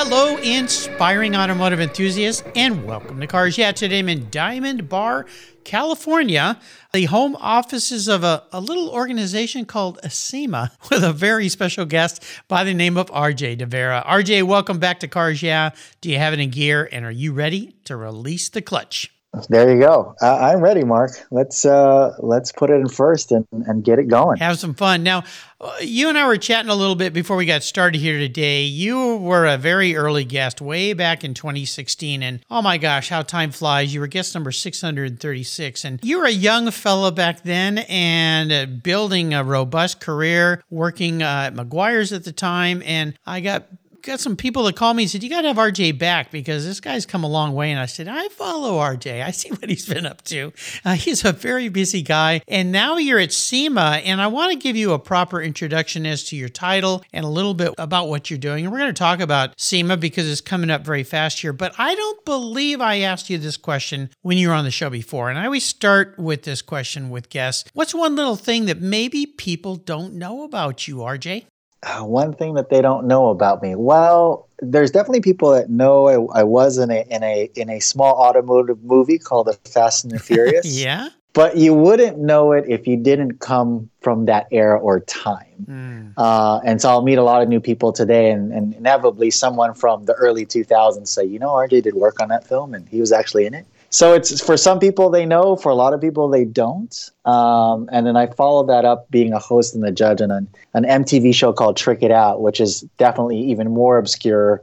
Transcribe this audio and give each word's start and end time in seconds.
Hello, 0.00 0.36
inspiring 0.36 1.34
automotive 1.34 1.80
enthusiasts, 1.80 2.44
and 2.54 2.84
welcome 2.84 3.18
to 3.18 3.26
Cars 3.26 3.58
Yeah. 3.58 3.72
Today 3.72 3.98
I'm 3.98 4.08
in 4.08 4.30
Diamond 4.30 4.88
Bar, 4.88 5.26
California, 5.64 6.60
the 6.92 7.06
home 7.06 7.34
offices 7.34 8.06
of 8.06 8.22
a, 8.22 8.44
a 8.52 8.60
little 8.60 8.90
organization 8.90 9.64
called 9.64 9.98
ASEMA, 10.04 10.70
with 10.90 11.02
a 11.02 11.12
very 11.12 11.48
special 11.48 11.84
guest 11.84 12.22
by 12.46 12.62
the 12.62 12.74
name 12.74 12.96
of 12.96 13.08
RJ 13.08 13.58
De 13.58 13.66
Vera. 13.66 14.04
RJ, 14.06 14.44
welcome 14.44 14.78
back 14.78 15.00
to 15.00 15.08
Cars 15.08 15.42
Yeah. 15.42 15.70
Do 16.00 16.10
you 16.10 16.18
have 16.18 16.32
it 16.32 16.38
in 16.38 16.50
gear, 16.50 16.88
and 16.92 17.04
are 17.04 17.10
you 17.10 17.32
ready 17.32 17.74
to 17.82 17.96
release 17.96 18.48
the 18.48 18.62
clutch? 18.62 19.10
There 19.48 19.70
you 19.70 19.80
go. 19.80 20.14
Uh, 20.22 20.36
I'm 20.36 20.60
ready, 20.60 20.84
Mark. 20.84 21.10
Let's 21.30 21.66
uh, 21.66 22.14
let's 22.18 22.50
put 22.50 22.70
it 22.70 22.74
in 22.74 22.88
first 22.88 23.30
and, 23.30 23.46
and 23.52 23.84
get 23.84 23.98
it 23.98 24.08
going. 24.08 24.38
Have 24.38 24.58
some 24.58 24.72
fun. 24.72 25.02
Now, 25.02 25.22
uh, 25.60 25.76
you 25.82 26.08
and 26.08 26.16
I 26.16 26.26
were 26.26 26.38
chatting 26.38 26.70
a 26.70 26.74
little 26.74 26.94
bit 26.94 27.12
before 27.12 27.36
we 27.36 27.44
got 27.44 27.62
started 27.62 28.00
here 28.00 28.18
today. 28.18 28.62
You 28.62 29.18
were 29.18 29.46
a 29.46 29.58
very 29.58 29.96
early 29.96 30.24
guest 30.24 30.62
way 30.62 30.94
back 30.94 31.24
in 31.24 31.34
2016, 31.34 32.22
and 32.22 32.40
oh 32.50 32.62
my 32.62 32.78
gosh, 32.78 33.10
how 33.10 33.20
time 33.20 33.50
flies! 33.50 33.92
You 33.92 34.00
were 34.00 34.06
guest 34.06 34.34
number 34.34 34.50
636, 34.50 35.84
and 35.84 36.00
you 36.02 36.20
were 36.20 36.26
a 36.26 36.30
young 36.30 36.70
fellow 36.70 37.10
back 37.10 37.42
then 37.42 37.78
and 37.78 38.50
uh, 38.50 38.64
building 38.64 39.34
a 39.34 39.44
robust 39.44 40.00
career, 40.00 40.64
working 40.70 41.22
uh, 41.22 41.44
at 41.48 41.54
Meguiar's 41.54 42.14
at 42.14 42.24
the 42.24 42.32
time, 42.32 42.82
and 42.84 43.14
I 43.26 43.40
got 43.40 43.66
got 44.02 44.20
some 44.20 44.36
people 44.36 44.64
that 44.64 44.76
call 44.76 44.94
me 44.94 45.04
and 45.04 45.10
said, 45.10 45.22
You 45.22 45.30
got 45.30 45.42
to 45.42 45.48
have 45.48 45.56
RJ 45.56 45.98
back 45.98 46.30
because 46.30 46.64
this 46.64 46.80
guy's 46.80 47.06
come 47.06 47.24
a 47.24 47.28
long 47.28 47.54
way. 47.54 47.70
And 47.70 47.80
I 47.80 47.86
said, 47.86 48.08
I 48.08 48.28
follow 48.28 48.78
RJ. 48.78 49.24
I 49.24 49.30
see 49.30 49.50
what 49.50 49.68
he's 49.68 49.86
been 49.86 50.06
up 50.06 50.22
to. 50.24 50.52
Uh, 50.84 50.94
he's 50.94 51.24
a 51.24 51.32
very 51.32 51.68
busy 51.68 52.02
guy. 52.02 52.42
And 52.48 52.72
now 52.72 52.96
you're 52.96 53.18
at 53.18 53.32
SEMA. 53.32 54.00
And 54.04 54.20
I 54.20 54.26
want 54.26 54.52
to 54.52 54.58
give 54.58 54.76
you 54.76 54.92
a 54.92 54.98
proper 54.98 55.40
introduction 55.40 56.06
as 56.06 56.24
to 56.24 56.36
your 56.36 56.48
title 56.48 57.02
and 57.12 57.24
a 57.24 57.28
little 57.28 57.54
bit 57.54 57.74
about 57.78 58.08
what 58.08 58.30
you're 58.30 58.38
doing. 58.38 58.64
And 58.64 58.72
we're 58.72 58.78
going 58.78 58.94
to 58.94 58.98
talk 58.98 59.20
about 59.20 59.58
SEMA 59.60 59.96
because 59.96 60.30
it's 60.30 60.40
coming 60.40 60.70
up 60.70 60.84
very 60.84 61.04
fast 61.04 61.40
here. 61.40 61.52
But 61.52 61.74
I 61.78 61.94
don't 61.94 62.24
believe 62.24 62.80
I 62.80 63.00
asked 63.00 63.30
you 63.30 63.38
this 63.38 63.56
question 63.56 64.10
when 64.22 64.38
you 64.38 64.48
were 64.48 64.54
on 64.54 64.64
the 64.64 64.70
show 64.70 64.90
before. 64.90 65.30
And 65.30 65.38
I 65.38 65.44
always 65.44 65.64
start 65.64 66.18
with 66.18 66.42
this 66.44 66.62
question 66.62 67.10
with 67.10 67.28
guests 67.28 67.68
What's 67.72 67.94
one 67.94 68.16
little 68.16 68.36
thing 68.36 68.66
that 68.66 68.80
maybe 68.80 69.26
people 69.26 69.76
don't 69.76 70.14
know 70.14 70.42
about 70.42 70.88
you, 70.88 70.96
RJ? 70.96 71.46
Uh, 71.82 72.02
one 72.02 72.34
thing 72.34 72.54
that 72.54 72.70
they 72.70 72.82
don't 72.82 73.06
know 73.06 73.28
about 73.28 73.62
me. 73.62 73.76
Well, 73.76 74.48
there's 74.58 74.90
definitely 74.90 75.20
people 75.20 75.52
that 75.52 75.70
know 75.70 76.08
I, 76.08 76.40
I, 76.40 76.42
was 76.42 76.76
in 76.76 76.90
a 76.90 77.04
in 77.08 77.22
a 77.22 77.48
in 77.54 77.70
a 77.70 77.78
small 77.78 78.16
automotive 78.16 78.82
movie 78.82 79.18
called 79.18 79.46
The 79.46 79.52
Fast 79.52 80.04
and 80.04 80.12
the 80.12 80.18
Furious. 80.18 80.66
yeah. 80.66 81.10
But 81.34 81.56
you 81.56 81.72
wouldn't 81.74 82.18
know 82.18 82.50
it 82.50 82.64
if 82.66 82.88
you 82.88 82.96
didn't 82.96 83.38
come 83.38 83.90
from 84.00 84.24
that 84.24 84.48
era 84.50 84.76
or 84.76 85.00
time. 85.00 85.66
Mm. 85.66 86.14
Uh, 86.16 86.58
and 86.64 86.80
so 86.82 86.88
I'll 86.88 87.02
meet 87.02 87.18
a 87.18 87.22
lot 87.22 87.42
of 87.42 87.48
new 87.48 87.60
people 87.60 87.92
today, 87.92 88.32
and, 88.32 88.52
and 88.52 88.74
inevitably 88.74 89.30
someone 89.30 89.74
from 89.74 90.06
the 90.06 90.14
early 90.14 90.44
2000s 90.44 91.06
say, 91.06 91.24
you 91.24 91.38
know, 91.38 91.50
RJ 91.50 91.84
did 91.84 91.94
work 91.94 92.20
on 92.20 92.28
that 92.30 92.44
film, 92.44 92.74
and 92.74 92.88
he 92.88 92.98
was 92.98 93.12
actually 93.12 93.46
in 93.46 93.54
it 93.54 93.66
so 93.90 94.12
it's 94.12 94.40
for 94.40 94.56
some 94.56 94.78
people 94.78 95.10
they 95.10 95.24
know 95.24 95.56
for 95.56 95.70
a 95.70 95.74
lot 95.74 95.94
of 95.94 96.00
people 96.00 96.28
they 96.28 96.44
don't. 96.44 97.10
Um, 97.24 97.88
and 97.92 98.06
then 98.06 98.16
i 98.16 98.26
followed 98.26 98.68
that 98.68 98.84
up 98.84 99.10
being 99.10 99.32
a 99.32 99.38
host 99.38 99.74
and 99.74 99.84
the 99.84 99.92
judge 99.92 100.22
on 100.22 100.30
an, 100.30 100.48
an 100.74 100.84
mtv 100.84 101.34
show 101.34 101.52
called 101.52 101.76
trick 101.76 102.02
it 102.02 102.10
out 102.10 102.40
which 102.40 102.58
is 102.60 102.80
definitely 102.96 103.38
even 103.38 103.70
more 103.70 103.98
obscure 103.98 104.62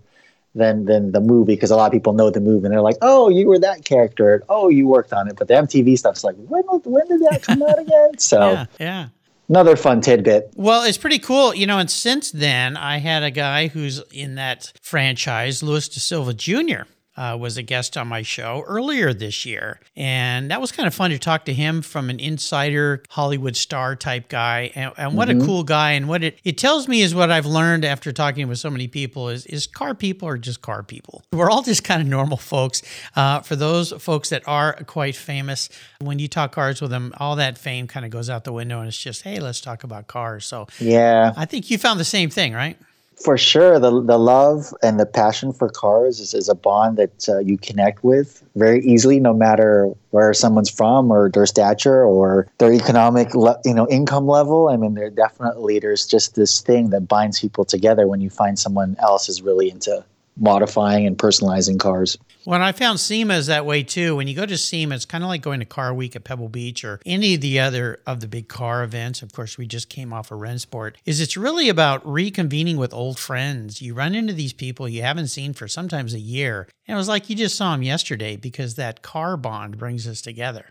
than 0.56 0.86
than 0.86 1.12
the 1.12 1.20
movie 1.20 1.54
because 1.54 1.70
a 1.70 1.76
lot 1.76 1.86
of 1.86 1.92
people 1.92 2.14
know 2.14 2.32
the 2.32 2.40
movie 2.40 2.66
and 2.66 2.74
they're 2.74 2.82
like 2.82 2.98
oh 3.02 3.30
you 3.30 3.48
were 3.48 3.60
that 3.60 3.86
character. 3.86 4.44
Oh 4.50 4.70
you 4.70 4.88
worked 4.88 5.14
on 5.14 5.28
it. 5.28 5.36
But 5.36 5.48
the 5.48 5.54
mtv 5.56 5.98
stuff's 5.98 6.24
like 6.24 6.36
when, 6.38 6.64
when 6.64 7.08
did 7.08 7.22
that 7.30 7.44
come 7.44 7.62
out 7.62 7.78
again? 7.78 8.12
So 8.18 8.40
yeah, 8.40 8.66
yeah. 8.80 9.08
another 9.50 9.76
fun 9.76 10.02
tidbit. 10.02 10.54
Well, 10.56 10.84
it's 10.84 10.98
pretty 10.98 11.20
cool, 11.20 11.54
you 11.54 11.68
know. 11.68 11.78
And 11.80 11.92
since 11.92 12.32
then, 12.32 12.78
I 12.78 12.98
had 12.98 13.24
a 13.24 13.32
guy 13.32 13.68
who's 13.68 14.02
in 14.12 14.36
that 14.36 14.72
franchise, 14.82 15.62
Louis 15.62 15.88
De 15.90 16.00
Silva 16.00 16.34
Jr 16.34 16.84
uh, 17.18 17.38
was 17.40 17.58
a 17.58 17.64
guest 17.64 17.98
on 17.98 18.08
my 18.08 18.22
show 18.22 18.64
earlier 18.68 19.14
this 19.14 19.46
year. 19.46 19.80
And 19.96 20.52
that 20.52 20.60
was 20.60 20.72
kind 20.72 20.88
of 20.88 20.94
fun 20.94 21.12
to 21.12 21.20
talk 21.20 21.46
to 21.46 21.54
him 21.54 21.82
from 21.82 22.10
an 22.10 22.20
insider 22.20 23.04
Hollywood 23.10 23.56
star 23.56 23.96
type 23.96 24.28
guy. 24.28 24.72
And, 24.76 24.92
and 24.98 25.16
what 25.16 25.30
mm-hmm. 25.30 25.42
a 25.42 25.46
cool 25.46 25.64
guy. 25.64 25.92
And 25.92 26.08
what 26.08 26.24
it, 26.24 26.40
it 26.44 26.58
tells 26.58 26.88
me 26.88 27.02
is 27.02 27.16
what 27.16 27.32
I've 27.32 27.46
learned 27.46 27.86
after 27.86 28.12
talking 28.12 28.48
with 28.48 28.60
so 28.60 28.70
many 28.70 28.88
people 28.88 29.30
is, 29.30 29.46
is 29.46 29.68
car 29.68 29.96
people 29.96 30.28
are 30.28 30.38
just 30.38 30.62
car 30.62 30.84
people. 30.84 31.24
We're 31.32 31.50
all 31.50 31.64
just 31.64 31.84
kind 31.84 32.02
of 32.02 32.08
normal 32.08 32.38
folks. 32.38 32.82
Uh, 33.16 33.42
for 33.42 33.56
those 33.56 33.92
folks 33.94 34.30
that 34.30 34.44
are 34.48 34.74
quite 34.86 35.16
famous, 35.16 35.70
when 36.02 36.20
you 36.20 36.28
talk 36.28 36.52
cars 36.52 36.82
with 36.82 36.92
them, 36.92 37.14
all 37.18 37.38
that 37.38 37.58
fame 37.58 37.88
kind 37.88 38.06
of 38.06 38.12
goes 38.12 38.30
out 38.30 38.44
the 38.44 38.54
window 38.54 38.80
and 38.80 38.88
it's 38.88 38.98
just, 38.98 39.22
hey, 39.22 39.40
let's 39.40 39.62
talk 39.62 39.84
about 39.84 40.08
cars. 40.08 40.46
So 40.46 40.68
yeah, 40.80 41.34
I 41.38 41.46
think 41.46 41.72
you 41.72 41.78
found 41.78 42.00
the 42.00 42.06
same 42.06 42.30
thing, 42.30 42.54
right? 42.54 42.78
For 43.24 43.38
sure 43.38 43.80
the 43.80 44.02
the 44.02 44.18
love 44.18 44.74
and 44.84 45.00
the 45.00 45.06
passion 45.06 45.54
for 45.54 45.70
cars 45.70 46.20
is, 46.20 46.34
is 46.34 46.50
a 46.50 46.56
bond 46.56 46.98
that 46.98 47.30
uh, 47.30 47.40
you 47.40 47.58
connect 47.58 48.04
with 48.04 48.44
very 48.56 48.84
easily 48.84 49.20
no 49.20 49.34
matter 49.34 49.90
where 50.12 50.34
someone's 50.34 50.70
from 50.70 51.12
or 51.12 51.30
their 51.30 51.46
stature 51.46 52.04
or 52.04 52.48
their 52.58 52.74
economic 52.74 53.34
le- 53.34 53.60
you 53.64 53.74
know 53.74 53.88
income 53.90 54.28
level 54.28 54.70
i 54.70 54.76
mean 54.76 54.96
there 54.96 55.10
definitely 55.10 55.80
there's 55.80 56.06
just 56.06 56.36
this 56.36 56.62
thing 56.62 56.90
that 56.90 57.08
binds 57.08 57.40
people 57.40 57.64
together 57.64 58.08
when 58.08 58.22
you 58.22 58.30
find 58.30 58.60
someone 58.60 58.96
else 59.00 59.30
is 59.30 59.42
really 59.42 59.70
into 59.70 60.04
modifying 60.38 61.06
and 61.06 61.18
personalizing 61.18 61.80
cars. 61.80 62.18
Well, 62.48 62.62
I 62.62 62.74
found 62.74 63.00
SEMA 63.00 63.34
is 63.34 63.48
that 63.48 63.66
way 63.66 63.82
too. 63.82 64.16
When 64.16 64.28
you 64.28 64.36
go 64.36 64.46
to 64.46 64.56
SEMA, 64.56 64.94
it's 64.94 65.06
kind 65.06 65.24
of 65.24 65.30
like 65.30 65.42
going 65.42 65.62
to 65.62 65.66
Car 65.66 65.96
Week 65.96 66.16
at 66.16 66.26
Pebble 66.26 66.48
Beach 66.48 66.84
or 66.86 67.02
any 67.04 67.34
of 67.34 67.42
the 67.42 67.60
other 67.60 68.02
of 68.06 68.20
the 68.20 68.28
big 68.28 68.48
car 68.48 68.84
events. 68.84 69.24
Of 69.24 69.34
course, 69.34 69.58
we 69.58 69.66
just 69.66 69.90
came 69.90 70.14
off 70.14 70.30
of 70.30 70.40
Rennsport. 70.40 70.94
Is 71.06 71.20
it's 71.20 71.36
really 71.36 71.70
about 71.70 72.04
reconvening 72.06 72.78
with 72.78 72.94
old 72.94 73.18
friends. 73.18 73.82
You 73.82 73.96
run 73.96 74.14
into 74.14 74.32
these 74.32 74.54
people 74.54 74.88
you 74.88 75.02
haven't 75.02 75.30
seen 75.30 75.54
for 75.54 75.68
sometimes 75.68 76.14
a 76.14 76.20
year, 76.20 76.68
and 76.88 76.94
it 76.94 77.00
was 77.00 77.08
like 77.08 77.32
you 77.32 77.36
just 77.36 77.56
saw 77.56 77.72
them 77.72 77.82
yesterday 77.82 78.36
because 78.36 78.76
that 78.76 79.02
car 79.02 79.38
bond 79.38 79.80
brings 79.80 80.08
us 80.08 80.22
together. 80.22 80.68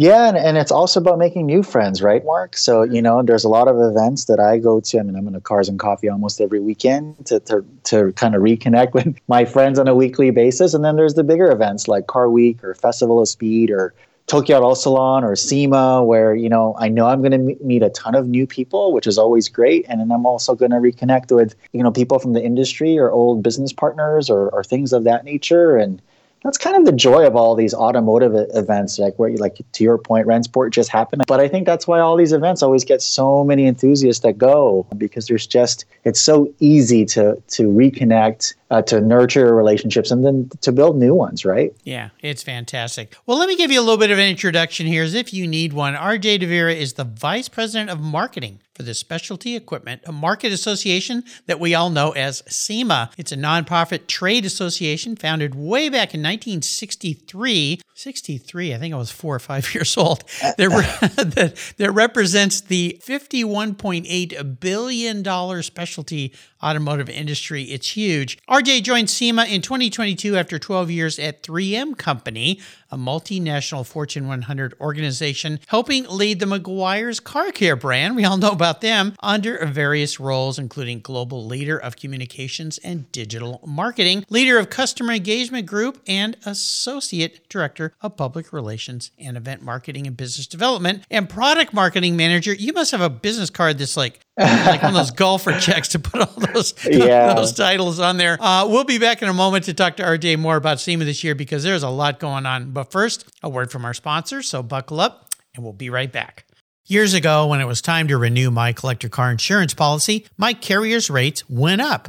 Yeah, 0.00 0.28
and, 0.28 0.36
and 0.36 0.56
it's 0.56 0.70
also 0.70 1.00
about 1.00 1.18
making 1.18 1.46
new 1.46 1.64
friends, 1.64 2.00
right, 2.00 2.24
Mark? 2.24 2.56
So, 2.56 2.84
you 2.84 3.02
know, 3.02 3.20
there's 3.20 3.42
a 3.42 3.48
lot 3.48 3.66
of 3.66 3.80
events 3.80 4.26
that 4.26 4.38
I 4.38 4.58
go 4.58 4.78
to. 4.78 5.00
I 5.00 5.02
mean, 5.02 5.16
I'm 5.16 5.26
in 5.26 5.34
a 5.34 5.40
Cars 5.40 5.68
and 5.68 5.76
Coffee 5.76 6.08
almost 6.08 6.40
every 6.40 6.60
weekend 6.60 7.26
to, 7.26 7.40
to, 7.40 7.64
to 7.82 8.12
kind 8.12 8.36
of 8.36 8.42
reconnect 8.42 8.94
with 8.94 9.18
my 9.26 9.44
friends 9.44 9.76
on 9.76 9.88
a 9.88 9.96
weekly 9.96 10.30
basis. 10.30 10.72
And 10.72 10.84
then 10.84 10.94
there's 10.94 11.14
the 11.14 11.24
bigger 11.24 11.50
events 11.50 11.88
like 11.88 12.06
Car 12.06 12.30
Week 12.30 12.62
or 12.62 12.76
Festival 12.76 13.20
of 13.20 13.26
Speed 13.26 13.72
or 13.72 13.92
Tokyo 14.28 14.58
Auto 14.58 14.74
Salon 14.74 15.24
or 15.24 15.34
SEMA, 15.34 16.04
where, 16.04 16.32
you 16.32 16.48
know, 16.48 16.76
I 16.78 16.88
know 16.88 17.08
I'm 17.08 17.20
going 17.20 17.32
to 17.32 17.64
meet 17.64 17.82
a 17.82 17.90
ton 17.90 18.14
of 18.14 18.28
new 18.28 18.46
people, 18.46 18.92
which 18.92 19.08
is 19.08 19.18
always 19.18 19.48
great. 19.48 19.84
And 19.88 19.98
then 20.00 20.12
I'm 20.12 20.26
also 20.26 20.54
going 20.54 20.70
to 20.70 20.76
reconnect 20.76 21.34
with, 21.34 21.56
you 21.72 21.82
know, 21.82 21.90
people 21.90 22.20
from 22.20 22.34
the 22.34 22.44
industry 22.44 22.96
or 22.96 23.10
old 23.10 23.42
business 23.42 23.72
partners 23.72 24.30
or, 24.30 24.48
or 24.50 24.62
things 24.62 24.92
of 24.92 25.02
that 25.02 25.24
nature. 25.24 25.76
And, 25.76 26.00
that's 26.42 26.58
kind 26.58 26.76
of 26.76 26.84
the 26.84 26.92
joy 26.92 27.26
of 27.26 27.36
all 27.36 27.54
these 27.54 27.74
automotive 27.74 28.32
events 28.54 28.98
like 28.98 29.18
where 29.18 29.28
you 29.28 29.36
like 29.36 29.58
to 29.72 29.84
your 29.84 29.98
point 29.98 30.26
rennsport 30.26 30.70
just 30.70 30.90
happened. 30.90 31.24
But 31.26 31.40
i 31.40 31.48
think 31.48 31.66
that's 31.66 31.86
why 31.86 32.00
all 32.00 32.16
these 32.16 32.32
events 32.32 32.62
always 32.62 32.84
get 32.84 33.02
so 33.02 33.44
many 33.44 33.66
enthusiasts 33.66 34.22
that 34.22 34.38
go 34.38 34.86
because 34.96 35.26
there's 35.26 35.46
just 35.46 35.84
it's 36.04 36.20
so 36.20 36.52
easy 36.60 37.04
to 37.06 37.40
to 37.48 37.64
reconnect 37.64 38.54
uh, 38.70 38.82
to 38.82 39.00
nurture 39.00 39.54
relationships 39.54 40.10
and 40.10 40.24
then 40.24 40.50
to 40.60 40.72
build 40.72 40.96
new 40.96 41.14
ones 41.14 41.44
right? 41.44 41.74
Yeah 41.84 42.10
it's 42.20 42.42
fantastic. 42.42 43.16
Well 43.26 43.38
let 43.38 43.48
me 43.48 43.56
give 43.56 43.70
you 43.70 43.80
a 43.80 43.82
little 43.82 43.98
bit 43.98 44.10
of 44.10 44.18
an 44.18 44.28
introduction 44.28 44.86
here 44.86 45.02
as 45.02 45.14
if 45.14 45.32
you 45.32 45.46
need 45.46 45.72
one. 45.72 45.94
RJ 45.94 46.40
De 46.40 46.46
Vera 46.46 46.72
is 46.72 46.94
the 46.94 47.04
vice 47.04 47.48
president 47.48 47.90
of 47.90 48.00
marketing 48.00 48.60
for 48.78 48.84
the 48.84 48.94
Specialty 48.94 49.56
Equipment, 49.56 50.02
a 50.06 50.12
market 50.12 50.52
association 50.52 51.24
that 51.46 51.58
we 51.58 51.74
all 51.74 51.90
know 51.90 52.12
as 52.12 52.44
SEMA. 52.46 53.10
It's 53.18 53.32
a 53.32 53.36
nonprofit 53.36 54.06
trade 54.06 54.44
association 54.44 55.16
founded 55.16 55.56
way 55.56 55.88
back 55.88 56.14
in 56.14 56.20
1963. 56.20 57.80
63, 57.94 58.74
I 58.74 58.78
think 58.78 58.94
I 58.94 58.96
was 58.96 59.10
four 59.10 59.34
or 59.34 59.40
five 59.40 59.74
years 59.74 59.96
old. 59.96 60.22
That, 60.58 61.74
that 61.78 61.90
represents 61.92 62.60
the 62.60 63.00
$51.8 63.04 64.60
billion 64.60 65.62
specialty 65.62 66.32
automotive 66.62 67.08
industry. 67.08 67.64
It's 67.64 67.96
huge. 67.96 68.38
RJ 68.48 68.82
joined 68.82 69.10
SEMA 69.10 69.44
in 69.44 69.62
2022 69.62 70.36
after 70.36 70.58
12 70.58 70.90
years 70.90 71.18
at 71.18 71.42
3M 71.42 71.96
Company, 71.96 72.60
a 72.90 72.96
multinational 72.96 73.86
Fortune 73.86 74.26
100 74.26 74.74
organization, 74.80 75.60
helping 75.66 76.06
lead 76.08 76.40
the 76.40 76.46
Meguiar's 76.46 77.20
car 77.20 77.50
care 77.52 77.76
brand. 77.76 78.16
We 78.16 78.24
all 78.24 78.36
know 78.36 78.50
about 78.50 78.80
them 78.80 79.14
under 79.20 79.64
various 79.66 80.18
roles, 80.18 80.58
including 80.58 81.00
global 81.00 81.44
leader 81.44 81.78
of 81.78 81.96
communications 81.96 82.78
and 82.78 83.10
digital 83.12 83.60
marketing, 83.66 84.24
leader 84.28 84.58
of 84.58 84.70
customer 84.70 85.12
engagement 85.12 85.66
group, 85.66 86.02
and 86.06 86.36
associate 86.46 87.48
director 87.48 87.92
of 88.00 88.16
public 88.16 88.52
relations 88.52 89.10
and 89.18 89.36
event 89.36 89.62
marketing 89.62 90.06
and 90.06 90.16
business 90.16 90.46
development, 90.46 91.04
and 91.10 91.28
product 91.28 91.72
marketing 91.72 92.16
manager. 92.16 92.54
You 92.54 92.72
must 92.72 92.90
have 92.92 93.00
a 93.00 93.10
business 93.10 93.50
card 93.50 93.78
that's 93.78 93.96
like 93.96 94.20
like 94.38 94.82
one 94.82 94.90
of 94.92 94.96
those 94.96 95.10
golfer 95.10 95.58
checks 95.58 95.88
to 95.88 95.98
put 95.98 96.20
all 96.20 96.34
those 96.52 96.74
Yeah. 96.84 97.34
those 97.34 97.52
titles 97.52 97.98
on 98.00 98.16
there. 98.16 98.36
Uh, 98.40 98.66
we'll 98.68 98.84
be 98.84 98.98
back 98.98 99.20
in 99.22 99.28
a 99.28 99.34
moment 99.34 99.64
to 99.64 99.74
talk 99.74 99.96
to 99.96 100.02
RJ 100.02 100.38
more 100.38 100.56
about 100.56 100.80
SEMA 100.80 101.04
this 101.04 101.24
year 101.24 101.34
because 101.34 101.62
there's 101.64 101.82
a 101.82 101.88
lot 101.90 102.20
going 102.20 102.46
on. 102.46 102.70
But 102.72 102.92
first, 102.92 103.28
a 103.42 103.48
word 103.48 103.70
from 103.72 103.84
our 103.84 103.94
sponsor. 103.94 104.42
So 104.42 104.62
buckle 104.62 105.00
up, 105.00 105.28
and 105.54 105.64
we'll 105.64 105.72
be 105.72 105.90
right 105.90 106.10
back. 106.12 106.44
Years 106.86 107.12
ago, 107.12 107.46
when 107.48 107.60
it 107.60 107.66
was 107.66 107.82
time 107.82 108.08
to 108.08 108.16
renew 108.16 108.50
my 108.50 108.72
collector 108.72 109.10
car 109.10 109.30
insurance 109.30 109.74
policy, 109.74 110.26
my 110.38 110.54
carrier's 110.54 111.10
rates 111.10 111.48
went 111.50 111.82
up, 111.82 112.08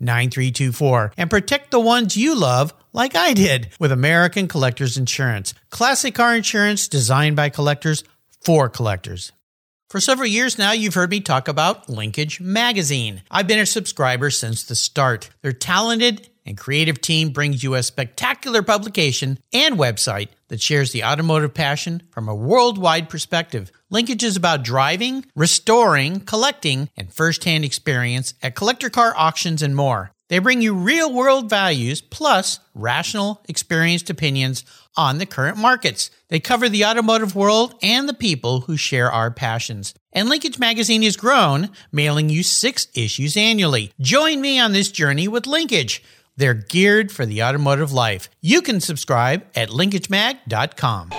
9324 0.00 1.12
and 1.16 1.30
protect 1.30 1.70
the 1.70 1.80
ones 1.80 2.16
you 2.16 2.34
love 2.34 2.74
like 2.92 3.14
I 3.14 3.32
did 3.32 3.70
with 3.78 3.92
American 3.92 4.48
Collectors 4.48 4.96
Insurance. 4.96 5.54
Classic 5.70 6.14
car 6.14 6.34
insurance 6.34 6.88
designed 6.88 7.36
by 7.36 7.48
collectors 7.48 8.04
for 8.40 8.68
collectors. 8.68 9.32
For 9.90 10.00
several 10.00 10.26
years 10.26 10.58
now, 10.58 10.72
you've 10.72 10.94
heard 10.94 11.10
me 11.10 11.20
talk 11.20 11.46
about 11.46 11.88
Linkage 11.88 12.40
Magazine. 12.40 13.22
I've 13.30 13.46
been 13.46 13.60
a 13.60 13.66
subscriber 13.66 14.30
since 14.30 14.64
the 14.64 14.74
start. 14.74 15.30
Their 15.42 15.52
talented 15.52 16.28
and 16.44 16.58
creative 16.58 17.00
team 17.00 17.30
brings 17.30 17.62
you 17.62 17.74
a 17.74 17.82
spectacular 17.82 18.62
publication 18.62 19.38
and 19.52 19.76
website 19.76 20.28
that 20.48 20.60
shares 20.60 20.92
the 20.92 21.04
automotive 21.04 21.54
passion 21.54 22.02
from 22.10 22.28
a 22.28 22.34
worldwide 22.34 23.08
perspective. 23.08 23.70
Linkage 23.94 24.24
is 24.24 24.36
about 24.36 24.64
driving, 24.64 25.24
restoring, 25.36 26.18
collecting, 26.18 26.90
and 26.96 27.12
firsthand 27.14 27.64
experience 27.64 28.34
at 28.42 28.56
collector 28.56 28.90
car 28.90 29.14
auctions 29.16 29.62
and 29.62 29.76
more. 29.76 30.10
They 30.28 30.40
bring 30.40 30.60
you 30.60 30.74
real 30.74 31.14
world 31.14 31.48
values 31.48 32.00
plus 32.00 32.58
rational, 32.74 33.44
experienced 33.48 34.10
opinions 34.10 34.64
on 34.96 35.18
the 35.18 35.26
current 35.26 35.58
markets. 35.58 36.10
They 36.28 36.40
cover 36.40 36.68
the 36.68 36.84
automotive 36.84 37.36
world 37.36 37.76
and 37.84 38.08
the 38.08 38.14
people 38.14 38.62
who 38.62 38.76
share 38.76 39.12
our 39.12 39.30
passions. 39.30 39.94
And 40.12 40.28
Linkage 40.28 40.58
Magazine 40.58 41.02
has 41.02 41.16
grown, 41.16 41.70
mailing 41.92 42.28
you 42.30 42.42
six 42.42 42.88
issues 42.96 43.36
annually. 43.36 43.92
Join 44.00 44.40
me 44.40 44.58
on 44.58 44.72
this 44.72 44.90
journey 44.90 45.28
with 45.28 45.46
Linkage. 45.46 46.02
They're 46.36 46.54
geared 46.54 47.12
for 47.12 47.24
the 47.24 47.44
automotive 47.44 47.92
life. 47.92 48.28
You 48.40 48.60
can 48.60 48.80
subscribe 48.80 49.44
at 49.54 49.68
linkagemag.com. 49.68 51.10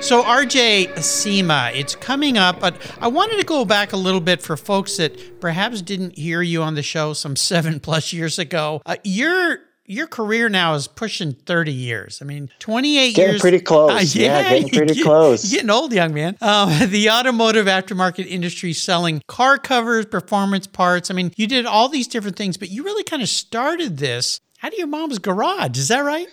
So, 0.00 0.22
RJ 0.22 0.98
SEMA, 1.02 1.70
it's 1.74 1.94
coming 1.94 2.38
up, 2.38 2.58
but 2.58 2.74
I 3.00 3.08
wanted 3.08 3.38
to 3.38 3.44
go 3.44 3.66
back 3.66 3.92
a 3.92 3.98
little 3.98 4.20
bit 4.20 4.40
for 4.40 4.56
folks 4.56 4.96
that 4.96 5.40
perhaps 5.40 5.82
didn't 5.82 6.16
hear 6.16 6.40
you 6.40 6.62
on 6.62 6.74
the 6.74 6.82
show 6.82 7.12
some 7.12 7.36
seven 7.50 7.80
plus 7.80 8.12
years 8.12 8.38
ago. 8.38 8.80
Uh, 8.86 8.96
your 9.04 9.58
your 9.84 10.06
career 10.06 10.48
now 10.48 10.74
is 10.74 10.86
pushing 10.88 11.32
30 11.32 11.72
years. 11.72 12.20
I 12.22 12.24
mean, 12.24 12.48
28 12.60 13.14
Getting 13.14 13.30
years. 13.32 13.40
pretty 13.40 13.60
close. 13.60 14.14
Yeah, 14.16 14.42
getting 14.48 14.68
pretty 14.70 14.94
you're 14.96 15.04
close. 15.04 15.50
Getting 15.50 15.68
old, 15.70 15.92
young 15.92 16.14
man. 16.14 16.36
Um, 16.40 16.70
the 16.90 17.10
automotive 17.10 17.66
aftermarket 17.66 18.26
industry 18.26 18.72
selling 18.72 19.20
car 19.26 19.58
covers, 19.58 20.06
performance 20.06 20.66
parts. 20.66 21.10
I 21.10 21.14
mean, 21.14 21.32
you 21.36 21.46
did 21.46 21.66
all 21.66 21.88
these 21.88 22.06
different 22.08 22.36
things, 22.36 22.56
but 22.56 22.70
you 22.70 22.84
really 22.84 23.04
kind 23.04 23.22
of 23.22 23.28
started 23.28 23.98
this 23.98 24.40
out 24.62 24.72
of 24.72 24.78
your 24.78 24.86
mom's 24.86 25.18
garage. 25.18 25.76
Is 25.76 25.88
that 25.88 26.00
right? 26.00 26.28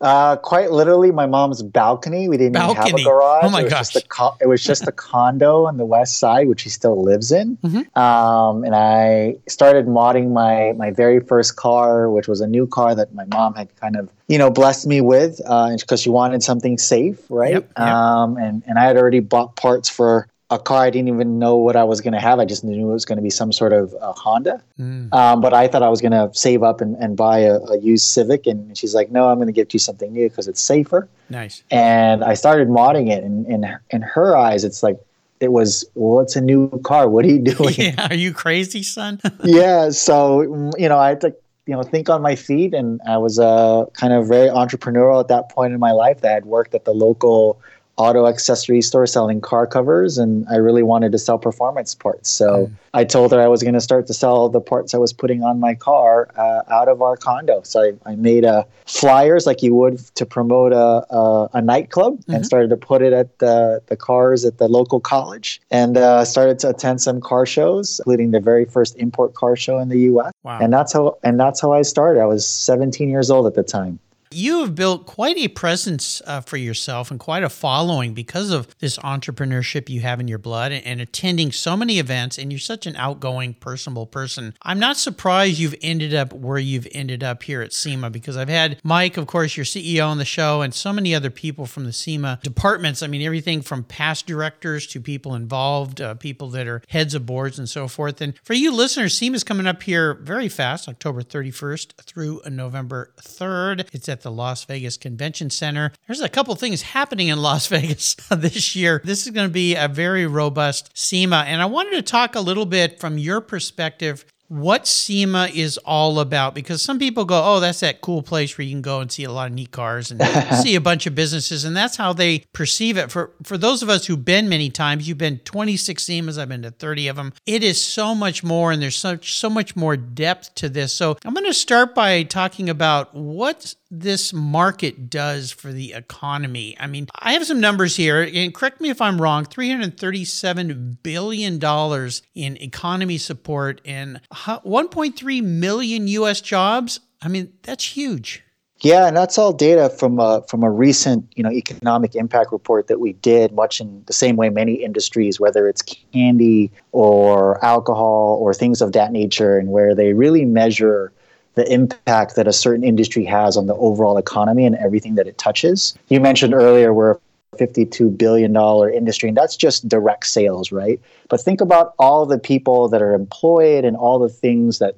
Uh, 0.00 0.36
quite 0.36 0.70
literally, 0.70 1.10
my 1.10 1.26
mom's 1.26 1.60
balcony. 1.62 2.28
We 2.28 2.36
didn't 2.36 2.56
even 2.56 2.76
have 2.76 2.94
a 2.94 3.02
garage. 3.02 3.44
Oh 3.44 3.50
my 3.50 3.60
it 3.60 3.64
was 3.64 3.72
gosh. 3.72 3.92
Just 3.92 4.04
a 4.04 4.08
co- 4.08 4.36
it 4.40 4.46
was 4.46 4.62
just 4.62 4.86
a 4.86 4.92
condo 4.92 5.66
on 5.66 5.76
the 5.76 5.84
west 5.84 6.20
side, 6.20 6.46
which 6.46 6.60
she 6.60 6.68
still 6.68 7.02
lives 7.02 7.32
in. 7.32 7.56
Mm-hmm. 7.56 7.98
Um, 7.98 8.62
and 8.62 8.76
I 8.76 9.36
started 9.48 9.86
modding 9.86 10.32
my 10.32 10.72
my 10.76 10.92
very 10.92 11.18
first 11.18 11.56
car, 11.56 12.08
which 12.10 12.28
was 12.28 12.40
a 12.40 12.46
new 12.46 12.66
car 12.66 12.94
that 12.94 13.12
my 13.12 13.24
mom 13.24 13.54
had 13.54 13.74
kind 13.76 13.96
of 13.96 14.08
you 14.28 14.38
know 14.38 14.50
blessed 14.50 14.86
me 14.86 15.00
with, 15.00 15.38
because 15.38 16.00
she 16.00 16.10
wanted 16.10 16.44
something 16.44 16.78
safe, 16.78 17.18
right? 17.28 17.54
Yep, 17.54 17.72
yep. 17.76 17.88
Um, 17.88 18.36
and 18.36 18.62
and 18.68 18.78
I 18.78 18.84
had 18.84 18.96
already 18.96 19.20
bought 19.20 19.56
parts 19.56 19.88
for 19.88 20.28
a 20.50 20.58
car 20.58 20.82
I 20.82 20.90
didn't 20.90 21.08
even 21.08 21.38
know 21.38 21.56
what 21.56 21.76
I 21.76 21.84
was 21.84 22.00
going 22.00 22.14
to 22.14 22.20
have. 22.20 22.38
I 22.38 22.46
just 22.46 22.64
knew 22.64 22.88
it 22.88 22.92
was 22.92 23.04
going 23.04 23.16
to 23.16 23.22
be 23.22 23.30
some 23.30 23.52
sort 23.52 23.74
of 23.74 23.94
uh, 24.00 24.12
Honda. 24.12 24.62
Mm. 24.80 25.12
Um, 25.12 25.40
but 25.42 25.52
I 25.52 25.68
thought 25.68 25.82
I 25.82 25.90
was 25.90 26.00
going 26.00 26.12
to 26.12 26.30
save 26.32 26.62
up 26.62 26.80
and, 26.80 26.96
and 26.96 27.16
buy 27.16 27.40
a, 27.40 27.58
a 27.58 27.78
used 27.78 28.06
Civic. 28.06 28.46
And 28.46 28.76
she's 28.76 28.94
like, 28.94 29.10
no, 29.10 29.28
I'm 29.28 29.36
going 29.36 29.48
to 29.48 29.52
get 29.52 29.74
you 29.74 29.78
something 29.78 30.10
new 30.12 30.28
because 30.28 30.48
it's 30.48 30.60
safer. 30.60 31.06
Nice. 31.28 31.62
And 31.70 32.24
I 32.24 32.32
started 32.32 32.68
modding 32.68 33.10
it. 33.10 33.22
And 33.24 33.46
in, 33.46 33.78
in 33.90 34.00
her 34.00 34.36
eyes, 34.36 34.64
it's 34.64 34.82
like, 34.82 34.98
it 35.40 35.52
was, 35.52 35.84
well, 35.94 36.20
it's 36.20 36.34
a 36.34 36.40
new 36.40 36.80
car. 36.80 37.10
What 37.10 37.26
are 37.26 37.28
you 37.28 37.40
doing? 37.54 37.74
Yeah, 37.76 38.08
are 38.08 38.14
you 38.14 38.32
crazy, 38.32 38.82
son? 38.82 39.20
yeah. 39.44 39.90
So, 39.90 40.46
mm, 40.46 40.72
you 40.78 40.88
know, 40.88 40.98
I 40.98 41.10
had 41.10 41.20
to, 41.20 41.36
you 41.66 41.74
know, 41.74 41.82
think 41.82 42.08
on 42.08 42.22
my 42.22 42.34
feet. 42.34 42.72
And 42.72 43.02
I 43.06 43.18
was 43.18 43.38
uh, 43.38 43.84
kind 43.92 44.14
of 44.14 44.26
very 44.26 44.48
entrepreneurial 44.48 45.20
at 45.20 45.28
that 45.28 45.50
point 45.50 45.74
in 45.74 45.78
my 45.78 45.92
life. 45.92 46.22
That 46.22 46.30
I 46.30 46.34
had 46.34 46.46
worked 46.46 46.74
at 46.74 46.86
the 46.86 46.92
local 46.92 47.60
auto 47.98 48.26
accessory 48.26 48.80
store 48.80 49.06
selling 49.06 49.40
car 49.40 49.66
covers 49.66 50.18
and 50.18 50.46
I 50.48 50.56
really 50.56 50.84
wanted 50.84 51.12
to 51.12 51.18
sell 51.18 51.36
performance 51.36 51.94
parts. 51.96 52.30
So 52.30 52.70
I 52.94 53.04
told 53.04 53.32
her 53.32 53.40
I 53.40 53.48
was 53.48 53.62
going 53.62 53.74
to 53.74 53.80
start 53.80 54.06
to 54.06 54.14
sell 54.14 54.48
the 54.48 54.60
parts 54.60 54.94
I 54.94 54.98
was 54.98 55.12
putting 55.12 55.42
on 55.42 55.58
my 55.58 55.74
car 55.74 56.28
uh, 56.36 56.62
out 56.72 56.88
of 56.88 57.02
our 57.02 57.16
condo. 57.16 57.62
So 57.64 57.82
I, 57.82 58.12
I 58.12 58.14
made 58.14 58.44
uh, 58.44 58.62
flyers 58.86 59.46
like 59.46 59.62
you 59.62 59.74
would 59.74 59.98
to 60.14 60.24
promote 60.24 60.72
a, 60.72 61.04
a, 61.12 61.48
a 61.54 61.60
nightclub 61.60 62.20
and 62.28 62.46
started 62.46 62.70
to 62.70 62.76
put 62.76 63.02
it 63.02 63.12
at 63.12 63.38
the, 63.40 63.82
the 63.86 63.96
cars 63.96 64.44
at 64.44 64.58
the 64.58 64.68
local 64.68 65.00
college 65.00 65.60
and 65.70 65.96
uh, 65.96 66.24
started 66.24 66.60
to 66.60 66.70
attend 66.70 67.02
some 67.02 67.20
car 67.20 67.46
shows, 67.46 67.98
including 68.00 68.30
the 68.30 68.40
very 68.40 68.64
first 68.64 68.96
import 68.96 69.34
car 69.34 69.56
show 69.56 69.78
in 69.78 69.88
the 69.88 69.98
U.S. 70.12 70.32
Wow. 70.44 70.58
And 70.60 70.72
that's 70.72 70.92
how 70.92 71.18
and 71.24 71.38
that's 71.38 71.60
how 71.60 71.72
I 71.72 71.82
started. 71.82 72.20
I 72.20 72.26
was 72.26 72.48
17 72.48 73.08
years 73.08 73.30
old 73.30 73.46
at 73.46 73.54
the 73.54 73.64
time. 73.64 73.98
You 74.30 74.60
have 74.60 74.74
built 74.74 75.06
quite 75.06 75.36
a 75.38 75.48
presence 75.48 76.20
uh, 76.26 76.40
for 76.40 76.56
yourself 76.56 77.10
and 77.10 77.18
quite 77.18 77.42
a 77.42 77.48
following 77.48 78.14
because 78.14 78.50
of 78.50 78.78
this 78.78 78.98
entrepreneurship 78.98 79.88
you 79.88 80.00
have 80.00 80.20
in 80.20 80.28
your 80.28 80.38
blood 80.38 80.72
and, 80.72 80.84
and 80.84 81.00
attending 81.00 81.52
so 81.52 81.76
many 81.76 81.98
events. 81.98 82.38
And 82.38 82.52
you're 82.52 82.58
such 82.58 82.86
an 82.86 82.96
outgoing, 82.96 83.54
personable 83.54 84.06
person. 84.06 84.54
I'm 84.62 84.78
not 84.78 84.96
surprised 84.96 85.58
you've 85.58 85.74
ended 85.82 86.14
up 86.14 86.32
where 86.32 86.58
you've 86.58 86.88
ended 86.92 87.24
up 87.24 87.42
here 87.42 87.62
at 87.62 87.72
SEMA 87.72 88.10
because 88.10 88.36
I've 88.36 88.48
had 88.48 88.80
Mike, 88.84 89.16
of 89.16 89.26
course, 89.26 89.56
your 89.56 89.64
CEO 89.64 90.06
on 90.06 90.18
the 90.18 90.24
show, 90.24 90.62
and 90.62 90.74
so 90.74 90.92
many 90.92 91.14
other 91.14 91.30
people 91.30 91.66
from 91.66 91.84
the 91.84 91.92
SEMA 91.92 92.40
departments. 92.42 93.02
I 93.02 93.06
mean, 93.06 93.22
everything 93.22 93.62
from 93.62 93.84
past 93.84 94.26
directors 94.26 94.86
to 94.88 95.00
people 95.00 95.34
involved, 95.34 96.00
uh, 96.00 96.14
people 96.14 96.48
that 96.50 96.66
are 96.66 96.82
heads 96.88 97.14
of 97.14 97.26
boards 97.26 97.58
and 97.58 97.68
so 97.68 97.88
forth. 97.88 98.20
And 98.20 98.34
for 98.42 98.54
you 98.54 98.72
listeners, 98.72 99.16
SEMA 99.16 99.36
is 99.36 99.44
coming 99.44 99.66
up 99.66 99.82
here 99.82 100.14
very 100.14 100.48
fast, 100.48 100.88
October 100.88 101.22
31st 101.22 101.94
through 102.02 102.40
November 102.50 103.12
3rd. 103.20 103.88
It's 103.92 104.08
at 104.08 104.17
the 104.22 104.30
Las 104.30 104.64
Vegas 104.64 104.96
Convention 104.96 105.50
Center. 105.50 105.92
There's 106.06 106.20
a 106.20 106.28
couple 106.28 106.54
things 106.54 106.82
happening 106.82 107.28
in 107.28 107.38
Las 107.38 107.66
Vegas 107.68 108.14
this 108.30 108.74
year. 108.76 109.00
This 109.04 109.26
is 109.26 109.32
going 109.32 109.48
to 109.48 109.52
be 109.52 109.74
a 109.74 109.88
very 109.88 110.26
robust 110.26 110.90
SEMA. 110.94 111.44
And 111.46 111.62
I 111.62 111.66
wanted 111.66 111.92
to 111.92 112.02
talk 112.02 112.34
a 112.34 112.40
little 112.40 112.66
bit 112.66 113.00
from 113.00 113.18
your 113.18 113.40
perspective 113.40 114.24
what 114.48 114.86
SEMA 114.86 115.50
is 115.52 115.76
all 115.78 116.20
about 116.20 116.54
because 116.54 116.80
some 116.80 116.98
people 116.98 117.24
go, 117.26 117.40
oh, 117.44 117.60
that's 117.60 117.80
that 117.80 118.00
cool 118.00 118.22
place 118.22 118.56
where 118.56 118.64
you 118.64 118.72
can 118.72 118.82
go 118.82 119.00
and 119.00 119.12
see 119.12 119.24
a 119.24 119.30
lot 119.30 119.48
of 119.48 119.52
neat 119.52 119.70
cars 119.70 120.10
and 120.10 120.22
see 120.62 120.74
a 120.74 120.80
bunch 120.80 121.06
of 121.06 121.14
businesses, 121.14 121.64
and 121.64 121.76
that's 121.76 121.96
how 121.96 122.12
they 122.12 122.40
perceive 122.52 122.96
it. 122.96 123.10
For 123.10 123.32
for 123.42 123.58
those 123.58 123.82
of 123.82 123.88
us 123.88 124.06
who've 124.06 124.24
been 124.24 124.48
many 124.48 124.70
times, 124.70 125.06
you've 125.06 125.18
been 125.18 125.38
26 125.40 126.02
SEMAs, 126.02 126.38
I've 126.38 126.48
been 126.48 126.62
to 126.62 126.70
30 126.70 127.08
of 127.08 127.16
them. 127.16 127.32
It 127.46 127.62
is 127.62 127.80
so 127.80 128.14
much 128.14 128.42
more, 128.42 128.72
and 128.72 128.80
there's 128.80 128.96
such 128.96 129.34
so 129.34 129.50
much 129.50 129.76
more 129.76 129.96
depth 129.96 130.54
to 130.56 130.68
this. 130.68 130.92
So 130.92 131.16
I'm 131.24 131.34
going 131.34 131.46
to 131.46 131.54
start 131.54 131.94
by 131.94 132.22
talking 132.22 132.70
about 132.70 133.14
what 133.14 133.74
this 133.90 134.32
market 134.32 135.08
does 135.08 135.50
for 135.50 135.72
the 135.72 135.94
economy. 135.94 136.76
I 136.78 136.86
mean, 136.86 137.08
I 137.14 137.32
have 137.32 137.46
some 137.46 137.60
numbers 137.60 137.96
here, 137.96 138.22
and 138.22 138.54
correct 138.54 138.80
me 138.80 138.90
if 138.90 139.00
I'm 139.00 139.20
wrong 139.20 139.44
$337 139.46 141.02
billion 141.02 142.10
in 142.34 142.62
economy 142.62 143.18
support 143.18 143.80
and 143.84 144.20
1.3 144.44 145.42
million 145.42 146.08
US 146.08 146.40
jobs. 146.40 147.00
I 147.20 147.28
mean, 147.28 147.52
that's 147.62 147.96
huge. 147.96 148.42
Yeah, 148.80 149.08
and 149.08 149.16
that's 149.16 149.38
all 149.38 149.52
data 149.52 149.90
from 149.90 150.20
a, 150.20 150.44
from 150.48 150.62
a 150.62 150.70
recent 150.70 151.26
you 151.34 151.42
know 151.42 151.50
economic 151.50 152.14
impact 152.14 152.52
report 152.52 152.86
that 152.86 153.00
we 153.00 153.14
did, 153.14 153.52
much 153.52 153.80
in 153.80 154.04
the 154.06 154.12
same 154.12 154.36
way 154.36 154.50
many 154.50 154.74
industries, 154.74 155.40
whether 155.40 155.66
it's 155.66 155.82
candy 155.82 156.70
or 156.92 157.62
alcohol 157.64 158.38
or 158.40 158.54
things 158.54 158.80
of 158.80 158.92
that 158.92 159.10
nature, 159.10 159.58
and 159.58 159.70
where 159.70 159.94
they 159.96 160.12
really 160.12 160.44
measure 160.44 161.12
the 161.56 161.70
impact 161.72 162.36
that 162.36 162.46
a 162.46 162.52
certain 162.52 162.84
industry 162.84 163.24
has 163.24 163.56
on 163.56 163.66
the 163.66 163.74
overall 163.74 164.16
economy 164.16 164.64
and 164.64 164.76
everything 164.76 165.16
that 165.16 165.26
it 165.26 165.38
touches. 165.38 165.92
You 166.06 166.20
mentioned 166.20 166.54
earlier 166.54 166.94
we're 166.94 167.18
$52 167.58 168.16
billion 168.16 168.54
industry, 168.94 169.28
and 169.28 169.36
that's 169.36 169.56
just 169.56 169.88
direct 169.88 170.26
sales, 170.26 170.72
right? 170.72 171.00
But 171.28 171.40
think 171.40 171.60
about 171.60 171.94
all 171.98 172.26
the 172.26 172.38
people 172.38 172.88
that 172.88 173.02
are 173.02 173.14
employed 173.14 173.84
and 173.84 173.96
all 173.96 174.18
the 174.18 174.28
things 174.28 174.78
that 174.78 174.96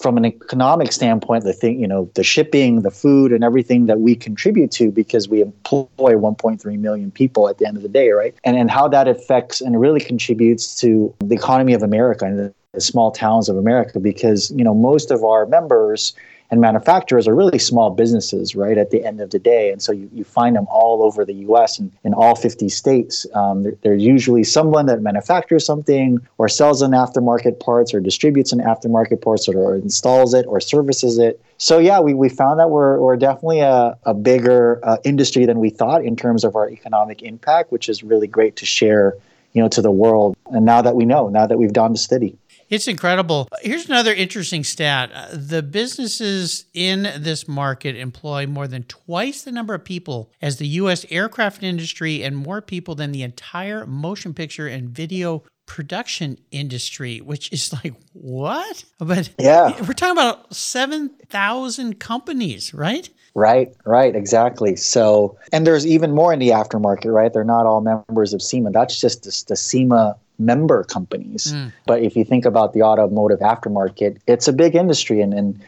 from 0.00 0.16
an 0.16 0.24
economic 0.24 0.90
standpoint, 0.92 1.44
the 1.44 1.52
thing, 1.52 1.80
you 1.80 1.86
know, 1.86 2.10
the 2.14 2.24
shipping, 2.24 2.82
the 2.82 2.90
food, 2.90 3.32
and 3.32 3.44
everything 3.44 3.86
that 3.86 4.00
we 4.00 4.16
contribute 4.16 4.70
to 4.72 4.90
because 4.90 5.28
we 5.28 5.40
employ 5.40 5.86
1.3 5.96 6.78
million 6.78 7.10
people 7.12 7.48
at 7.48 7.58
the 7.58 7.66
end 7.66 7.76
of 7.76 7.82
the 7.82 7.88
day, 7.88 8.10
right? 8.10 8.34
And 8.44 8.56
and 8.56 8.70
how 8.70 8.88
that 8.88 9.06
affects 9.06 9.60
and 9.60 9.80
really 9.80 10.00
contributes 10.00 10.74
to 10.80 11.14
the 11.20 11.34
economy 11.34 11.74
of 11.74 11.82
America 11.82 12.24
and 12.24 12.38
the 12.38 12.54
the 12.74 12.80
small 12.80 13.10
towns 13.10 13.48
of 13.48 13.56
America 13.56 13.98
because 13.98 14.50
you 14.50 14.64
know 14.64 14.74
most 14.74 15.10
of 15.10 15.24
our 15.24 15.46
members 15.46 16.12
and 16.50 16.60
manufacturers 16.60 17.26
are 17.26 17.34
really 17.34 17.58
small 17.58 17.90
businesses, 17.90 18.54
right? 18.54 18.78
At 18.78 18.90
the 18.90 19.04
end 19.04 19.20
of 19.20 19.30
the 19.30 19.38
day, 19.38 19.70
and 19.70 19.82
so 19.82 19.92
you, 19.92 20.08
you 20.12 20.24
find 20.24 20.56
them 20.56 20.66
all 20.70 21.02
over 21.02 21.24
the 21.24 21.34
U.S. 21.34 21.78
and 21.78 21.90
in 22.04 22.14
all 22.14 22.34
50 22.34 22.68
states. 22.68 23.26
Um, 23.34 23.64
they're, 23.82 23.94
usually 23.94 24.44
someone 24.44 24.86
that 24.86 25.00
manufactures 25.00 25.64
something 25.64 26.18
or 26.38 26.48
sells 26.48 26.82
an 26.82 26.90
aftermarket 26.90 27.60
parts 27.60 27.94
or 27.94 28.00
distributes 28.00 28.52
an 28.52 28.58
aftermarket 28.58 29.22
parts 29.22 29.48
or, 29.48 29.56
or 29.56 29.76
installs 29.76 30.34
it 30.34 30.44
or 30.46 30.60
services 30.60 31.18
it. 31.18 31.40
So 31.58 31.78
yeah, 31.78 32.00
we, 32.00 32.12
we 32.12 32.28
found 32.28 32.60
that 32.60 32.70
we're, 32.70 32.98
we're 32.98 33.16
definitely 33.16 33.60
a, 33.60 33.96
a 34.04 34.12
bigger 34.12 34.80
uh, 34.82 34.98
industry 35.04 35.46
than 35.46 35.60
we 35.60 35.70
thought 35.70 36.04
in 36.04 36.16
terms 36.16 36.44
of 36.44 36.56
our 36.56 36.68
economic 36.68 37.22
impact, 37.22 37.72
which 37.72 37.88
is 37.88 38.02
really 38.02 38.26
great 38.26 38.56
to 38.56 38.66
share, 38.66 39.14
you 39.52 39.62
know, 39.62 39.68
to 39.68 39.80
the 39.80 39.92
world. 39.92 40.36
And 40.46 40.66
now 40.66 40.82
that 40.82 40.96
we 40.96 41.04
know, 41.04 41.28
now 41.28 41.46
that 41.46 41.56
we've 41.56 41.72
done 41.72 41.92
the 41.92 41.98
study. 41.98 42.36
It's 42.74 42.88
incredible. 42.88 43.48
Here's 43.62 43.86
another 43.88 44.12
interesting 44.12 44.64
stat. 44.64 45.12
Uh, 45.14 45.28
the 45.32 45.62
businesses 45.62 46.64
in 46.74 47.04
this 47.18 47.46
market 47.46 47.94
employ 47.94 48.48
more 48.48 48.66
than 48.66 48.82
twice 48.82 49.42
the 49.42 49.52
number 49.52 49.74
of 49.74 49.84
people 49.84 50.32
as 50.42 50.56
the 50.56 50.66
U.S. 50.82 51.06
aircraft 51.08 51.62
industry 51.62 52.24
and 52.24 52.36
more 52.36 52.60
people 52.60 52.96
than 52.96 53.12
the 53.12 53.22
entire 53.22 53.86
motion 53.86 54.34
picture 54.34 54.66
and 54.66 54.88
video 54.88 55.44
production 55.66 56.36
industry, 56.50 57.20
which 57.20 57.52
is 57.52 57.72
like, 57.72 57.94
what? 58.12 58.84
But 58.98 59.30
yeah, 59.38 59.80
we're 59.86 59.92
talking 59.92 60.18
about 60.18 60.52
7,000 60.52 62.00
companies, 62.00 62.74
right? 62.74 63.08
Right, 63.36 63.72
right, 63.84 64.16
exactly. 64.16 64.74
So, 64.74 65.38
and 65.52 65.64
there's 65.64 65.86
even 65.86 66.10
more 66.10 66.32
in 66.32 66.40
the 66.40 66.48
aftermarket, 66.48 67.12
right? 67.12 67.32
They're 67.32 67.44
not 67.44 67.66
all 67.66 67.80
members 67.80 68.34
of 68.34 68.42
SEMA. 68.42 68.72
That's 68.72 69.00
just 69.00 69.22
the, 69.22 69.44
the 69.46 69.56
SEMA 69.56 70.16
member 70.38 70.84
companies. 70.84 71.52
Mm. 71.52 71.72
But 71.86 72.02
if 72.02 72.16
you 72.16 72.24
think 72.24 72.44
about 72.44 72.72
the 72.72 72.82
automotive 72.82 73.40
aftermarket, 73.40 74.18
it's 74.26 74.48
a 74.48 74.52
big 74.52 74.74
industry. 74.74 75.20
And, 75.20 75.34
and 75.34 75.64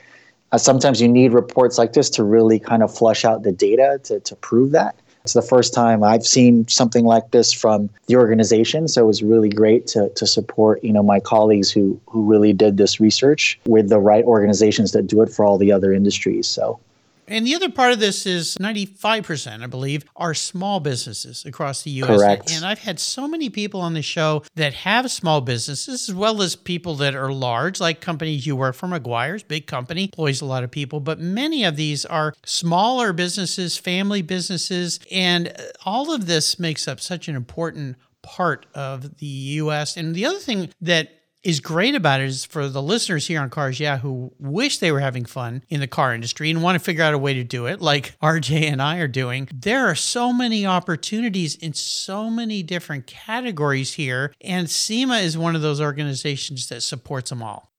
uh, 0.52 0.58
sometimes 0.58 1.00
you 1.00 1.08
need 1.08 1.32
reports 1.32 1.78
like 1.78 1.92
this 1.92 2.10
to 2.10 2.24
really 2.24 2.58
kind 2.58 2.82
of 2.82 2.94
flush 2.94 3.24
out 3.24 3.42
the 3.42 3.52
data 3.52 4.00
to, 4.04 4.20
to 4.20 4.36
prove 4.36 4.72
that. 4.72 4.96
It's 5.22 5.32
the 5.32 5.42
first 5.42 5.74
time 5.74 6.04
I've 6.04 6.24
seen 6.24 6.68
something 6.68 7.04
like 7.04 7.32
this 7.32 7.52
from 7.52 7.90
the 8.06 8.14
organization. 8.14 8.86
So 8.86 9.02
it 9.02 9.06
was 9.06 9.24
really 9.24 9.48
great 9.48 9.88
to, 9.88 10.08
to 10.10 10.24
support, 10.24 10.84
you 10.84 10.92
know, 10.92 11.02
my 11.02 11.18
colleagues 11.18 11.68
who, 11.68 12.00
who 12.06 12.24
really 12.24 12.52
did 12.52 12.76
this 12.76 13.00
research 13.00 13.58
with 13.66 13.88
the 13.88 13.98
right 13.98 14.24
organizations 14.24 14.92
that 14.92 15.08
do 15.08 15.22
it 15.22 15.28
for 15.28 15.44
all 15.44 15.58
the 15.58 15.72
other 15.72 15.92
industries. 15.92 16.46
So 16.46 16.78
and 17.28 17.46
the 17.46 17.54
other 17.54 17.70
part 17.70 17.92
of 17.92 18.00
this 18.00 18.26
is 18.26 18.56
95%, 18.56 19.62
I 19.62 19.66
believe, 19.66 20.04
are 20.16 20.34
small 20.34 20.80
businesses 20.80 21.44
across 21.44 21.82
the 21.82 21.90
US. 22.02 22.08
Correct. 22.08 22.52
And 22.52 22.64
I've 22.64 22.80
had 22.80 22.98
so 22.98 23.26
many 23.28 23.50
people 23.50 23.80
on 23.80 23.94
the 23.94 24.02
show 24.02 24.42
that 24.54 24.74
have 24.74 25.10
small 25.10 25.40
businesses, 25.40 26.08
as 26.08 26.14
well 26.14 26.42
as 26.42 26.56
people 26.56 26.94
that 26.96 27.14
are 27.14 27.32
large, 27.32 27.80
like 27.80 28.00
companies 28.00 28.46
you 28.46 28.56
work 28.56 28.74
for, 28.74 28.86
Meguiar's, 28.86 29.42
big 29.42 29.66
company, 29.66 30.04
employs 30.04 30.40
a 30.40 30.46
lot 30.46 30.64
of 30.64 30.70
people. 30.70 31.00
But 31.00 31.18
many 31.18 31.64
of 31.64 31.76
these 31.76 32.04
are 32.04 32.34
smaller 32.44 33.12
businesses, 33.12 33.76
family 33.76 34.22
businesses. 34.22 35.00
And 35.10 35.54
all 35.84 36.12
of 36.12 36.26
this 36.26 36.58
makes 36.58 36.86
up 36.88 37.00
such 37.00 37.28
an 37.28 37.36
important 37.36 37.96
part 38.22 38.66
of 38.74 39.18
the 39.18 39.26
US. 39.26 39.96
And 39.96 40.14
the 40.14 40.26
other 40.26 40.38
thing 40.38 40.70
that 40.80 41.10
is 41.46 41.60
great 41.60 41.94
about 41.94 42.20
it 42.20 42.24
is 42.24 42.44
for 42.44 42.68
the 42.68 42.82
listeners 42.82 43.28
here 43.28 43.40
on 43.40 43.48
Cars 43.48 43.78
Yeah 43.78 43.98
who 43.98 44.32
wish 44.40 44.78
they 44.78 44.90
were 44.90 44.98
having 44.98 45.24
fun 45.24 45.62
in 45.68 45.78
the 45.78 45.86
car 45.86 46.12
industry 46.12 46.50
and 46.50 46.60
want 46.60 46.74
to 46.74 46.84
figure 46.84 47.04
out 47.04 47.14
a 47.14 47.18
way 47.18 47.34
to 47.34 47.44
do 47.44 47.66
it, 47.66 47.80
like 47.80 48.18
RJ 48.22 48.62
and 48.62 48.82
I 48.82 48.98
are 48.98 49.06
doing. 49.06 49.48
There 49.54 49.86
are 49.86 49.94
so 49.94 50.32
many 50.32 50.66
opportunities 50.66 51.54
in 51.54 51.72
so 51.72 52.28
many 52.28 52.64
different 52.64 53.06
categories 53.06 53.94
here, 53.94 54.34
and 54.40 54.68
SEMA 54.68 55.18
is 55.18 55.38
one 55.38 55.54
of 55.54 55.62
those 55.62 55.80
organizations 55.80 56.66
that 56.66 56.82
supports 56.82 57.30
them 57.30 57.44
all. 57.44 57.70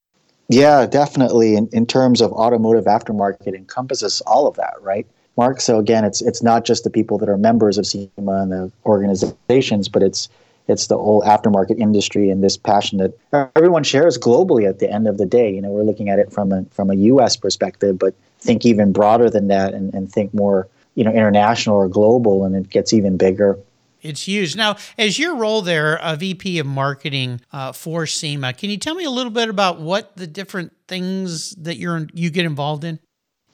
Yeah, 0.48 0.86
definitely. 0.86 1.56
In, 1.56 1.68
in 1.74 1.86
terms 1.86 2.22
of 2.22 2.32
automotive 2.32 2.86
aftermarket, 2.86 3.54
encompasses 3.54 4.22
all 4.22 4.48
of 4.48 4.56
that, 4.56 4.76
right? 4.82 5.06
Mark. 5.36 5.60
So 5.60 5.78
again, 5.78 6.06
it's 6.06 6.22
it's 6.22 6.42
not 6.42 6.64
just 6.64 6.86
the 6.86 6.90
people 6.90 7.18
that 7.18 7.28
are 7.28 7.38
members 7.38 7.78
of 7.78 7.86
SEMA 7.86 8.10
and 8.18 8.52
the 8.52 8.72
organizations, 8.86 9.90
but 9.90 10.02
it's 10.02 10.30
it's 10.68 10.88
the 10.88 10.98
whole 10.98 11.22
aftermarket 11.24 11.80
industry 11.80 12.30
and 12.30 12.44
this 12.44 12.58
passion 12.58 12.98
that 13.00 13.52
everyone 13.56 13.84
shares 13.84 14.18
globally 14.18 14.68
at 14.68 14.80
the 14.80 14.92
end 14.92 15.08
of 15.08 15.18
the 15.18 15.26
day. 15.26 15.54
You 15.54 15.62
know, 15.62 15.70
we're 15.70 15.84
looking 15.84 16.10
at 16.10 16.20
it 16.20 16.32
from 16.32 16.52
a 16.52 16.66
from 16.72 16.90
a 16.90 16.96
US 16.96 17.36
perspective, 17.36 17.98
but 17.98 18.14
think 18.40 18.66
even 18.66 18.92
broader 18.92 19.30
than 19.30 19.48
that 19.48 19.74
and, 19.74 19.94
and 19.94 20.12
think 20.12 20.34
more, 20.34 20.68
you 20.96 21.04
know, 21.04 21.12
international 21.12 21.76
or 21.76 21.88
global 21.88 22.46
and 22.46 22.56
it 22.56 22.70
gets 22.70 22.94
even 22.94 23.18
bigger. 23.18 23.58
It's 24.02 24.28
huge. 24.28 24.56
Now, 24.56 24.78
as 24.98 25.18
your 25.18 25.36
role 25.36 25.62
there, 25.62 26.00
a 26.02 26.16
VP 26.16 26.60
of 26.60 26.68
marketing 26.68 27.42
uh, 27.52 27.72
for 27.72 28.06
SEMA, 28.06 28.54
can 28.54 28.70
you 28.70 28.78
tell 28.78 28.96
me 28.96 29.04
a 29.04 29.10
little 29.10 29.32
bit 29.32 29.50
about 29.50 29.80
what 29.80 30.16
the 30.16 30.28
different 30.28 30.72
things 30.88 31.52
that 31.56 31.78
you're 31.78 32.08
you 32.14 32.30
get 32.30 32.46
involved 32.46 32.84
in? 32.84 33.00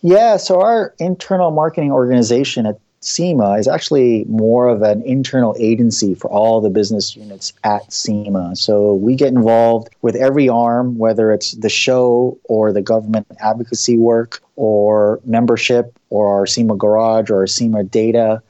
Yeah, 0.02 0.36
so 0.36 0.62
our 0.62 0.94
internal 1.00 1.50
marketing 1.50 1.92
organization 1.92 2.66
at 2.66 2.78
SEMA 3.04 3.54
is 3.54 3.68
actually 3.68 4.24
more 4.30 4.68
of 4.68 4.82
an 4.82 5.02
internal 5.04 5.56
agency 5.60 6.16
for 6.16 6.30
all 6.32 6.62
the 6.62 6.70
business 6.70 7.16
units 7.16 7.52
at 7.64 7.92
SEMA. 7.92 8.56
So 8.56 8.94
we 8.94 9.16
get 9.16 9.30
involved 9.30 9.90
with 10.02 10.16
every 10.16 10.48
arm, 10.48 10.98
whether 10.98 11.32
it's 11.34 11.52
the 11.52 11.70
show 11.70 12.38
or 12.46 12.72
the 12.72 12.82
government 12.82 13.28
advocacy 13.40 13.98
work 13.98 14.42
or 14.56 15.20
membership 15.26 16.00
or 16.10 16.30
our 16.30 16.46
SEMA 16.46 16.76
garage 16.76 17.30
or 17.30 17.40
our 17.40 17.48
SEMA 17.48 17.84
data 17.84 18.42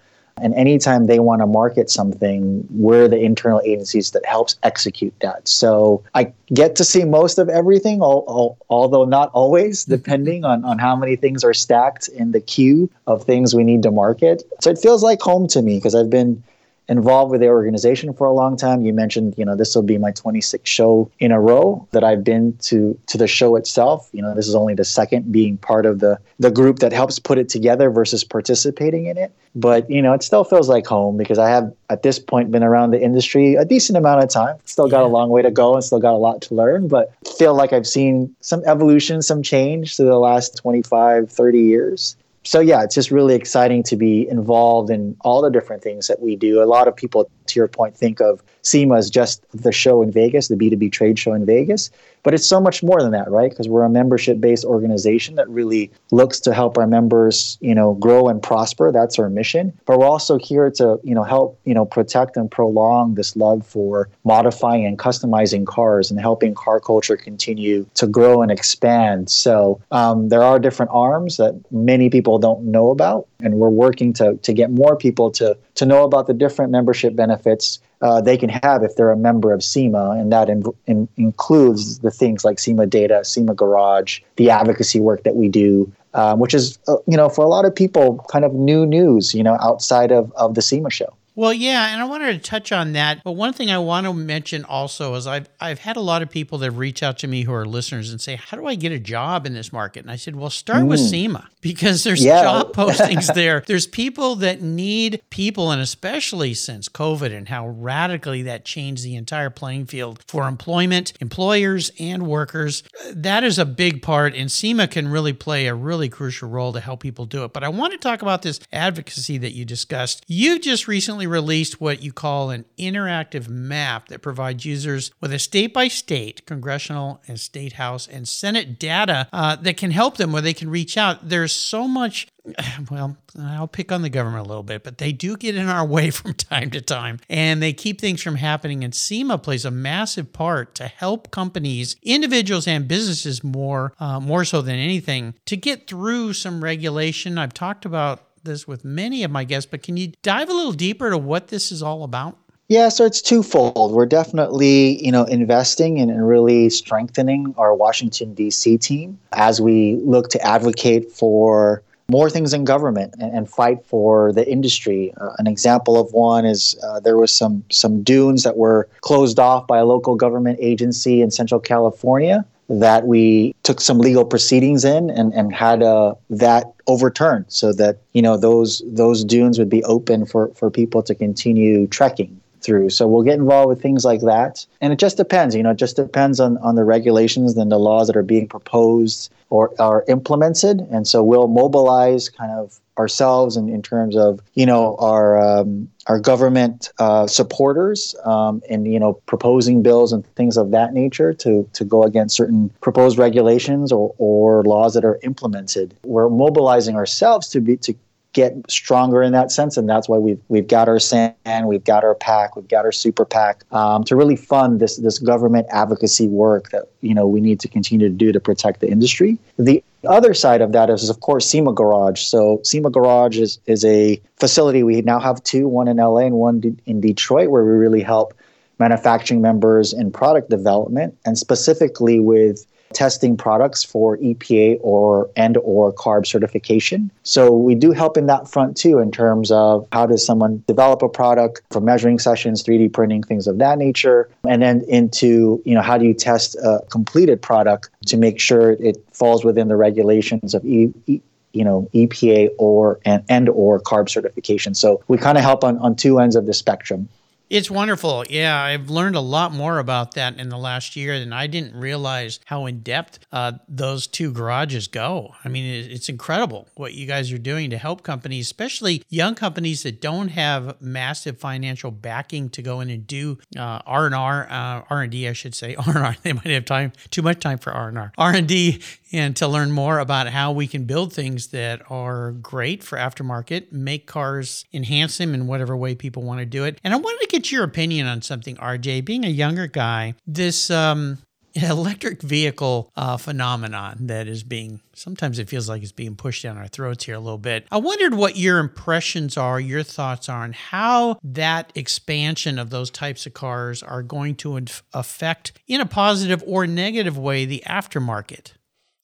and 0.42 0.54
anytime 0.56 1.06
they 1.06 1.20
want 1.20 1.42
to 1.42 1.48
market 1.48 1.90
something, 1.90 2.68
we're 2.72 3.08
the 3.08 3.20
internal 3.20 3.62
agencies 3.64 4.12
that 4.12 4.26
helps 4.26 4.58
execute 4.64 5.14
that. 5.22 5.48
So 5.48 6.04
I 6.16 6.34
get 6.54 6.76
to 6.78 6.84
see 6.84 7.04
most 7.04 7.38
of 7.38 7.50
everything, 7.50 8.02
although 8.02 9.06
not 9.06 9.30
always, 9.34 9.86
depending 9.94 10.44
on, 10.44 10.66
on 10.66 10.80
how 10.80 10.96
many 10.96 11.16
things 11.16 11.44
are 11.44 11.54
stacked 11.54 12.08
in 12.10 12.32
the 12.32 12.42
queue 12.42 12.90
of 13.08 13.24
things 13.24 13.54
we 13.54 13.64
need 13.64 13.84
to 13.84 13.92
market. 13.92 14.44
So 14.62 14.70
it 14.70 14.80
feels 14.80 15.04
like 15.04 15.22
home 15.22 15.48
to 15.50 15.62
me 15.62 15.78
because 15.78 15.96
I've 15.96 16.10
been 16.10 16.44
involved 16.90 17.32
with 17.32 17.42
the 17.42 17.48
organization 17.48 18.14
for 18.14 18.28
a 18.28 18.34
long 18.34 18.58
time. 18.58 18.86
You 18.86 18.94
mentioned, 18.94 19.36
you 19.38 19.46
know, 19.46 19.56
this 19.56 19.76
will 19.76 19.84
be 19.84 19.98
my 19.98 20.12
26th 20.12 20.66
show 20.66 21.10
in 21.20 21.32
a 21.32 21.40
row 21.40 21.88
that 21.92 22.04
I've 22.04 22.24
been 22.24 22.58
to 22.64 22.98
to 23.08 23.18
the 23.18 23.28
show 23.28 23.56
itself. 23.56 24.10
You 24.12 24.22
know, 24.22 24.34
this 24.36 24.48
is 24.48 24.56
only 24.56 24.74
the 24.74 24.86
second 24.86 25.32
being 25.32 25.58
part 25.58 25.86
of 25.86 26.00
the 26.00 26.20
the 26.40 26.52
group 26.52 26.80
that 26.80 26.94
helps 26.94 27.20
put 27.20 27.38
it 27.38 27.50
together 27.50 27.90
versus 27.90 28.24
participating 28.24 29.06
in 29.06 29.18
it. 29.18 29.34
But, 29.56 29.90
you 29.90 30.02
know, 30.02 30.14
it 30.14 30.24
still 30.24 30.44
feels 30.44 30.68
like 30.68 30.88
home 30.88 31.16
because 31.16 31.38
I 31.38 31.50
have 31.50 31.72
at 31.90 32.02
this 32.02 32.18
point 32.18 32.50
been 32.52 32.64
around 32.64 32.92
the 32.92 33.02
industry 33.02 33.54
a 33.56 33.64
decent 33.64 33.98
amount 33.98 34.24
of 34.24 34.30
time. 34.30 34.58
Still 34.66 34.88
got 34.88 35.02
yeah. 35.02 35.08
a 35.08 35.12
long 35.12 35.30
way 35.30 35.44
to 35.44 35.52
go 35.52 35.76
and 35.76 35.84
still 35.84 36.00
got 36.00 36.14
a 36.14 36.18
lot 36.18 36.42
to 36.44 36.56
learn, 36.56 36.88
but 36.88 37.14
feel 37.38 37.54
like 37.54 37.72
I've 37.72 37.86
seen 37.86 38.36
some 38.42 38.64
evolution, 38.66 39.22
some 39.22 39.44
change 39.44 39.96
through 39.96 40.08
the 40.08 40.18
last 40.18 40.58
25, 40.58 41.32
30 41.32 41.60
years 41.60 42.16
so 42.44 42.60
yeah, 42.60 42.84
it's 42.84 42.96
just 42.96 43.10
really 43.10 43.36
exciting 43.36 43.84
to 43.84 43.96
be 43.96 44.28
involved 44.28 44.90
in 44.90 45.16
all 45.22 45.42
the 45.42 45.50
different 45.50 45.82
things 45.82 46.08
that 46.08 46.22
we 46.22 46.36
do. 46.36 46.62
A 46.62 46.66
lot 46.66 46.88
of 46.88 46.96
people, 46.96 47.30
to 47.48 47.60
your 47.60 47.68
point, 47.68 47.96
think 47.96 48.20
of 48.20 48.44
SEMA 48.64 48.96
as 48.96 49.10
just 49.10 49.46
the 49.52 49.72
show 49.72 50.02
in 50.02 50.12
Vegas, 50.12 50.50
the 50.50 50.56
B2B 50.56 50.92
trade 50.92 51.18
show 51.18 51.34
in 51.34 51.46
Vegas. 51.46 51.90
But 52.24 52.34
it's 52.34 52.46
so 52.46 52.62
much 52.62 52.82
more 52.82 53.02
than 53.02 53.12
that, 53.12 53.30
right? 53.30 53.50
Because 53.50 53.68
we're 53.68 53.84
a 53.84 53.90
membership-based 53.90 54.66
organization 54.66 55.36
that 55.36 55.50
really 55.50 55.92
looks 56.12 56.40
to 56.42 56.54
help 56.54 56.78
our 56.78 56.88
members, 56.88 57.58
you 57.62 57.76
know, 57.76 57.96
grow 57.96 58.30
and 58.30 58.42
prosper. 58.42 58.92
That's 58.92 59.20
our 59.20 59.30
mission. 59.30 59.78
But 59.86 60.00
we're 60.00 60.08
also 60.08 60.38
here 60.38 60.72
to, 60.72 61.00
you 61.04 61.14
know, 61.14 61.24
help, 61.24 61.60
you 61.66 61.74
know, 61.74 61.86
protect 61.86 62.38
and 62.38 62.50
prolong 62.50 63.16
this 63.16 63.36
love 63.36 63.68
for 63.68 64.10
modifying 64.24 64.86
and 64.86 64.98
customizing 64.98 65.66
cars 65.66 66.10
and 66.10 66.20
helping 66.20 66.56
car 66.56 66.80
culture 66.80 67.18
continue 67.18 67.86
to 67.96 68.08
grow 68.08 68.42
and 68.42 68.52
expand. 68.52 69.30
So 69.30 69.82
um, 69.92 70.30
there 70.30 70.44
are 70.44 70.60
different 70.60 70.92
arms 70.94 71.38
that 71.38 71.60
many 71.72 72.10
people 72.10 72.40
don't 72.40 72.64
know 72.64 72.90
about, 72.90 73.28
and 73.42 73.56
we're 73.56 73.70
working 73.70 74.14
to 74.14 74.38
to 74.38 74.54
get 74.54 74.72
more 74.72 74.96
people 74.96 75.30
to 75.32 75.58
to 75.76 75.86
know 75.86 76.04
about 76.04 76.28
the 76.28 76.34
different 76.34 76.72
membership 76.72 77.16
benefits 77.16 77.80
uh, 78.04 78.20
they 78.20 78.38
can 78.38 78.50
have 78.50 78.84
if 78.84 78.98
they're 78.98 79.12
a 79.12 79.18
member 79.18 79.54
of 79.54 79.64
SEMA, 79.64 80.12
and 80.12 80.30
that 80.32 80.50
in, 80.50 80.64
in, 80.88 81.08
includes 81.16 82.00
the 82.00 82.12
things 82.12 82.44
like 82.44 82.60
SEMA 82.60 82.86
Data, 82.86 83.24
SEMA 83.24 83.56
Garage, 83.56 84.20
the 84.36 84.50
advocacy 84.50 85.00
work 85.00 85.24
that 85.24 85.38
we 85.38 85.48
do, 85.48 85.90
um, 86.14 86.40
which 86.40 86.54
is, 86.54 86.78
uh, 86.90 86.98
you 87.08 87.16
know, 87.16 87.30
for 87.30 87.46
a 87.46 87.48
lot 87.48 87.64
of 87.64 87.74
people, 87.74 88.24
kind 88.30 88.44
of 88.44 88.54
new 88.54 88.86
news, 88.86 89.34
you 89.34 89.42
know, 89.42 89.58
outside 89.62 90.12
of, 90.12 90.34
of 90.34 90.54
the 90.56 90.62
SEMA 90.62 90.90
show. 90.90 91.16
Well, 91.36 91.54
yeah, 91.54 91.92
and 91.92 92.02
I 92.02 92.06
wanted 92.06 92.34
to 92.34 92.50
touch 92.50 92.72
on 92.72 92.94
that. 92.94 93.24
But 93.24 93.32
one 93.32 93.54
thing 93.54 93.72
I 93.72 93.80
want 93.80 94.06
to 94.06 94.14
mention 94.14 94.66
also 94.66 95.16
is 95.16 95.26
I've 95.26 95.50
I've 95.60 95.80
had 95.80 95.98
a 95.98 96.02
lot 96.02 96.22
of 96.22 96.30
people 96.30 96.60
that 96.60 96.72
reach 96.72 97.02
out 97.02 97.18
to 97.20 97.28
me 97.28 97.44
who 97.44 97.54
are 97.54 97.66
listeners 97.66 98.12
and 98.12 98.22
say, 98.22 98.36
"How 98.36 98.58
do 98.58 98.68
I 98.68 98.76
get 98.76 98.92
a 98.92 99.00
job 99.00 99.46
in 99.46 99.54
this 99.54 99.74
market?" 99.74 100.02
And 100.02 100.12
I 100.12 100.16
said, 100.16 100.36
"Well, 100.36 100.50
start 100.50 100.84
mm. 100.84 100.90
with 100.90 101.00
SEMA 101.00 101.50
because 101.62 102.04
there's 102.04 102.24
yeah. 102.24 102.44
job 102.44 102.74
postings 102.76 103.34
there. 103.34 103.64
There's 103.66 103.88
people 103.88 104.36
that 104.38 104.62
need 104.62 105.22
people, 105.32 105.72
and 105.72 105.82
especially 105.82 106.54
since 106.54 106.88
COVID 106.88 107.36
and 107.36 107.50
how 107.50 107.68
radically 107.68 108.44
that 108.44 108.66
changed 108.66 109.04
the 109.04 109.16
entire 109.16 109.50
playing 109.50 109.88
field 109.88 110.24
for 110.28 110.48
employment, 110.48 111.14
employers, 111.20 111.92
and 112.00 112.28
workers. 112.28 112.84
That 113.12 113.44
is 113.44 113.58
a 113.58 113.66
big 113.66 114.02
part, 114.04 114.36
and 114.36 114.52
SEMA 114.52 114.88
can 114.88 115.08
really 115.08 115.34
play 115.34 115.66
a 115.66 115.74
really 115.74 116.10
crucial 116.10 116.50
role 116.50 116.74
to 116.74 116.80
help 116.80 117.02
people 117.02 117.26
do 117.26 117.44
it. 117.44 117.54
But 117.54 117.64
I 117.64 117.70
want 117.70 117.94
to 117.94 117.98
talk 117.98 118.22
about 118.22 118.44
this 118.44 118.60
advocacy 118.72 119.40
that 119.40 119.54
you 119.54 119.66
discussed. 119.66 120.24
You 120.28 120.60
just 120.60 120.88
recently 120.88 121.23
recently 121.26 121.44
released 121.44 121.82
what 121.82 122.02
you 122.02 122.14
call 122.14 122.50
an 122.50 122.66
interactive 122.78 123.48
map 123.48 124.08
that 124.10 124.22
provides 124.22 124.66
users 124.66 125.12
with 125.22 125.34
a 125.34 125.40
state 125.40 125.74
by 125.74 125.88
state, 125.88 126.46
congressional 126.46 127.22
and 127.28 127.40
state 127.40 127.74
house 127.74 128.08
and 128.08 128.28
Senate 128.28 128.80
data 128.80 129.28
uh, 129.34 129.56
that 129.58 129.78
can 129.78 129.92
help 129.92 130.18
them 130.18 130.32
where 130.32 130.42
they 130.42 130.54
can 130.54 130.70
reach 130.70 130.98
out. 130.98 131.30
There's 131.30 131.52
so 131.54 131.88
much 131.88 132.28
well, 132.92 133.16
I'll 133.40 133.68
pick 133.70 133.92
on 133.92 134.02
the 134.02 134.10
government 134.10 134.46
a 134.46 134.50
little 134.50 134.64
bit, 134.64 134.84
but 134.84 134.98
they 134.98 135.14
do 135.14 135.38
get 135.38 135.56
in 135.56 135.70
our 135.70 135.86
way 135.96 136.12
from 136.12 136.34
time 136.34 136.70
to 136.72 136.82
time 136.82 137.20
and 137.30 137.62
they 137.62 137.74
keep 137.74 138.02
things 138.02 138.22
from 138.22 138.36
happening. 138.36 138.84
And 138.84 138.94
SEMA 138.94 139.38
plays 139.38 139.66
a 139.66 139.72
massive 139.72 140.34
part 140.34 140.76
to 140.76 140.88
help 140.88 141.32
companies, 141.32 141.96
individuals, 142.04 142.68
and 142.68 142.88
businesses 142.88 143.44
more, 143.44 143.94
uh, 144.00 144.20
more 144.20 144.46
so 144.46 144.62
than 144.62 144.76
anything 144.76 145.36
to 145.46 145.56
get 145.56 145.88
through 145.88 146.34
some 146.34 146.64
regulation. 146.64 147.38
I've 147.38 147.54
talked 147.54 147.86
about 147.86 148.28
this 148.44 148.68
with 148.68 148.84
many 148.84 149.24
of 149.24 149.32
my 149.32 149.44
guests, 149.44 149.70
but 149.70 149.84
can 149.84 149.98
you 149.98 150.14
dive 150.22 150.50
a 150.50 150.54
little 150.54 150.74
deeper 150.74 151.10
to 151.10 151.18
what 151.18 151.48
this 151.48 151.72
is 151.72 151.82
all 151.82 152.04
about? 152.04 152.38
Yeah, 152.70 152.90
so 152.90 153.06
it's 153.06 153.22
twofold. 153.22 153.92
We're 153.92 154.06
definitely, 154.06 155.04
you 155.04 155.12
know, 155.12 155.26
investing 155.26 155.98
in 155.98 156.10
and 156.10 156.28
really 156.28 156.70
strengthening 156.70 157.54
our 157.58 157.76
Washington 157.76 158.34
D.C. 158.34 158.78
team 158.78 159.20
as 159.34 159.60
we 159.60 159.98
look 159.98 160.30
to 160.30 160.42
advocate 160.42 161.12
for 161.12 161.84
more 162.10 162.30
things 162.30 162.54
in 162.54 162.64
government 162.64 163.16
and, 163.20 163.36
and 163.36 163.50
fight 163.50 163.86
for 163.86 164.32
the 164.34 164.50
industry. 164.50 165.14
Uh, 165.18 165.32
an 165.40 165.48
example 165.48 166.00
of 166.00 166.14
one 166.14 166.46
is 166.46 166.76
uh, 166.84 167.00
there 167.00 167.18
was 167.18 167.32
some 167.32 167.64
some 167.70 168.02
dunes 168.04 168.44
that 168.44 168.58
were 168.58 168.88
closed 169.02 169.40
off 169.40 169.68
by 169.68 169.80
a 169.80 169.86
local 169.86 170.16
government 170.16 170.58
agency 170.62 171.22
in 171.22 171.32
Central 171.32 171.60
California 171.60 172.46
that 172.70 173.06
we 173.06 173.56
took 173.64 173.82
some 173.82 174.00
legal 174.00 174.26
proceedings 174.26 174.86
in 174.86 175.10
and, 175.10 175.34
and 175.34 175.54
had 175.54 175.84
uh, 175.84 176.16
that 176.30 176.66
overturned 176.88 177.46
so 177.48 177.74
that 177.74 178.00
you 178.14 178.22
know 178.22 178.38
those 178.38 178.82
those 178.86 179.24
dunes 179.24 179.60
would 179.60 179.70
be 179.70 179.84
open 179.84 180.26
for, 180.26 180.50
for 180.56 180.70
people 180.70 181.04
to 181.04 181.16
continue 181.16 181.88
trekking 181.88 182.40
through. 182.64 182.90
So 182.90 183.08
we'll 183.08 183.24
get 183.24 183.36
involved 183.36 183.70
with 183.70 183.82
things 183.82 184.06
like 184.06 184.22
that. 184.22 184.66
And 184.82 184.94
it 184.94 185.00
just 185.00 185.18
depends, 185.18 185.56
you 185.56 185.64
know, 185.64 185.72
it 185.72 185.78
just 185.78 185.96
depends 185.96 186.40
on, 186.40 186.58
on 186.60 186.76
the 186.76 186.84
regulations 186.84 187.56
and 187.58 187.72
the 187.72 187.78
laws 187.78 188.08
that 188.08 188.16
are 188.16 188.24
being 188.24 188.48
proposed 188.48 189.32
or 189.50 189.74
are 189.80 190.04
implemented. 190.08 190.80
And 190.92 191.08
so 191.08 191.24
we'll 191.24 191.48
mobilize 191.48 192.30
kind 192.30 192.52
of 192.52 192.80
ourselves 192.98 193.58
in, 193.58 193.70
in 193.70 193.82
terms 193.82 194.16
of 194.16 194.40
you 194.54 194.66
know 194.66 194.96
our 195.00 195.40
um, 195.40 195.90
our 196.08 196.20
government 196.20 196.92
uh, 197.00 197.28
supporters 197.28 198.16
um, 198.26 198.62
and 198.70 198.92
you 198.92 199.00
know 199.00 199.14
proposing 199.26 199.82
bills 199.82 200.14
and 200.14 200.26
things 200.36 200.58
of 200.58 200.72
that 200.72 200.94
nature 200.94 201.34
to 201.34 201.68
to 201.74 201.84
go 201.84 202.04
against 202.04 202.36
certain 202.36 202.70
proposed 202.82 203.18
regulations 203.18 203.92
or, 203.92 204.14
or 204.18 204.64
laws 204.64 204.94
that 204.94 205.06
are 205.06 205.20
implemented. 205.24 205.96
We're 206.04 206.30
mobilizing 206.30 206.96
ourselves 206.96 207.50
to 207.50 207.62
be 207.62 207.78
to 207.78 207.96
get 208.34 208.54
stronger 208.70 209.22
in 209.22 209.32
that 209.32 209.52
sense, 209.52 209.78
and 209.78 209.88
that's 209.88 210.10
why 210.10 210.18
we've 210.18 210.42
we've 210.50 210.68
got 210.68 210.90
our 210.90 211.00
SAN, 211.00 211.34
we've 211.66 211.84
got 211.84 212.04
our 212.04 212.16
PAC, 212.16 212.56
we've 212.56 212.68
got 212.68 212.84
our 212.84 212.92
Super 212.92 213.26
PAC 213.26 213.64
um, 213.72 214.04
to 214.06 214.16
really 214.16 214.36
fund 214.36 214.80
this 214.80 214.98
this 214.98 215.20
government 215.20 215.68
advocacy 215.70 216.28
work 216.28 216.72
that 216.72 216.90
you 217.02 217.14
know 217.14 217.28
we 217.28 217.40
need 217.40 217.60
to 217.62 217.68
continue 217.68 218.08
to 218.08 218.14
do 218.14 218.32
to 218.32 218.40
protect 218.40 218.82
the 218.82 218.90
industry. 218.90 219.38
The 219.58 219.84
other 220.08 220.34
side 220.34 220.62
of 220.62 220.74
that 220.74 220.90
is, 220.90 221.10
of 221.10 221.22
course, 221.22 221.50
SEMA 221.50 221.74
Garage. 221.74 222.22
So 222.22 222.60
SEMA 222.64 222.90
Garage 222.90 223.38
is 223.38 223.60
is 223.68 223.86
a 223.86 224.20
facility 224.38 224.84
we 224.84 225.02
now 225.02 225.20
have 225.20 225.42
two, 225.44 225.68
one 225.68 225.88
in 225.88 225.98
LA 225.98 226.20
and 226.20 226.36
one 226.36 226.78
in 226.86 227.00
Detroit, 227.00 227.50
where 227.50 227.64
we 227.64 227.72
really 227.72 228.02
help 228.02 228.34
manufacturing 228.80 229.42
members 229.42 229.94
in 229.94 230.12
product 230.12 230.50
development 230.50 231.16
and 231.26 231.38
specifically 231.38 232.20
with 232.20 232.66
testing 232.94 233.38
products 233.38 233.84
for 233.84 234.18
EPA 234.18 234.80
or 234.82 235.30
and 235.36 235.58
or 235.58 235.94
CARB 235.94 236.26
certification. 236.26 237.12
So 237.24 237.52
we 237.56 237.76
do 237.76 237.92
help 237.92 238.18
in 238.18 238.28
that 238.28 238.48
front 238.48 238.78
too 238.78 239.00
in 239.00 239.12
terms 239.12 239.52
of 239.52 239.88
how 239.92 240.06
does 240.06 240.26
someone 240.26 240.64
develop 240.68 241.02
a 241.02 241.10
product 241.10 241.62
for 241.72 241.82
measuring 241.82 242.20
sessions, 242.20 242.64
3D 242.64 242.94
printing, 242.94 243.24
things 243.24 243.48
of 243.48 243.58
that 243.60 243.78
nature, 243.78 244.30
and 244.48 244.62
then 244.62 244.84
into, 244.88 245.62
you 245.66 245.76
know, 245.76 245.82
how 245.82 245.98
do 245.98 246.06
you 246.06 246.14
test 246.14 246.56
a 246.56 246.80
completed 246.90 247.42
product 247.42 247.90
to 248.08 248.18
make 248.18 248.40
sure 248.40 248.72
it 248.72 248.98
falls 249.12 249.44
within 249.44 249.68
the 249.68 249.76
regulations 249.76 250.54
of 250.54 250.66
e- 250.66 250.94
e- 251.08 251.22
you 251.54 251.64
know 251.64 251.88
EPA 251.94 252.50
or 252.58 253.00
and, 253.06 253.24
and 253.30 253.48
or 253.48 253.80
CARB 253.80 254.10
certification. 254.10 254.74
So 254.74 255.04
we 255.08 255.18
kind 255.18 255.38
of 255.38 255.44
help 255.44 255.64
on, 255.64 255.78
on 255.78 255.96
two 255.96 256.20
ends 256.20 256.36
of 256.36 256.46
the 256.46 256.54
spectrum. 256.54 257.08
It's 257.54 257.70
wonderful. 257.70 258.26
Yeah, 258.32 258.60
I've 258.60 258.90
learned 258.90 259.16
a 259.16 259.20
lot 259.20 259.54
more 259.54 259.78
about 259.78 260.16
that 260.16 260.40
in 260.40 260.50
the 260.50 260.58
last 260.58 260.96
year, 260.96 261.14
and 261.14 261.36
I 261.36 261.46
didn't 261.46 261.80
realize 261.80 262.40
how 262.46 262.66
in 262.66 262.80
depth 262.80 263.20
uh, 263.32 263.52
those 263.70 264.08
two 264.08 264.32
garages 264.32 264.88
go. 264.88 265.36
I 265.46 265.50
mean, 265.50 265.92
it's 265.92 266.10
incredible 266.10 266.68
what 266.74 266.96
you 266.96 267.06
guys 267.06 267.32
are 267.32 267.38
doing 267.38 267.70
to 267.70 267.78
help 267.78 268.02
companies, 268.02 268.48
especially 268.48 269.04
young 269.08 269.36
companies 269.36 269.84
that 269.84 270.02
don't 270.02 270.30
have 270.30 270.82
massive 270.82 271.38
financial 271.38 271.92
backing 271.92 272.50
to 272.50 272.64
go 272.64 272.82
in 272.82 272.90
and 272.90 273.06
do 273.06 273.38
uh, 273.56 273.84
R 273.86 274.08
and 274.08 274.16
R, 274.16 274.48
uh, 274.50 274.82
R 274.90 275.04
and 275.04 275.12
D, 275.12 275.30
I 275.30 275.34
should 275.34 275.54
say 275.54 275.76
R 275.88 275.90
and 275.90 275.98
R. 275.98 276.16
They 276.24 276.34
might 276.34 276.48
have 276.48 276.66
time, 276.66 276.92
too 277.12 277.22
much 277.22 277.40
time 277.40 277.60
for 277.60 277.72
R 277.72 277.90
and 277.90 278.00
R, 278.00 278.14
R 278.18 278.34
and 278.34 278.48
D 278.48 278.82
and 279.14 279.36
to 279.38 279.48
learn 279.48 279.72
more 279.72 280.00
about 280.00 280.28
how 280.28 280.52
we 280.52 280.68
can 280.68 280.86
build 280.86 281.14
things 281.14 281.48
that 281.48 281.82
are 281.90 282.32
great 282.32 282.84
for 282.84 282.98
aftermarket, 282.98 283.72
make 283.72 284.08
cars, 284.08 284.66
enhance 284.74 285.18
them 285.18 285.36
in 285.36 285.48
whatever 285.48 285.78
way 285.78 285.94
people 285.94 286.24
want 286.24 286.40
to 286.40 286.46
do 286.46 286.66
it. 286.66 286.82
And 286.84 286.94
I 286.94 286.98
wanted 286.98 287.22
to 287.22 287.28
get 287.28 287.52
your 287.52 287.64
opinion 287.64 288.08
on 288.08 288.22
something, 288.24 288.56
RJ. 288.58 289.06
Being 289.06 289.24
a 289.24 289.30
younger 289.30 289.68
guy, 289.68 290.16
this 290.26 290.72
um, 290.72 291.20
electric 291.54 292.22
vehicle 292.22 292.92
uh, 292.96 293.18
phenomenon 293.18 294.08
that 294.08 294.28
is 294.28 294.44
being 294.44 294.82
sometimes 294.96 295.38
it 295.38 295.50
feels 295.50 295.70
like 295.70 295.84
it's 295.84 295.92
being 295.92 296.16
pushed 296.16 296.44
down 296.44 296.58
our 296.58 296.68
throats 296.68 297.06
here 297.06 297.16
a 297.16 297.20
little 297.20 297.38
bit. 297.38 297.68
I 297.72 297.78
wondered 297.78 298.16
what 298.16 298.36
your 298.36 298.58
impressions 298.60 299.38
are, 299.38 299.60
your 299.60 299.84
thoughts 299.84 300.30
are, 300.30 300.44
on 300.44 300.54
how 300.54 301.20
that 301.24 301.72
expansion 301.76 302.58
of 302.58 302.72
those 302.72 302.90
types 302.90 303.26
of 303.26 303.34
cars 303.34 303.84
are 303.84 304.02
going 304.02 304.36
to 304.38 304.66
affect, 304.94 305.54
in 305.68 305.82
a 305.82 305.86
positive 305.86 306.44
or 306.48 306.66
negative 306.66 307.18
way, 307.18 307.46
the 307.46 307.64
aftermarket. 307.68 308.54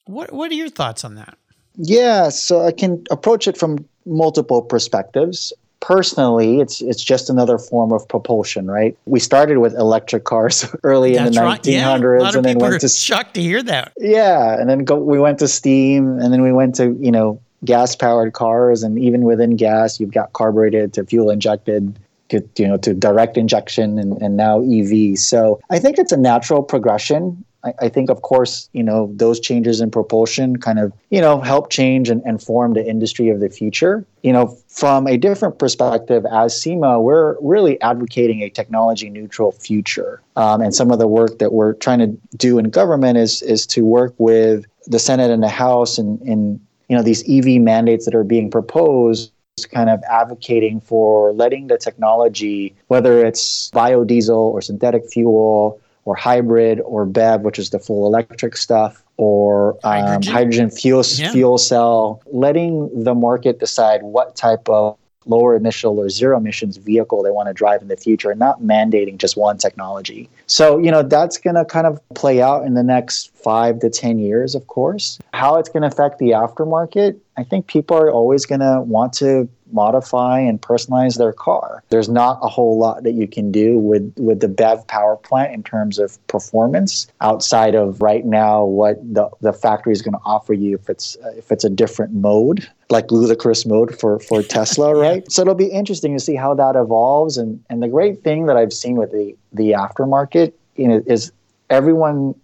What 0.09 0.33
What 0.33 0.49
are 0.49 0.55
your 0.55 0.69
thoughts 0.69 1.05
on 1.05 1.13
that? 1.15 1.37
Yeah, 1.75 2.29
so 2.29 2.65
I 2.65 2.71
can 2.71 3.03
approach 3.11 3.47
it 3.47 3.57
from 3.57 3.85
multiple 4.05 4.63
perspectives. 4.63 5.53
Personally, 5.81 6.59
it's 6.59 6.81
it's 6.81 7.03
just 7.03 7.29
another 7.29 7.59
form 7.59 7.93
of 7.93 8.07
propulsion, 8.07 8.69
right? 8.69 8.97
We 9.05 9.19
started 9.19 9.59
with 9.59 9.75
electric 9.75 10.23
cars 10.23 10.65
early 10.83 11.13
That's 11.13 11.27
in 11.27 11.33
the 11.35 11.41
right. 11.41 11.61
1900s, 11.61 12.21
yeah, 12.21 12.35
and 12.35 12.43
then 12.43 12.57
went 12.57 12.81
to 12.81 12.89
shocked 12.89 13.35
to 13.35 13.41
hear 13.41 13.61
that. 13.61 13.93
Yeah, 13.97 14.59
and 14.59 14.67
then 14.67 14.79
go, 14.79 14.95
we 14.97 15.19
went 15.19 15.37
to 15.39 15.47
steam, 15.47 16.19
and 16.19 16.33
then 16.33 16.41
we 16.41 16.51
went 16.51 16.75
to 16.75 16.97
you 16.99 17.11
know 17.11 17.39
gas 17.63 17.95
powered 17.95 18.33
cars, 18.33 18.81
and 18.81 18.97
even 18.97 19.21
within 19.21 19.57
gas, 19.57 19.99
you've 19.99 20.11
got 20.11 20.33
carbureted 20.33 20.91
to 20.93 21.05
fuel 21.05 21.29
injected 21.29 21.99
to 22.29 22.43
you 22.57 22.67
know 22.67 22.77
to 22.77 22.95
direct 22.95 23.37
injection 23.37 23.99
and, 23.99 24.19
and 24.23 24.35
now 24.35 24.59
EV. 24.61 25.19
So 25.19 25.59
I 25.69 25.77
think 25.77 25.99
it's 25.99 26.11
a 26.11 26.17
natural 26.17 26.63
progression 26.63 27.45
I, 27.63 27.73
I, 27.81 27.89
think, 27.89 28.09
of 28.09 28.21
course, 28.21 28.69
you 28.73 28.83
know, 28.83 29.11
those 29.15 29.39
changes 29.39 29.81
in 29.81 29.91
propulsion 29.91 30.57
kind 30.57 30.79
of, 30.79 30.93
you 31.09 31.19
know, 31.19 31.41
help 31.41 31.69
change 31.69 32.09
and, 32.09 32.21
and 32.25 32.41
form 32.41 32.73
the 32.73 32.85
industry 32.85 33.29
of 33.29 33.39
the 33.39 33.49
future. 33.49 34.05
You 34.23 34.33
know, 34.33 34.57
from 34.67 35.07
a 35.07 35.17
different 35.17 35.59
perspective, 35.59 36.25
as 36.31 36.59
SEMA, 36.59 37.01
we're 37.01 37.37
really 37.41 37.79
advocating 37.81 38.41
a 38.41 38.49
technology 38.49 39.09
neutral 39.09 39.51
future. 39.51 40.21
Um, 40.35 40.61
and 40.61 40.73
some 40.73 40.91
of 40.91 40.99
the 40.99 41.07
work 41.07 41.39
that 41.39 41.51
we're 41.51 41.73
trying 41.73 41.99
to 41.99 42.17
do 42.37 42.59
in 42.59 42.69
government 42.69 43.17
is 43.17 43.41
is 43.41 43.65
to 43.67 43.83
work 43.83 44.13
with 44.17 44.65
the 44.87 44.99
Senate 44.99 45.31
and 45.31 45.43
the 45.43 45.49
House 45.49 45.97
and, 45.97 46.21
and 46.21 46.59
you 46.87 46.95
know 46.95 47.03
these 47.03 47.23
EV 47.29 47.61
mandates 47.61 48.05
that 48.05 48.15
are 48.15 48.23
being 48.23 48.49
proposed 48.49 49.31
kind 49.71 49.89
of 49.89 50.01
advocating 50.09 50.79
for 50.79 51.33
letting 51.33 51.67
the 51.67 51.77
technology, 51.77 52.75
whether 52.87 53.25
it's 53.25 53.69
biodiesel 53.71 54.37
or 54.37 54.61
synthetic 54.61 55.09
fuel 55.11 55.81
or 56.09 56.15
hybrid 56.15 56.81
or 56.81 57.05
BEV, 57.05 57.41
which 57.41 57.59
is 57.59 57.69
the 57.69 57.77
full 57.77 58.07
electric 58.07 58.57
stuff, 58.57 59.03
or 59.17 59.73
um, 59.83 59.93
hydrogen, 59.93 60.33
hydrogen 60.33 60.69
fuel, 60.71 61.03
yeah. 61.05 61.31
fuel 61.31 61.59
cell, 61.59 62.23
letting 62.25 63.03
the 63.03 63.13
market 63.13 63.59
decide 63.59 64.01
what 64.01 64.35
type 64.35 64.67
of 64.67 64.97
lower 65.27 65.55
initial 65.55 65.99
or 65.99 66.09
zero 66.09 66.37
emissions 66.37 66.77
vehicle 66.77 67.21
they 67.21 67.29
want 67.29 67.47
to 67.47 67.53
drive 67.53 67.83
in 67.83 67.89
the 67.89 67.97
future 67.97 68.31
and 68.31 68.39
not 68.39 68.61
mandating 68.61 69.19
just 69.19 69.37
one 69.37 69.59
technology. 69.59 70.27
So, 70.47 70.79
you 70.79 70.89
know, 70.89 71.03
that's 71.03 71.37
going 71.37 71.57
to 71.57 71.65
kind 71.65 71.85
of 71.85 72.01
play 72.15 72.41
out 72.41 72.65
in 72.65 72.73
the 72.73 72.81
next 72.81 73.31
five 73.35 73.79
to 73.81 73.91
10 73.91 74.17
years, 74.17 74.55
of 74.55 74.65
course. 74.65 75.19
How 75.33 75.57
it's 75.57 75.69
going 75.69 75.81
to 75.81 75.87
affect 75.87 76.17
the 76.17 76.29
aftermarket, 76.29 77.19
I 77.37 77.43
think 77.43 77.67
people 77.67 77.95
are 77.97 78.09
always 78.09 78.47
going 78.47 78.61
to 78.61 78.81
want 78.81 79.13
to 79.13 79.47
modify 79.71 80.39
and 80.39 80.61
personalize 80.61 81.17
their 81.17 81.33
car. 81.33 81.83
There's 81.89 82.09
not 82.09 82.39
a 82.41 82.47
whole 82.47 82.77
lot 82.77 83.03
that 83.03 83.13
you 83.13 83.27
can 83.27 83.51
do 83.51 83.77
with 83.77 84.13
with 84.17 84.39
the 84.39 84.47
BEV 84.47 84.87
power 84.87 85.15
plant 85.15 85.53
in 85.53 85.63
terms 85.63 85.99
of 85.99 86.25
performance 86.27 87.07
outside 87.21 87.75
of 87.75 88.01
right 88.01 88.25
now 88.25 88.63
what 88.63 88.97
the, 89.13 89.29
the 89.41 89.53
factory 89.53 89.93
is 89.93 90.01
going 90.01 90.13
to 90.13 90.21
offer 90.25 90.53
you 90.53 90.75
if 90.75 90.89
it's 90.89 91.17
if 91.35 91.51
it's 91.51 91.63
a 91.63 91.69
different 91.69 92.13
mode 92.13 92.67
like 92.89 93.11
ludicrous 93.11 93.65
mode 93.65 93.97
for 93.99 94.19
for 94.19 94.41
Tesla, 94.41 94.95
right? 94.99 95.29
So 95.31 95.41
it'll 95.41 95.55
be 95.55 95.67
interesting 95.67 96.13
to 96.13 96.19
see 96.19 96.35
how 96.35 96.53
that 96.55 96.75
evolves 96.75 97.37
and 97.37 97.63
and 97.69 97.81
the 97.81 97.87
great 97.87 98.23
thing 98.23 98.47
that 98.47 98.57
I've 98.57 98.73
seen 98.73 98.95
with 98.95 99.11
the 99.11 99.35
the 99.53 99.71
aftermarket 99.71 100.53
you 100.75 100.87
know 100.87 101.03
is 101.05 101.31
everyone 101.69 102.35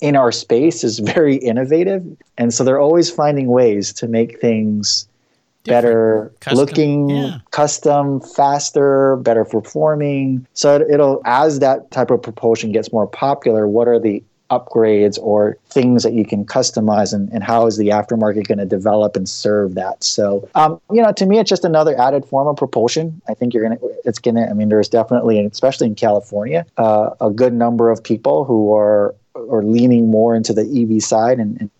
in 0.00 0.16
our 0.16 0.32
space 0.32 0.82
is 0.84 0.98
very 1.14 1.36
innovative 1.36 2.04
and 2.38 2.52
so 2.54 2.64
they're 2.64 2.80
always 2.80 3.10
finding 3.10 3.48
ways 3.48 3.92
to 3.94 4.08
make 4.08 4.40
things 4.40 5.06
better 5.64 6.32
custom, 6.40 6.58
looking, 6.58 7.10
yeah. 7.10 7.38
custom, 7.50 8.20
faster, 8.20 9.16
better 9.16 9.44
performing. 9.44 10.46
So 10.54 10.80
it'll, 10.90 11.20
as 11.24 11.58
that 11.60 11.90
type 11.90 12.10
of 12.10 12.22
propulsion 12.22 12.72
gets 12.72 12.92
more 12.92 13.06
popular, 13.06 13.68
what 13.68 13.88
are 13.88 13.98
the 13.98 14.22
upgrades 14.50 15.18
or 15.20 15.56
things 15.68 16.02
that 16.02 16.12
you 16.12 16.24
can 16.24 16.44
customize 16.44 17.14
and, 17.14 17.28
and 17.32 17.42
how 17.42 17.66
is 17.66 17.76
the 17.76 17.88
aftermarket 17.88 18.46
going 18.48 18.58
to 18.58 18.66
develop 18.66 19.14
and 19.14 19.28
serve 19.28 19.74
that 19.74 20.02
so 20.02 20.48
um, 20.56 20.80
you 20.90 21.00
know 21.00 21.12
to 21.12 21.24
me 21.24 21.38
it's 21.38 21.48
just 21.48 21.64
another 21.64 21.98
added 22.00 22.24
form 22.26 22.48
of 22.48 22.56
propulsion 22.56 23.22
i 23.28 23.34
think 23.34 23.54
you're 23.54 23.64
going 23.64 23.78
to 23.78 23.94
it's 24.04 24.18
going 24.18 24.34
to 24.34 24.42
i 24.48 24.52
mean 24.52 24.68
there's 24.68 24.88
definitely 24.88 25.44
especially 25.46 25.86
in 25.86 25.94
california 25.94 26.66
uh, 26.78 27.10
a 27.20 27.30
good 27.30 27.52
number 27.52 27.90
of 27.90 28.02
people 28.02 28.44
who 28.44 28.74
are 28.74 29.14
are 29.36 29.62
leaning 29.62 30.10
more 30.10 30.34
into 30.34 30.52
the 30.52 30.62
ev 30.82 31.00
side 31.00 31.38
and, 31.38 31.60
and 31.60 31.70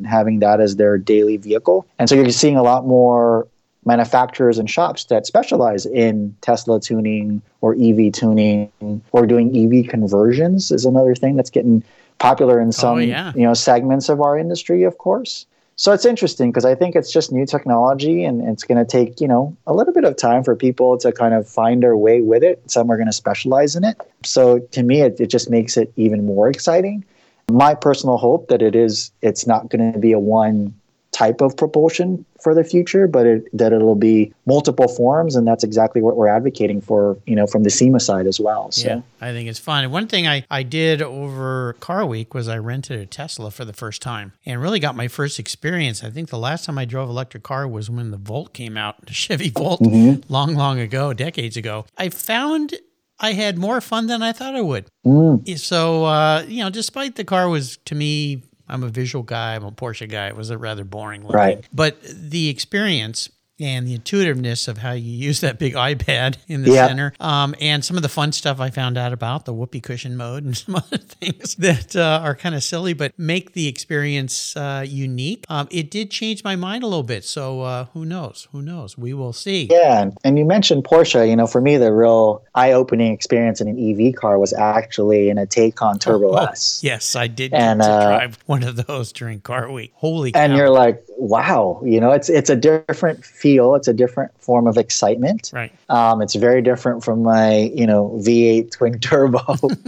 and 0.00 0.06
having 0.06 0.40
that 0.40 0.60
as 0.60 0.76
their 0.76 0.98
daily 0.98 1.36
vehicle. 1.36 1.86
And 1.98 2.08
so 2.08 2.14
you're 2.14 2.30
seeing 2.30 2.56
a 2.56 2.62
lot 2.62 2.86
more 2.86 3.46
manufacturers 3.84 4.58
and 4.58 4.68
shops 4.68 5.04
that 5.04 5.26
specialize 5.26 5.86
in 5.86 6.34
Tesla 6.40 6.80
tuning 6.80 7.42
or 7.60 7.74
EV 7.80 8.12
tuning 8.12 8.70
or 9.12 9.26
doing 9.26 9.56
EV 9.56 9.88
conversions 9.88 10.70
is 10.70 10.84
another 10.84 11.14
thing 11.14 11.36
that's 11.36 11.50
getting 11.50 11.82
popular 12.18 12.60
in 12.60 12.68
oh, 12.68 12.72
some 12.72 12.96
oh, 12.96 13.00
yeah. 13.00 13.32
you 13.34 13.42
know 13.42 13.54
segments 13.54 14.08
of 14.08 14.20
our 14.20 14.38
industry, 14.38 14.82
of 14.82 14.98
course. 14.98 15.46
So 15.76 15.92
it's 15.92 16.04
interesting 16.04 16.50
because 16.50 16.66
I 16.66 16.74
think 16.74 16.94
it's 16.94 17.10
just 17.10 17.32
new 17.32 17.46
technology 17.46 18.22
and 18.22 18.46
it's 18.46 18.64
going 18.64 18.76
to 18.76 18.84
take, 18.84 19.18
you 19.18 19.26
know, 19.26 19.56
a 19.66 19.72
little 19.72 19.94
bit 19.94 20.04
of 20.04 20.14
time 20.14 20.44
for 20.44 20.54
people 20.54 20.98
to 20.98 21.10
kind 21.10 21.32
of 21.32 21.48
find 21.48 21.82
their 21.82 21.96
way 21.96 22.20
with 22.20 22.42
it. 22.42 22.60
Some 22.70 22.90
are 22.90 22.98
going 22.98 23.06
to 23.06 23.14
specialize 23.14 23.74
in 23.76 23.84
it. 23.84 23.96
So 24.22 24.58
to 24.58 24.82
me, 24.82 25.00
it, 25.00 25.18
it 25.18 25.28
just 25.28 25.48
makes 25.48 25.78
it 25.78 25.90
even 25.96 26.26
more 26.26 26.50
exciting 26.50 27.02
my 27.50 27.74
personal 27.74 28.16
hope 28.16 28.48
that 28.48 28.62
it 28.62 28.74
is 28.74 29.10
it's 29.22 29.46
not 29.46 29.68
going 29.68 29.92
to 29.92 29.98
be 29.98 30.12
a 30.12 30.18
one 30.18 30.74
type 31.12 31.40
of 31.40 31.56
propulsion 31.56 32.24
for 32.40 32.54
the 32.54 32.64
future, 32.64 33.06
but 33.06 33.26
it, 33.26 33.44
that 33.52 33.72
it'll 33.72 33.94
be 33.94 34.32
multiple 34.46 34.88
forms, 34.88 35.36
and 35.36 35.46
that's 35.46 35.62
exactly 35.62 36.00
what 36.00 36.16
we're 36.16 36.28
advocating 36.28 36.80
for, 36.80 37.18
you 37.26 37.34
know, 37.34 37.46
from 37.46 37.62
the 37.62 37.70
SEMA 37.70 38.00
side 38.00 38.26
as 38.26 38.40
well. 38.40 38.70
So. 38.72 38.88
Yeah, 38.88 39.00
I 39.20 39.32
think 39.32 39.48
it's 39.48 39.58
fun. 39.58 39.90
One 39.90 40.06
thing 40.06 40.26
I, 40.26 40.44
I 40.50 40.62
did 40.62 41.02
over 41.02 41.74
Car 41.74 42.06
Week 42.06 42.32
was 42.32 42.48
I 42.48 42.58
rented 42.58 43.00
a 43.00 43.06
Tesla 43.06 43.50
for 43.50 43.64
the 43.64 43.72
first 43.72 44.00
time 44.00 44.32
and 44.46 44.62
really 44.62 44.80
got 44.80 44.96
my 44.96 45.08
first 45.08 45.38
experience. 45.38 46.02
I 46.02 46.10
think 46.10 46.30
the 46.30 46.38
last 46.38 46.64
time 46.64 46.78
I 46.78 46.84
drove 46.84 47.08
electric 47.08 47.42
car 47.42 47.68
was 47.68 47.90
when 47.90 48.10
the 48.10 48.16
Volt 48.16 48.54
came 48.54 48.76
out, 48.76 49.04
the 49.06 49.12
Chevy 49.12 49.50
Volt, 49.50 49.80
mm-hmm. 49.80 50.32
long, 50.32 50.54
long 50.54 50.78
ago, 50.78 51.12
decades 51.12 51.56
ago. 51.56 51.84
I 51.98 52.08
found 52.08 52.74
I 53.20 53.32
had 53.32 53.58
more 53.58 53.80
fun 53.80 54.06
than 54.06 54.22
I 54.22 54.32
thought 54.32 54.54
I 54.54 54.62
would. 54.62 54.86
Mm. 55.06 55.58
So, 55.58 56.04
uh, 56.04 56.44
you 56.48 56.62
know, 56.64 56.70
despite 56.70 57.16
the 57.16 57.24
car 57.24 57.48
was 57.48 57.76
to 57.84 57.94
me, 57.94 58.42
I'm 58.68 58.82
a 58.82 58.88
visual 58.88 59.22
guy, 59.22 59.54
I'm 59.56 59.64
a 59.64 59.72
Porsche 59.72 60.08
guy. 60.08 60.28
It 60.28 60.36
was 60.36 60.50
a 60.50 60.56
rather 60.56 60.84
boring 60.84 61.22
looking. 61.22 61.36
Right. 61.36 61.64
But 61.72 62.00
the 62.02 62.48
experience 62.48 63.28
and 63.60 63.86
the 63.86 63.94
intuitiveness 63.94 64.68
of 64.68 64.78
how 64.78 64.92
you 64.92 65.10
use 65.10 65.40
that 65.40 65.58
big 65.58 65.74
iPad 65.74 66.36
in 66.48 66.62
the 66.62 66.72
center, 66.72 67.12
um, 67.20 67.54
and 67.60 67.84
some 67.84 67.96
of 67.96 68.02
the 68.02 68.08
fun 68.08 68.32
stuff 68.32 68.60
I 68.60 68.70
found 68.70 68.96
out 68.96 69.12
about 69.12 69.44
the 69.44 69.52
whoopee 69.52 69.80
cushion 69.80 70.16
mode 70.16 70.44
and 70.44 70.56
some 70.56 70.76
other 70.76 70.98
things 70.98 71.54
that 71.56 71.94
uh, 71.96 72.20
are 72.22 72.34
kind 72.34 72.54
of 72.54 72.62
silly, 72.62 72.92
but 72.92 73.18
make 73.18 73.52
the 73.52 73.68
experience 73.68 74.56
uh, 74.56 74.84
unique. 74.86 75.44
Um, 75.48 75.68
it 75.70 75.90
did 75.90 76.10
change 76.10 76.44
my 76.44 76.56
mind 76.56 76.82
a 76.82 76.86
little 76.86 77.02
bit, 77.02 77.24
so 77.24 77.62
uh, 77.62 77.84
who 77.92 78.04
knows? 78.04 78.48
Who 78.52 78.62
knows? 78.62 78.96
We 78.96 79.14
will 79.14 79.32
see. 79.32 79.68
Yeah, 79.70 80.10
and 80.24 80.38
you 80.38 80.44
mentioned 80.44 80.84
Porsche. 80.84 81.28
You 81.28 81.36
know, 81.36 81.46
for 81.46 81.60
me, 81.60 81.76
the 81.76 81.92
real 81.92 82.42
eye-opening 82.54 83.12
experience 83.12 83.60
in 83.60 83.68
an 83.68 83.78
EV 83.78 84.14
car 84.14 84.38
was 84.38 84.52
actually 84.52 85.28
in 85.28 85.38
a 85.38 85.46
Taycan 85.46 86.00
Turbo 86.00 86.32
oh, 86.32 86.44
S. 86.44 86.80
Yes, 86.82 87.14
I 87.14 87.26
did 87.26 87.52
and, 87.52 87.82
uh, 87.82 88.06
drive 88.06 88.38
one 88.46 88.62
of 88.62 88.86
those 88.86 89.12
during 89.12 89.40
Car 89.40 89.70
Week. 89.70 89.92
Holy! 89.94 90.34
And 90.34 90.52
cow. 90.52 90.56
you're 90.56 90.70
like, 90.70 91.02
wow, 91.18 91.82
you 91.84 92.00
know, 92.00 92.12
it's 92.12 92.28
it's 92.28 92.50
a 92.50 92.56
different 92.56 93.24
feel. 93.24 93.49
It's 93.58 93.88
a 93.88 93.92
different 93.92 94.32
form 94.40 94.66
of 94.66 94.76
excitement. 94.76 95.50
Right. 95.52 95.72
Um, 95.88 96.22
it's 96.22 96.34
very 96.34 96.62
different 96.62 97.04
from 97.04 97.22
my, 97.22 97.70
you 97.74 97.86
know, 97.86 98.18
V8 98.22 98.70
twin 98.70 98.98
turbo 98.98 99.40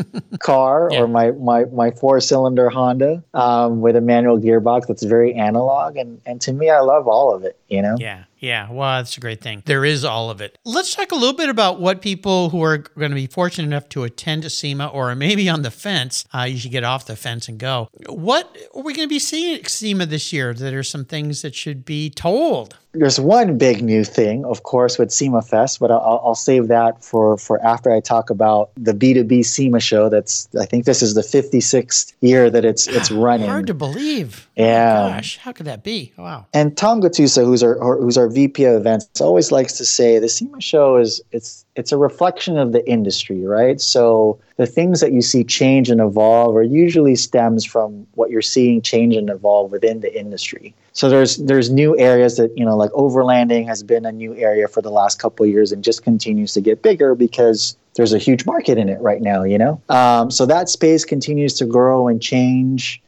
car 0.41 0.89
yeah. 0.91 1.01
or 1.01 1.09
my 1.09 1.33
my 1.33 1.65
my 1.67 1.91
four 1.91 2.21
cylinder 2.21 2.71
Honda 2.71 3.23
um, 3.35 3.81
with 3.81 3.97
a 3.97 4.01
manual 4.01 4.39
gearbox 4.39 4.87
that's 4.87 5.03
very 5.03 5.35
analog. 5.35 5.97
And 5.97 6.21
and 6.27 6.41
to 6.43 6.53
me, 6.53 6.71
I 6.71 6.81
love 6.81 7.07
all 7.09 7.35
of 7.35 7.45
it. 7.45 7.59
You 7.69 7.83
know. 7.83 7.97
Yeah. 7.99 8.25
Yeah, 8.43 8.73
well, 8.73 8.99
that's 8.99 9.17
a 9.17 9.21
great 9.21 9.41
thing. 9.41 9.63
There 9.67 9.85
is 9.85 10.05
all 10.05 10.29
of 10.29 10.41
it. 10.41 10.59
Let's 10.65 10.97
talk 10.97 11.13
a 11.13 11.15
little 11.15 11.37
bit 11.37 11.49
about 11.49 11.81
what 11.81 12.03
people 12.03 12.51
who 12.51 12.61
are 12.65 12.79
going 12.79 13.13
to 13.13 13.15
be 13.15 13.29
fortunate 13.29 13.67
enough 13.69 13.89
to 13.91 14.03
attend 14.03 14.51
SEMA 14.51 14.89
or 14.89 15.15
maybe 15.15 15.49
on 15.49 15.63
the 15.63 15.71
fence, 15.71 16.25
uh, 16.35 16.43
you 16.43 16.59
should 16.59 16.73
get 16.73 16.83
off 16.83 17.07
the 17.07 17.15
fence 17.15 17.49
and 17.49 17.57
go. 17.57 17.89
What 18.09 18.57
are 18.75 18.83
we 18.83 18.95
going 18.95 19.07
to 19.07 19.13
be 19.13 19.21
seeing 19.21 19.61
at 19.61 19.69
SEMA 19.69 20.07
this 20.07 20.33
year 20.33 20.53
that 20.55 20.75
are 20.75 20.83
some 20.83 21.05
things 21.05 21.43
that 21.43 21.55
should 21.55 21.85
be 21.85 22.11
told? 22.11 22.77
there's 22.95 23.19
one 23.19 23.57
big 23.57 23.83
new 23.83 24.05
thing, 24.05 24.45
of 24.45 24.65
course, 24.65 24.99
with 24.99 25.11
SEMA 25.11 25.43
Fest, 25.43 25.81
but 25.81 25.91
I'll, 25.91 26.21
I'll, 26.25 26.35
save 26.35 26.69
that 26.69 27.03
for, 27.03 27.39
for 27.39 27.65
after 27.65 27.91
I 27.91 28.01
talk 28.01 28.29
about 28.29 28.71
the 28.77 28.93
B2B 28.93 29.45
SEMA 29.45 29.81
show. 29.81 30.09
That's 30.09 30.49
I 30.59 30.67
think 30.67 30.85
this 30.85 31.03
is 31.03 31.15
the 31.15 31.23
56th 31.23 32.13
year 32.21 32.51
that 32.51 32.65
it's 32.65 32.87
it's 32.89 33.11
running. 33.11 33.49
Hard 33.49 33.67
to 33.69 33.75
believe. 33.75 34.49
Yeah. 34.57 35.07
Oh 35.07 35.09
gosh, 35.15 35.39
how 35.39 35.53
could 35.53 35.67
that 35.67 35.83
be? 35.83 36.13
Wow. 36.19 36.47
And 36.53 36.77
Tom 36.77 37.01
Gattuso, 37.01 37.45
who's 37.45 37.63
our 37.63 37.79
who's 37.97 38.19
our 38.19 38.29
VP 38.33 38.65
of 38.65 38.75
events, 38.75 39.21
always 39.21 39.53
likes 39.53 39.75
to 39.75 39.85
say 39.85 40.19
the 40.19 40.29
SEMA 40.29 40.61
show 40.61 40.97
is 40.97 41.21
it's 41.31 41.65
it's 41.75 41.93
a 41.93 41.97
reflection 41.97 42.59
of 42.59 42.73
the 42.73 42.87
industry, 42.89 43.45
right? 43.45 43.81
So 43.81 44.39
the 44.57 44.67
things 44.67 45.01
that 45.01 45.13
you 45.13 45.23
see 45.23 45.45
change 45.45 45.89
and 45.89 46.01
evolve 46.01 46.55
are 46.57 46.63
usually 46.63 47.17
stems 47.17 47.65
from 47.65 48.07
what 48.15 48.31
you're 48.31 48.43
seeing 48.43 48.83
change 48.83 49.17
and 49.17 49.31
evolve 49.31 49.73
within 49.73 50.01
the 50.01 50.19
industry. 50.19 50.75
So 50.93 51.09
there's 51.09 51.37
there's 51.39 51.71
new 51.71 51.99
areas 51.99 52.37
that 52.37 52.57
you 52.57 52.65
know 52.65 52.77
like 52.77 52.91
overlanding 52.91 53.67
has 53.67 53.83
been 53.83 54.05
a 54.05 54.13
new 54.13 54.35
area 54.35 54.69
for 54.69 54.83
the 54.83 54.91
last 54.91 55.19
couple 55.19 55.47
years 55.47 55.73
and 55.73 55.83
just 55.83 56.03
continues 56.03 56.53
to 56.55 56.61
get 56.61 56.83
bigger 56.83 57.15
because 57.15 57.77
there's 57.95 58.13
a 58.13 58.19
huge 58.19 58.45
market 58.47 58.79
in 58.79 58.89
it 58.89 59.01
right 59.01 59.23
now. 59.23 59.45
You 59.45 59.59
know, 59.59 59.81
um, 59.89 60.31
so 60.31 60.47
that 60.47 60.69
space 60.69 61.05
continues 61.05 61.55
to 61.55 61.67
grow 61.67 62.09
and 62.09 62.21
change. 62.21 63.01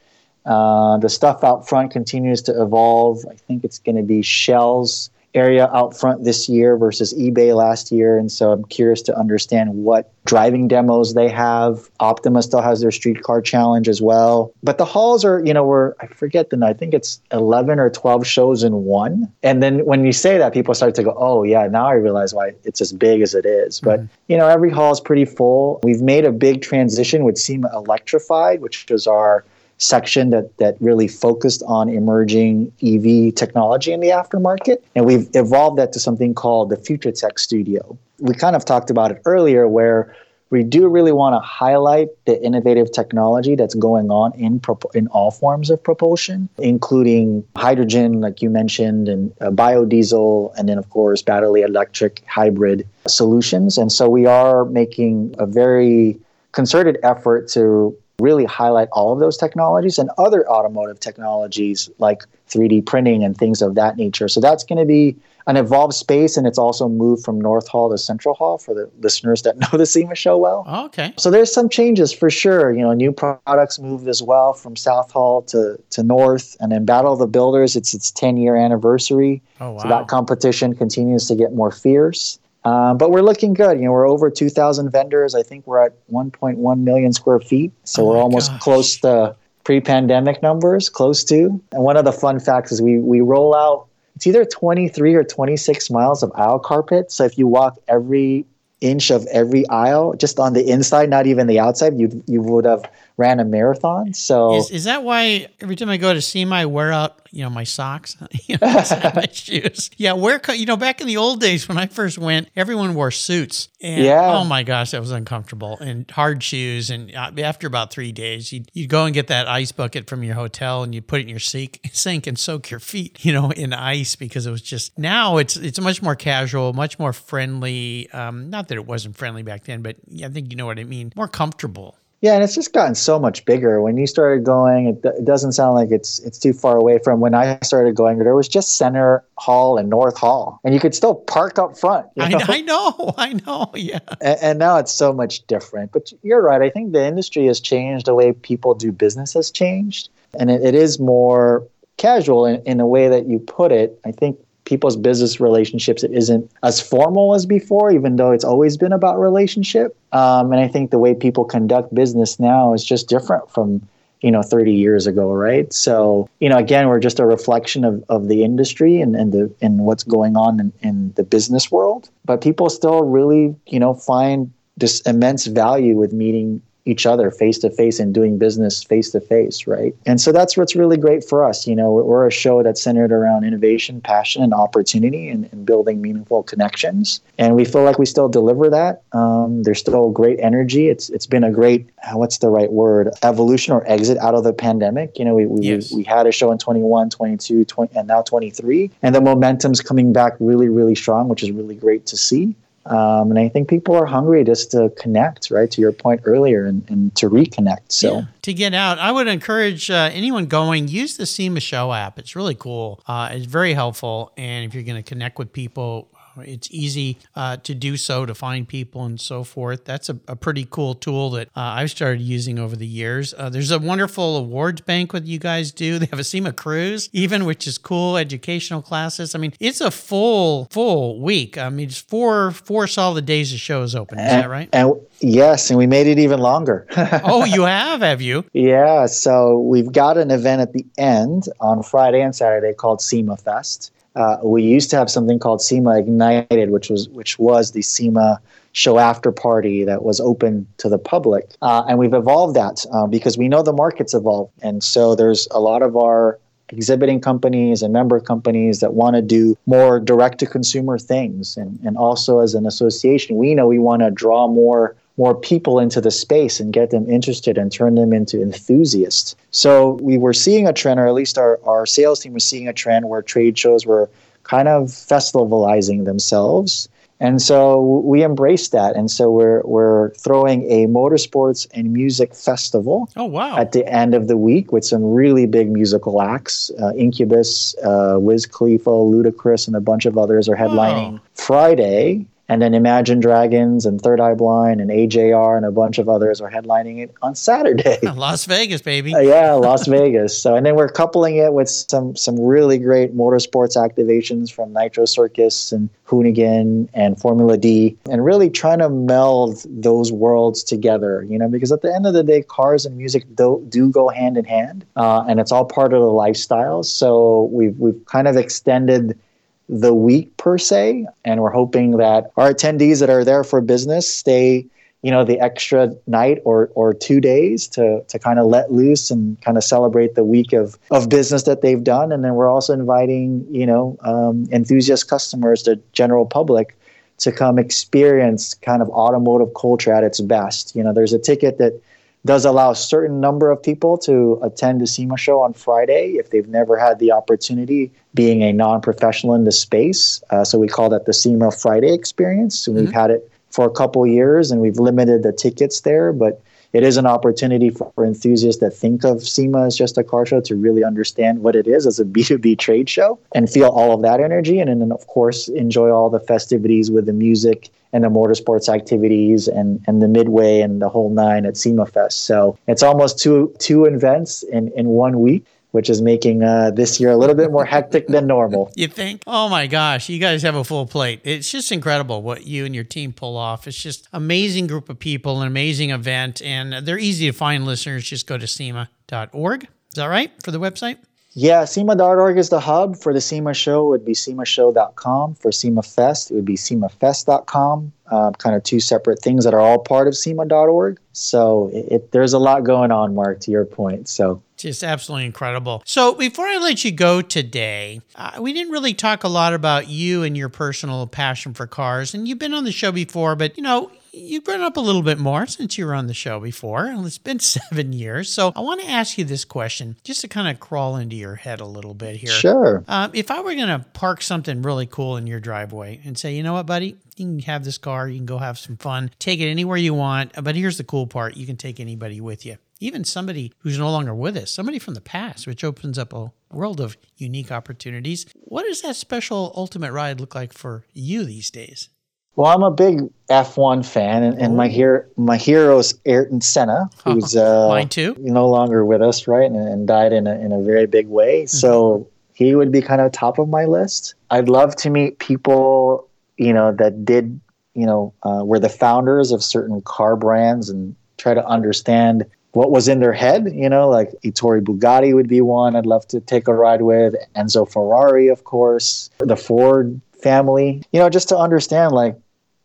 Uh, 0.47 0.99
the 0.99 1.09
stuff 1.09 1.43
out 1.43 1.67
front 1.67 1.91
continues 1.91 2.43
to 2.43 2.63
evolve. 2.63 3.25
I 3.31 3.35
think 3.35 3.65
it's 3.65 3.79
going 3.79 3.97
to 3.97 4.03
be 4.03 4.21
shells 4.21 5.09
area 5.35 5.69
out 5.73 5.99
front 5.99 6.25
this 6.25 6.49
year 6.49 6.77
versus 6.77 7.13
eBay 7.15 7.55
last 7.55 7.91
year. 7.91 8.17
And 8.17 8.31
so 8.31 8.53
I'm 8.53 8.65
curious 8.65 9.03
to 9.03 9.19
understand 9.19 9.75
what 9.75 10.13
driving 10.25 10.69
demos 10.69 11.15
they 11.15 11.29
have. 11.29 11.91
Optima 12.01 12.43
still 12.43 12.63
has 12.63 12.81
their 12.81 12.91
streetcar 12.91 13.43
challenge 13.43 13.89
as 13.89 14.01
well. 14.01 14.53
But 14.63 14.79
the 14.79 14.85
halls 14.85 15.25
are, 15.25 15.45
you 15.45 15.53
know, 15.53 15.65
we're, 15.65 15.95
I 16.01 16.07
forget 16.07 16.51
the, 16.51 16.65
I 16.65 16.73
think 16.73 16.95
it's 16.95 17.21
11 17.33 17.79
or 17.79 17.91
12 17.91 18.27
shows 18.27 18.63
in 18.63 18.85
one. 18.85 19.31
And 19.43 19.63
then 19.63 19.85
when 19.85 20.05
you 20.05 20.13
say 20.13 20.39
that, 20.39 20.53
people 20.53 20.75
start 20.75 20.95
to 20.97 21.03
go, 21.03 21.15
oh, 21.19 21.43
yeah, 21.43 21.67
now 21.67 21.87
I 21.87 21.95
realize 21.95 22.33
why 22.33 22.53
it's 22.65 22.81
as 22.81 22.93
big 22.93 23.21
as 23.21 23.35
it 23.35 23.45
is. 23.45 23.81
But, 23.81 24.01
mm-hmm. 24.01 24.15
you 24.29 24.37
know, 24.37 24.49
every 24.49 24.71
hall 24.71 24.93
is 24.93 25.01
pretty 25.01 25.25
full. 25.25 25.81
We've 25.83 26.03
made 26.03 26.25
a 26.25 26.33
big 26.33 26.63
transition 26.63 27.25
with 27.25 27.37
SEMA 27.39 27.71
Electrified, 27.75 28.61
which 28.61 28.91
is 28.91 29.07
our 29.07 29.45
section 29.79 30.31
that, 30.31 30.57
that 30.59 30.77
really 30.81 31.09
focused 31.09 31.63
on 31.67 31.89
emerging 31.89 32.73
EV 32.83 33.35
technology 33.35 33.93
in 33.93 34.01
the 34.01 34.09
aftermarket. 34.09 34.79
And 34.95 35.05
we've 35.05 35.29
evolved 35.35 35.79
that 35.79 35.93
to 35.93 36.01
something 36.01 36.35
called 36.35 36.71
the 36.71 36.77
Future 36.77 37.13
Tech 37.13 37.39
Studio. 37.39 37.99
We 38.19 38.35
kind 38.35 38.57
of 38.57 38.65
talked 38.65 38.91
about 38.91 39.11
it 39.11 39.21
earlier, 39.25 39.67
where 39.67 40.15
we 40.51 40.63
do 40.63 40.87
really 40.87 41.11
want 41.11 41.35
to 41.35 41.41
highlight 41.41 42.09
the 42.27 42.41
innovative 42.41 42.93
technology 42.93 43.57
that's 43.57 43.75
going 43.75 44.11
on 44.11 44.33
in 44.35 44.61
in 44.95 45.09
all 45.09 45.33
forms 45.33 45.69
of 45.69 45.83
propulsion, 45.83 46.49
including 46.59 47.45
hydrogen, 47.57 48.21
like 48.21 48.41
you 48.41 48.51
mentioned, 48.51 49.09
and 49.09 49.33
uh, 49.41 49.51
biodiesel, 49.51 50.55
and 50.57 50.69
then 50.69 50.79
of 50.79 50.89
course 50.91 51.23
battery 51.23 51.63
electric 51.63 52.23
hybrid 52.27 52.87
solutions. 53.09 53.77
And 53.79 53.91
so 53.91 54.09
we 54.09 54.27
are 54.27 54.65
making 54.67 55.35
a 55.41 55.47
very 55.47 56.21
concerted 56.53 56.99
effort 57.03 57.49
to 57.49 57.97
really 58.25 58.47
highlight 58.47 58.89
all 58.93 59.13
of 59.13 59.21
those 59.21 59.37
technologies 59.37 59.99
and 59.99 60.09
other 60.17 60.49
automotive 60.49 60.99
technologies 60.99 61.91
like 61.99 62.23
3D 62.49 62.87
printing 62.87 63.23
and 63.23 63.37
things 63.37 63.61
of 63.61 63.75
that 63.75 63.97
nature. 63.97 64.29
So 64.29 64.41
that's 64.41 64.65
going 64.65 64.79
to 64.79 64.87
be 64.87 65.17
an 65.47 65.59
evolved 65.59 65.93
space, 65.93 66.39
and 66.39 66.47
it's 66.47 66.57
also 66.57 66.89
moved 66.89 67.23
from 67.23 67.39
North 67.39 67.69
Hall 67.69 67.91
to 67.91 67.99
Central 67.99 68.35
Hall 68.35 68.57
for 68.57 68.73
the 68.73 68.91
listeners 69.01 69.43
that 69.43 69.59
know 69.63 69.77
the 69.77 69.85
SEMA 69.85 70.15
show 70.15 70.39
well. 70.39 70.65
Oh, 70.67 70.87
okay. 70.87 71.13
So 71.19 71.31
there's 71.31 71.53
some 71.53 71.69
changes 71.69 72.15
for 72.15 72.31
sure. 72.31 72.73
You 72.73 72.81
know, 72.81 72.95
new 72.95 73.13
products 73.13 73.79
moved 73.79 74.09
as 74.09 74.23
well 74.23 74.55
from 74.55 74.75
South 74.75 75.11
Hall 75.11 75.43
to, 75.43 75.79
to 75.91 76.03
North, 76.03 76.57
and 76.61 76.73
then 76.73 76.87
Battle 76.87 77.13
of 77.13 77.19
the 77.19 77.27
Builders, 77.27 77.77
it's 77.77 77.93
its 77.93 78.11
10 78.11 78.39
year 78.39 78.57
anniversary. 78.57 79.43
Oh, 79.61 79.73
wow. 79.73 79.83
So 79.83 79.89
that 79.89 80.09
competition 80.09 80.75
continues 80.75 81.29
to 81.29 81.35
get 81.35 81.53
more 81.53 81.71
fierce. 81.71 82.39
Um, 82.65 82.97
but 82.97 83.11
we're 83.11 83.23
looking 83.23 83.53
good. 83.53 83.79
You 83.79 83.87
know, 83.87 83.93
we're 83.93 84.09
over 84.09 84.31
2,000 84.31 84.91
vendors. 84.91 85.35
I 85.35 85.43
think 85.43 85.67
we're 85.67 85.85
at 85.85 85.93
1.1 86.11 86.79
million 86.79 87.13
square 87.13 87.41
feet. 87.41 87.73
So 87.85 88.03
oh 88.03 88.09
we're 88.09 88.19
almost 88.19 88.51
gosh. 88.53 88.61
close 88.63 88.97
to 89.01 89.37
pre-pandemic 89.65 90.43
numbers, 90.43 90.89
close 90.89 91.25
to. 91.25 91.61
And 91.73 91.83
one 91.83 91.97
of 91.97 92.05
the 92.05 92.13
fun 92.13 92.41
facts 92.41 92.73
is 92.73 92.81
we 92.81 92.99
we 92.99 93.21
roll 93.21 93.55
out. 93.55 93.89
It's 94.17 94.27
either 94.27 94.45
23 94.45 95.15
or 95.15 95.25
26 95.25 95.91
miles 95.91 96.23
of 96.23 96.31
aisle 96.37 96.61
carpet. 96.61 97.11
So 97.11 97.25
if 97.25 97.37
you 97.37 97.49
walk 97.49 97.79
every 97.89 98.47
inch 98.81 99.11
of 99.11 99.27
every 99.27 99.69
aisle, 99.69 100.15
just 100.15 100.39
on 100.39 100.53
the 100.53 100.71
inside, 100.71 101.11
not 101.11 101.27
even 101.27 101.47
the 101.47 101.59
outside, 101.59 101.99
you 101.99 102.23
you 102.27 102.41
would 102.43 102.65
have 102.65 102.89
ran 103.17 103.41
a 103.41 103.45
marathon. 103.45 104.13
So 104.15 104.57
is, 104.57 104.71
is 104.71 104.85
that 104.85 105.05
why 105.05 105.49
every 105.61 105.77
time 105.77 105.89
I 105.89 105.97
go 105.97 106.13
to 106.13 106.21
SEMA, 106.21 106.55
I 106.55 106.67
wear 106.67 106.93
out 106.93 107.21
you 107.31 107.43
know 107.43 107.51
my 107.51 107.65
socks, 107.65 108.17
you 108.47 108.57
know, 108.61 108.83
my 109.15 109.29
shoes? 109.33 109.91
Yeah, 109.97 110.13
wear 110.13 110.41
you 110.55 110.67
know 110.67 110.77
back 110.77 111.01
in 111.01 111.07
the 111.07 111.17
old 111.17 111.41
days 111.41 111.69
when 111.69 111.79
I 111.79 111.87
first 111.87 112.19
went, 112.19 112.49
everyone 112.57 112.95
wore 112.95 113.11
suits. 113.11 113.69
And, 113.81 114.05
yeah. 114.05 114.39
Oh 114.39 114.45
my 114.45 114.63
gosh, 114.63 114.93
that 114.93 115.01
was 115.01 115.11
uncomfortable 115.11 115.77
and 115.79 116.11
hard 116.11 116.43
shoes. 116.43 116.91
And 116.91 117.15
uh, 117.15 117.33
after 117.39 117.67
about 117.67 117.91
three 117.91 118.13
days, 118.13 118.53
you'd, 118.53 118.71
you'd 118.73 118.89
go 118.89 119.05
and 119.05 119.13
get 119.13 119.27
that 119.27 119.47
ice 119.47 119.73
bucket 119.73 120.09
from 120.09 120.23
your 120.23 120.35
hotel 120.35 120.83
and 120.83 120.95
you 120.95 121.03
put 121.03 121.21
it 121.21 121.25
in 121.25 121.29
your 121.29 121.39
sink, 121.39 121.81
sink 121.93 122.27
and 122.27 122.39
soak 122.39 122.71
your 122.71 122.81
feet, 122.81 123.25
you 123.25 123.33
know, 123.33 123.51
in 123.51 123.73
ice 123.73 124.17
because 124.17 124.47
it 124.47 124.51
was 124.51 124.63
just 124.63 124.99
now 124.99 125.37
it's 125.37 125.57
it's 125.57 125.81
much 125.81 126.03
more 126.03 126.17
casual, 126.17 126.73
much 126.73 126.99
more 126.99 127.13
friendly. 127.13 128.11
Um, 128.13 128.51
not 128.51 128.69
that 128.69 128.77
it 128.77 128.87
wasn't 128.87 129.17
friendly 129.17 129.43
back 129.43 129.65
then, 129.65 129.83
but 129.83 129.97
I 130.23 130.29
think 130.29 130.51
you 130.51 130.57
know 130.57 130.67
what 130.67 130.79
I 130.79 130.85
mean. 130.85 131.13
More 131.17 131.29
comfortable. 131.29 131.99
Yeah, 132.25 132.37
and 132.37 132.43
it's 132.43 132.55
just 132.55 132.73
gotten 132.73 132.95
so 132.95 133.19
much 133.19 133.45
bigger. 133.45 133.83
When 133.83 133.99
you 133.99 134.07
started 134.07 134.45
going, 134.45 134.87
it, 134.87 135.05
it, 135.05 135.27
doesn't 135.27 135.53
sound 135.53 135.75
like 135.75 135.91
it's 135.91 136.21
it's 136.21 136.39
too 136.39 136.55
far 136.55 136.75
away 136.75 136.99
from 136.99 137.21
when 137.21 137.35
I 137.35 137.59
started 137.63 137.97
going. 137.97 138.19
There 138.19 138.35
was 138.35 138.49
just 138.49 138.79
Center 138.79 139.23
Hall 139.37 139.77
and 139.77 139.91
North 139.91 140.17
Hall, 140.17 140.59
and 140.65 140.73
you 140.73 140.81
could 140.81 140.95
still 140.95 141.17
park 141.17 141.59
up 141.59 141.77
front. 141.77 142.07
You 142.17 142.27
know? 142.31 142.39
I, 142.49 142.55
I, 142.55 142.61
know, 142.63 143.15
I 143.19 143.33
know, 143.35 143.71
yeah. 143.75 143.99
And, 144.23 144.39
and, 144.41 144.59
now 144.59 144.79
it's 144.79 144.91
so 144.91 145.13
much 145.13 145.47
different. 145.49 145.93
But 145.93 146.15
you're 146.23 146.41
right. 146.41 146.63
I 146.63 146.71
think 146.71 146.95
the 146.95 147.07
industry 147.07 147.45
has 147.45 147.61
changed. 147.61 148.07
The 148.07 148.15
way 148.15 148.33
people 148.33 148.73
do 148.73 148.91
business 148.91 149.35
has 149.35 149.51
changed, 149.51 150.09
and 150.41 150.51
it, 150.51 150.65
it 150.65 150.75
is 150.75 150.99
more 150.99 151.69
casual 151.99 152.47
in, 152.47 152.63
in 152.63 152.79
the 152.79 152.87
way 152.87 153.07
that 153.09 153.27
you 153.27 153.39
put 153.39 153.71
it. 153.71 154.01
I 154.07 154.13
think 154.13 154.39
people's 154.65 154.97
business 154.97 155.41
relationships 155.41 156.03
it 156.03 156.13
isn't 156.13 156.51
as 156.63 156.81
formal 156.81 157.35
as 157.35 157.47
before 157.47 157.93
even 157.93 158.17
though 158.17 158.33
it's 158.33 158.45
always 158.45 158.77
been 158.77 158.93
about 158.93 159.19
relationship. 159.19 159.97
Um, 160.13 160.53
and 160.53 160.61
i 160.61 160.69
think 160.69 160.91
the 160.91 160.99
way 160.99 161.15
people 161.15 161.45
conduct 161.45 161.95
business 161.95 162.39
now 162.39 162.73
is 162.73 162.85
just 162.85 163.09
different 163.09 163.51
from 163.51 163.87
you 164.25 164.31
know 164.31 164.43
30 164.43 164.73
years 164.73 165.07
ago 165.07 165.33
right? 165.33 165.73
So 165.73 166.29
you 166.41 166.49
know 166.49 166.57
again 166.57 166.89
we're 166.89 166.99
just 166.99 167.19
a 167.21 167.27
reflection 167.27 167.85
of, 167.85 168.03
of 168.09 168.29
the 168.29 168.43
industry 168.43 169.01
and, 169.01 169.15
and 169.15 169.33
the 169.33 169.55
and 169.61 169.81
what's 169.81 170.03
going 170.03 170.37
on 170.37 170.61
in, 170.61 170.73
in 170.81 171.13
the 171.15 171.25
business 171.25 171.71
world. 171.71 172.09
But 172.25 172.41
people 172.41 172.71
still 172.71 173.03
really 173.03 173.55
you 173.67 173.79
know 173.79 173.93
find 173.95 174.51
this 174.77 175.01
immense 175.03 175.47
value 175.47 175.97
with 175.97 176.13
meeting 176.13 176.63
each 176.87 177.07
other 177.07 177.31
face 177.31 177.59
to 177.59 177.71
face 177.71 177.99
and 177.99 178.13
doing 178.13 178.39
business 178.39 178.83
face 178.83 179.11
to 179.11 179.21
face, 179.21 179.67
right? 179.67 179.95
And 180.07 180.21
so 180.21 180.33
that's 180.33 180.57
what's 180.57 180.77
really 180.77 180.97
great 180.97 181.25
for 181.25 181.45
us. 181.45 181.67
You 181.67 181.75
know, 181.75 181.93
we're 181.93 182.27
a 182.27 182.31
show 182.31 182.63
that's 182.63 182.83
centered 182.83 183.13
around 183.13 183.45
innovation, 183.45 184.01
passion, 184.01 184.43
and 184.43 184.53
opportunity 184.53 185.29
and, 185.29 185.49
and 185.53 185.65
building 185.65 186.03
meaningful 186.03 186.43
connections. 186.43 187.21
And 187.39 187.55
we 187.57 187.65
feel 187.65 187.85
like 187.85 187.99
we 187.99 188.07
still 188.07 188.29
deliver 188.29 188.69
that. 188.71 189.03
Um, 189.13 189.63
there's 189.63 189.81
still 189.81 190.11
great 190.11 190.39
energy. 190.41 190.89
It's 190.89 191.09
it's 191.11 191.27
been 191.27 191.45
a 191.45 191.51
great 191.51 191.89
uh, 192.07 192.19
what's 192.19 192.39
the 192.39 192.49
right 192.49 192.71
word 192.71 193.11
evolution 193.23 193.73
or 193.73 193.89
exit 193.91 194.19
out 194.19 194.35
of 194.35 194.45
the 194.45 194.53
pandemic. 194.53 195.19
You 195.19 195.25
know, 195.25 195.35
we 195.35 195.47
we, 195.47 195.63
yes. 195.63 195.91
we, 195.91 195.99
we 195.99 196.05
had 196.05 196.27
a 196.27 196.33
show 196.33 196.53
in 196.53 196.59
21, 196.59 197.11
22, 197.11 197.65
20, 197.65 197.97
and 197.97 198.09
now 198.09 198.23
23, 198.23 198.91
and 199.03 199.15
the 199.15 199.21
momentum's 199.21 199.81
coming 199.81 200.13
back 200.13 200.35
really 200.39 200.69
really 200.69 200.95
strong, 200.95 201.29
which 201.29 201.43
is 201.43 201.51
really 201.51 201.77
great 201.77 202.07
to 202.07 202.17
see. 202.17 202.55
Um, 202.87 203.31
and 203.31 203.39
I 203.39 203.49
think 203.49 203.69
people 203.69 203.95
are 203.95 204.05
hungry 204.05 204.45
just 204.45 204.71
to 204.73 204.91
connect, 204.99 205.51
right? 205.51 205.71
To 205.71 205.81
your 205.81 205.93
point 205.93 206.23
earlier, 206.25 206.67
and, 206.67 206.89
and 206.91 207.15
to 207.17 207.31
reconnect. 207.31 207.81
So 207.89 208.19
yeah, 208.19 208.25
to 208.43 208.53
get 208.53 208.75
out, 208.75 208.99
I 208.99 209.11
would 209.11 209.27
encourage 209.27 209.91
uh, 209.91 210.11
anyone 210.13 210.47
going 210.47 210.89
use 210.89 211.17
the 211.17 211.27
SEMA 211.27 211.61
Show 211.61 211.93
app. 211.93 212.19
It's 212.19 212.37
really 212.37 212.55
cool. 212.55 213.01
Uh, 213.07 213.31
it's 213.33 213.47
very 213.47 213.73
helpful, 213.73 214.33
and 214.37 214.67
if 214.67 214.75
you're 214.75 214.85
going 214.85 215.03
to 215.03 215.09
connect 215.09 215.39
with 215.39 215.53
people 215.53 216.09
it's 216.39 216.69
easy 216.71 217.19
uh, 217.35 217.57
to 217.59 217.75
do 217.75 217.97
so, 217.97 218.27
to 218.27 218.35
find 218.35 218.67
people 218.67 219.05
and 219.05 219.21
so 219.21 219.45
forth. 219.45 219.85
That's 219.85 220.09
a, 220.09 220.19
a 220.29 220.37
pretty 220.37 220.67
cool 220.69 220.95
tool 220.95 221.31
that 221.31 221.49
uh, 221.49 221.61
I've 221.61 221.91
started 221.91 222.21
using 222.21 222.59
over 222.59 222.77
the 222.77 222.87
years. 222.87 223.35
Uh, 223.37 223.49
there's 223.49 223.71
a 223.71 223.79
wonderful 223.79 224.37
awards 224.37 224.81
banquet 224.81 225.25
you 225.25 225.39
guys 225.39 225.73
do. 225.73 225.99
They 225.99 226.07
have 226.07 226.19
a 226.19 226.25
SEMA 226.25 226.53
cruise, 226.53 227.09
even, 227.13 227.45
which 227.45 227.67
is 227.67 227.79
cool, 227.79 228.17
educational 228.17 228.83
classes. 228.83 229.35
I 229.35 229.39
mean, 229.39 229.53
it's 229.61 229.81
a 229.81 229.91
full, 229.91 230.67
full 230.71 231.21
week. 231.21 231.59
I 231.59 231.69
mean, 231.71 231.89
it's 231.89 232.01
four, 232.01 232.51
four 232.51 232.87
solid 232.87 233.27
days 233.27 233.53
the 233.53 233.59
show 233.59 233.83
is 233.83 233.95
open. 233.95 234.19
Is 234.19 234.33
and, 234.33 234.43
that 234.43 234.51
right? 234.51 234.69
And 234.73 234.95
yes, 235.21 235.71
and 235.71 235.79
we 235.79 235.87
made 235.87 236.07
it 236.07 236.19
even 236.19 236.41
longer. 236.41 236.87
oh, 237.25 237.45
you 237.45 237.63
have, 237.63 238.01
have 238.01 238.21
you? 238.21 238.45
Yeah. 238.53 239.07
So 239.07 239.59
we've 239.59 239.93
got 239.93 240.19
an 240.19 240.31
event 240.31 240.63
at 240.63 240.73
the 240.73 240.85
end 240.99 241.49
on 241.61 241.83
Friday 241.83 242.21
and 242.21 242.35
Saturday 242.35 242.75
called 242.75 243.01
SEMA 243.01 243.37
Fest. 243.37 243.93
Uh, 244.15 244.37
we 244.43 244.63
used 244.63 244.91
to 244.91 244.97
have 244.97 245.11
something 245.11 245.39
called 245.39 245.61
SEMA 245.61 245.99
Ignited, 245.99 246.71
which 246.71 246.89
was 246.89 247.09
which 247.09 247.39
was 247.39 247.73
the 247.73 247.83
SEMA 247.83 248.41
show 248.73 248.99
after 248.99 249.33
party 249.33 249.85
that 249.85 250.05
was 250.05 250.21
open 250.21 250.67
to 250.79 250.89
the 250.89 250.99
public, 250.99 251.51
uh, 251.63 251.85
and 251.89 251.99
we've 251.99 252.15
evolved 252.15 252.55
that 252.55 252.85
uh, 252.93 253.07
because 253.07 253.37
we 253.37 253.49
know 253.49 253.63
the 253.63 253.73
market's 253.73 254.15
evolve, 254.15 254.51
and 254.63 254.83
so 254.83 255.15
there's 255.15 255.49
a 255.51 255.61
lot 255.61 255.83
of 255.83 255.97
our 255.97 256.39
exhibiting 256.71 257.21
companies 257.21 257.83
and 257.83 257.93
member 257.93 258.21
companies 258.21 258.81
that 258.81 258.95
want 258.95 259.17
to 259.17 259.23
do 259.23 259.57
more 259.67 260.01
direct 260.01 260.39
to 260.39 260.47
consumer 260.47 260.99
things. 260.99 261.57
And, 261.57 261.79
and 261.85 261.97
also 261.97 262.39
as 262.41 262.55
an 262.55 262.67
association 262.67 263.37
we 263.37 263.55
know 263.55 263.67
we 263.67 263.79
want 263.79 264.03
to 264.03 264.11
draw 264.11 264.49
more 264.49 264.97
more 265.17 265.35
people 265.35 265.79
into 265.79 266.01
the 266.01 266.11
space 266.11 266.59
and 266.59 266.73
get 266.73 266.91
them 266.91 267.09
interested 267.09 267.57
and 267.57 267.71
turn 267.71 267.95
them 267.95 268.13
into 268.13 268.43
enthusiasts. 268.43 269.37
So 269.51 269.93
we 270.03 270.19
were 270.19 270.33
seeing 270.33 270.67
a 270.67 270.73
trend, 270.73 270.99
or 270.99 271.07
at 271.07 271.15
least 271.15 271.39
our, 271.39 271.61
our 271.65 271.87
sales 271.87 272.21
team 272.21 272.33
was 272.33 272.45
seeing 272.45 272.67
a 272.67 272.73
trend 272.73 273.09
where 273.09 273.23
trade 273.23 273.57
shows 273.57 273.87
were 273.87 274.11
kind 274.43 274.69
of 274.69 274.89
festivalizing 274.89 276.05
themselves. 276.05 276.89
And 277.21 277.41
so 277.41 278.03
we 278.05 278.25
embraced 278.25 278.73
that. 278.73 278.97
And 278.97 279.09
so 279.09 279.31
we're, 279.31 279.63
we're 279.63 280.11
throwing 280.15 280.71
a 280.71 280.87
motorsports 280.87 281.67
and 281.73 281.93
music 281.93 282.35
festival. 282.35 283.09
Oh, 283.17 283.25
wow. 283.25 283.57
At 283.57 283.71
the 283.71 283.87
end 283.87 284.15
of 284.15 284.27
the 284.27 284.37
week 284.37 284.73
with 284.73 284.85
some 284.85 285.03
really 285.05 285.47
big 285.47 285.71
musical 285.71 286.21
acts. 286.21 286.73
Uh, 286.83 286.93
Incubus, 286.95 287.77
uh, 287.85 288.19
Wiz 288.19 288.47
Khalifa, 288.47 288.91
Ludacris, 288.91 289.69
and 289.69 289.77
a 289.77 289.81
bunch 289.81 290.07
of 290.07 290.19
others 290.19 290.49
are 290.49 290.57
headlining 290.57 291.21
oh. 291.21 291.23
Friday. 291.35 292.27
And 292.49 292.61
then 292.61 292.75
Imagine 292.75 293.21
Dragons 293.21 293.87
and 293.87 294.01
Third 294.01 294.21
Eye 294.21 294.35
Blind 294.35 294.81
and 294.81 294.91
AJR 294.91 295.57
and 295.57 295.65
a 295.65 295.71
bunch 295.71 295.99
of 295.99 296.09
others 296.09 296.41
are 296.41 296.51
headlining 296.51 296.99
it 296.99 297.15
on 297.23 297.35
Saturday. 297.35 297.99
Las 298.03 298.45
Vegas, 298.45 298.83
baby. 298.83 299.15
Uh, 299.15 299.21
yeah, 299.21 299.53
Las 299.53 299.87
Vegas. 299.89 300.37
So, 300.37 300.55
and 300.55 300.67
then 300.67 300.77
we're 300.77 300.89
coupling 300.89 301.37
it 301.37 301.53
with 301.53 301.69
some 301.69 302.15
some 302.17 302.39
really 302.39 302.79
great 302.79 303.17
motorsports 303.17 303.77
activations 303.77 304.53
from 304.53 304.73
Nitro 304.73 305.07
Circus 305.07 305.73
and 305.73 305.89
Hoonigan 306.07 306.89
and 306.93 307.19
Formula 307.19 307.57
D, 307.57 307.97
and 308.11 308.25
really 308.25 308.51
trying 308.51 308.81
to 308.81 308.91
meld 308.91 309.65
those 309.67 310.13
worlds 310.13 310.63
together. 310.63 311.27
You 311.29 311.39
know, 311.39 311.49
because 311.49 311.73
at 311.73 311.81
the 311.81 311.95
end 311.95 312.07
of 312.07 312.13
the 312.13 312.23
day, 312.23 312.43
cars 312.43 312.85
and 312.85 312.97
music 312.99 313.25
do, 313.35 313.65
do 313.71 313.91
go 313.91 314.09
hand 314.09 314.37
in 314.37 314.45
hand, 314.45 314.85
uh, 314.97 315.25
and 315.27 315.41
it's 315.41 315.51
all 315.51 315.65
part 315.65 315.95
of 315.95 316.01
the 316.01 316.13
lifestyle. 316.13 316.83
So 316.83 317.45
we've 317.53 317.79
we've 317.79 318.05
kind 318.07 318.29
of 318.29 318.37
extended 318.37 319.19
the 319.69 319.95
week 319.95 320.37
per 320.37 320.59
se, 320.59 321.07
and 321.25 321.41
we're 321.41 321.51
hoping 321.51 321.97
that 321.99 322.31
our 322.37 322.53
attendees 322.53 323.01
that 323.01 323.11
are 323.11 323.25
there 323.25 323.45
for 323.45 323.61
business 323.61 324.13
stay 324.13 324.67
you 325.05 325.11
know 325.11 325.23
the 325.23 325.39
extra 325.39 325.95
night 326.07 326.39
or 326.47 326.71
or 326.75 326.95
two 326.95 327.21
days 327.21 327.69
to 327.69 328.03
to 328.09 328.19
kind 328.19 328.39
of 328.39 328.47
let 328.47 328.73
loose 328.73 329.11
and 329.11 329.39
kind 329.43 329.59
of 329.59 329.63
celebrate 329.63 330.15
the 330.15 330.25
week 330.25 330.55
of 330.55 330.79
of 330.91 331.11
business 331.11 331.43
that 331.43 331.61
they've 331.61 331.85
done. 331.85 332.11
And 332.11 332.25
then 332.25 332.35
we're 332.35 332.49
also 332.49 332.73
inviting 332.73 333.47
you 333.51 333.67
know 333.67 333.99
um, 334.01 334.47
enthusiast 334.51 335.07
customers 335.09 335.65
the 335.65 335.79
general 335.93 336.25
public 336.25 336.75
to 337.19 337.31
come 337.31 337.59
experience 337.59 338.55
kind 338.55 338.81
of 338.81 338.89
automotive 338.89 339.53
culture 339.55 339.93
at 339.93 340.05
its 340.05 340.23
best. 340.23 340.75
You 340.75 340.83
know 340.83 340.95
there's 340.95 341.13
a 341.13 341.19
ticket 341.19 341.59
that 341.59 341.79
does 342.27 342.45
allow 342.45 342.71
a 342.71 342.77
certain 342.77 343.21
number 343.21 343.51
of 343.51 343.63
people 343.63 343.99
to 343.99 344.39
attend 344.43 344.81
the 344.81 344.87
SEMA 344.87 345.17
show 345.19 345.41
on 345.41 345.53
Friday 345.53 346.13
if 346.13 346.31
they've 346.31 346.49
never 346.49 346.79
had 346.79 346.99
the 346.99 347.13
opportunity 347.13 347.93
being 348.15 348.43
a 348.43 348.53
non-professional 348.53 349.35
in 349.35 349.45
the 349.45 349.53
space. 349.53 350.23
Uh, 350.31 350.45
so 350.45 350.59
we 350.59 350.69
call 350.69 350.89
that 350.89 351.05
the 351.05 351.13
SEMA 351.13 351.51
Friday 351.51 351.93
experience. 351.93 352.67
And 352.67 352.77
mm-hmm. 352.77 352.87
we've 352.87 352.95
had 352.95 353.11
it 353.11 353.31
for 353.51 353.67
a 353.67 353.71
couple 353.71 354.07
years 354.07 354.51
and 354.51 354.61
we've 354.61 354.79
limited 354.79 355.23
the 355.23 355.33
tickets 355.33 355.83
there, 355.83 356.13
but 356.13 356.41
it 356.75 356.83
is 356.83 356.97
an 356.97 357.07
opportunity 357.07 357.71
for 357.71 358.05
enthusiasts 358.05 358.61
that 358.61 358.73
think 358.73 359.05
of 359.05 359.23
SEMA 359.23 359.65
as 359.65 359.77
just 359.77 359.97
a 359.97 360.03
car 360.03 360.27
show 360.27 360.41
to 360.41 360.57
really 360.57 360.83
understand 360.83 361.43
what 361.43 361.55
it 361.55 361.69
is 361.69 361.87
as 361.87 362.01
a 362.01 362.05
B2B 362.15 362.59
trade 362.59 362.91
show 362.91 363.19
and 363.35 363.49
feel 363.49 363.69
all 363.69 363.95
of 363.95 364.03
that 364.03 364.21
energy. 364.21 364.59
And 364.59 364.81
then, 364.81 364.93
of 364.93 365.07
course, 365.07 365.49
enjoy 365.49 365.91
all 365.91 366.11
the 366.11 366.21
festivities 366.21 366.91
with 366.91 367.07
the 367.07 367.13
music 367.13 367.71
and 367.93 368.03
the 368.03 368.09
motorsports 368.09 368.69
activities 368.69 369.47
and, 369.47 369.83
and 369.87 370.03
the 370.03 370.09
midway 370.09 370.61
and 370.61 370.83
the 370.83 370.89
whole 370.89 371.11
nine 371.11 371.47
at 371.47 371.57
SEMA 371.57 371.87
Fest. 371.87 372.25
So 372.25 372.59
it's 372.67 372.83
almost 372.83 373.21
two 373.21 373.55
two 373.61 373.85
events 373.85 374.43
in, 374.43 374.73
in 374.73 374.89
one 374.89 375.21
week 375.21 375.45
which 375.75 375.91
is 375.91 376.01
making 376.01 376.41
uh, 376.45 376.71
this 376.71 377.01
year 377.01 377.11
a 377.11 377.17
little 377.17 377.35
bit 377.35 377.51
more 377.51 377.65
hectic 377.65 378.07
than 378.07 378.29
normal. 378.29 378.71
You 378.85 378.89
think? 378.89 379.23
Oh 379.27 379.49
my 379.49 379.67
gosh, 379.67 380.09
you 380.09 380.19
guys 380.19 380.43
have 380.43 380.55
a 380.55 380.63
full 380.63 380.87
plate. 380.87 381.21
It's 381.25 381.51
just 381.51 381.73
incredible 381.73 382.23
what 382.23 382.47
you 382.47 382.65
and 382.65 382.75
your 382.75 382.85
team 382.85 383.13
pull 383.13 383.37
off. 383.37 383.67
It's 383.67 383.81
just 383.81 384.09
amazing 384.13 384.67
group 384.67 384.89
of 384.89 384.99
people, 384.99 385.41
an 385.41 385.47
amazing 385.47 385.91
event, 385.91 386.43
and 386.43 386.87
they're 386.87 386.99
easy 386.99 387.27
to 387.27 387.33
find. 387.33 387.65
Listeners, 387.65 388.05
just 388.05 388.27
go 388.27 388.37
to 388.37 388.47
SEMA.org. 388.47 389.63
Is 389.63 389.69
that 389.95 390.07
right 390.07 390.31
for 390.43 390.51
the 390.51 390.61
website? 390.61 390.99
Yeah, 391.37 391.65
SEMA.org 391.65 392.39
is 392.39 392.49
the 392.49 392.61
hub. 392.61 392.97
For 392.97 393.13
the 393.13 393.21
SEMA 393.21 393.55
show, 393.55 393.87
it 393.87 393.89
would 393.89 394.05
be 394.05 394.13
SEMAshow.com. 394.13 395.35
For 395.35 395.51
SEMA 395.51 395.83
Fest, 395.83 396.31
it 396.31 396.35
would 396.35 396.45
be 396.45 396.57
SEMAFest.com. 396.57 397.93
Uh, 398.07 398.31
kind 398.33 398.55
of 398.55 398.63
two 398.63 398.79
separate 398.79 399.21
things 399.21 399.45
that 399.45 399.53
are 399.53 399.61
all 399.61 399.79
part 399.79 400.07
of 400.07 400.17
SEMA.org. 400.17 401.01
So 401.13 401.71
it, 401.73 401.87
it, 401.91 402.13
there's 402.13 402.35
a 402.35 402.39
lot 402.39 402.63
going 402.63 402.93
on, 402.93 403.17
Mark, 403.17 403.41
to 403.41 403.51
your 403.51 403.65
point. 403.65 404.09
So 404.09 404.43
just 404.57 404.83
absolutely 404.83 405.27
incredible. 405.27 405.83
So 405.85 406.15
before 406.15 406.47
I 406.47 406.59
let 406.59 406.85
you 406.85 406.93
go 406.93 407.23
today, 407.23 408.01
uh, 408.15 408.39
we 408.41 408.53
didn't 408.53 408.73
really 408.73 408.95
talk 408.95 409.25
a 409.25 409.29
lot 409.29 409.55
about 409.55 409.89
you 409.89 410.23
and 410.23 410.37
your 410.37 410.49
personal 410.49 411.07
passion 411.07 411.55
for 411.55 411.67
cars. 411.67 412.15
And 412.15 412.27
you've 412.29 412.39
been 412.39 412.55
on 412.55 412.65
the 412.65 412.73
show 412.73 412.93
before, 412.93 413.37
but 413.37 413.57
you 413.57 413.63
know, 413.63 413.91
you've 414.15 414.45
grown 414.45 414.61
up 414.61 414.77
a 414.77 414.81
little 414.81 415.03
bit 415.03 415.19
more 415.19 415.47
since 415.47 415.77
you 415.77 415.87
were 415.87 415.95
on 415.95 416.07
the 416.07 416.15
show 416.15 416.41
before. 416.41 416.93
It's 416.99 417.19
been 417.19 417.39
seven 417.41 417.93
years. 417.93 418.33
So 418.33 418.53
I 418.55 418.61
want 418.61 418.81
to 418.83 418.89
ask 418.89 419.19
you 419.19 419.25
this 419.25 419.45
question 419.45 419.97
just 420.05 420.21
to 420.23 420.29
kind 420.29 420.49
of 420.49 420.61
crawl 420.61 420.97
into 420.97 421.17
your 421.17 421.35
head 421.35 421.61
a 421.61 421.67
little 421.67 421.95
bit 421.95 422.17
here. 422.17 422.31
Sure. 422.31 422.85
Um, 422.89 423.11
if 423.15 423.31
I 423.31 423.41
were 423.41 423.55
going 423.55 423.69
to 423.69 423.85
park 423.93 424.23
something 424.23 424.63
really 424.63 424.87
cool 424.87 425.17
in 425.17 425.27
your 425.27 425.41
driveway 425.41 426.01
and 426.05 426.19
say, 426.19 426.35
you 426.35 426.43
know 426.43 426.55
what, 426.55 426.67
buddy, 426.67 426.97
you 427.17 427.27
can 427.27 427.39
have 427.41 427.65
this 427.65 427.79
car, 427.79 428.09
you 428.09 428.19
can 428.19 428.27
go 428.27 428.39
have 428.39 428.59
some 428.59 428.77
fun, 428.77 429.11
take 429.19 429.41
it 429.41 429.49
anywhere 429.49 429.77
you 429.77 429.95
want. 429.95 430.33
But 430.43 430.57
here's 430.57 430.79
the 430.79 430.85
cool 430.85 431.07
part 431.07 431.37
you 431.37 431.47
can 431.47 431.57
take 431.57 431.81
anybody 431.81 432.21
with 432.21 432.47
you. 432.47 432.57
Even 432.81 433.05
somebody 433.05 433.53
who's 433.59 433.79
no 433.79 433.91
longer 433.91 434.15
with 434.15 434.37
us, 434.37 434.51
somebody 434.51 434.79
from 434.79 434.95
the 434.95 435.01
past, 435.01 435.47
which 435.47 435.65
opens 435.65 435.99
up 435.99 436.13
a 436.13 436.33
world 436.51 436.81
of 436.81 436.97
unique 437.17 437.53
opportunities. 437.53 438.27
What 438.35 438.65
does 438.65 438.83
that 438.83 438.97
special 438.97 439.53
ultimate 439.57 439.93
ride 439.93 440.21
look 440.21 440.35
like 440.35 440.53
for 440.53 440.85
you 440.93 441.25
these 441.25 441.51
days? 441.51 441.89
Well, 442.37 442.51
I'm 442.51 442.63
a 442.65 442.71
big 442.71 443.11
F1 443.31 443.87
fan, 443.87 444.25
and, 444.25 444.41
and 444.41 444.57
my 444.57 444.67
hero, 444.67 445.05
my 445.17 445.37
hero's 445.37 445.95
Ayrton 446.05 446.41
Senna, 446.41 446.91
who's 447.05 447.37
uh, 447.37 447.69
mine 447.69 447.89
too, 447.89 448.17
no 448.19 448.49
longer 448.49 448.85
with 448.85 449.03
us, 449.03 449.29
right, 449.29 449.49
and, 449.49 449.57
and 449.57 449.87
died 449.87 450.13
in 450.13 450.27
a 450.27 450.35
in 450.35 450.51
a 450.51 450.61
very 450.61 450.87
big 450.87 451.07
way. 451.07 451.43
Mm-hmm. 451.43 451.57
So 451.57 452.09
he 452.33 452.57
would 452.57 452.73
be 452.73 452.83
kind 452.83 453.01
of 453.01 453.13
top 453.13 453.39
of 453.39 453.49
my 453.49 453.67
list. 453.67 454.15
I'd 454.31 454.49
love 454.49 454.75
to 454.77 454.91
meet 454.91 455.21
people, 455.21 456.09
you 456.37 456.53
know, 456.53 456.73
that 456.73 457.05
did, 457.05 457.41
you 457.75 457.87
know, 457.87 458.13
uh, 458.25 458.43
were 458.45 458.59
the 458.59 458.69
founders 458.69 459.31
of 459.31 459.45
certain 459.45 459.81
car 459.83 460.17
brands, 460.17 460.69
and 460.69 460.97
try 461.19 461.35
to 461.35 461.47
understand 461.47 462.27
what 462.55 462.71
was 462.71 462.89
in 462.89 463.01
their 463.01 463.13
head. 463.13 463.51
You 463.53 463.69
know, 463.69 463.89
like 463.89 464.11
Ettore 464.25 464.61
Bugatti 464.61 465.15
would 465.15 465.29
be 465.29 465.41
one 465.41 465.77
I'd 465.77 465.87
love 465.87 466.07
to 466.09 466.21
take 466.21 466.49
a 466.49 466.55
ride 466.55 466.83
with. 466.83 467.15
Enzo 467.37 467.71
Ferrari, 467.71 468.29
of 468.29 468.45
course, 468.45 469.11
the 469.19 469.37
Ford 469.37 470.01
family. 470.23 470.83
You 470.93 471.01
know, 471.01 471.11
just 471.11 471.29
to 471.29 471.39
understand 471.39 471.93
like 471.93 472.17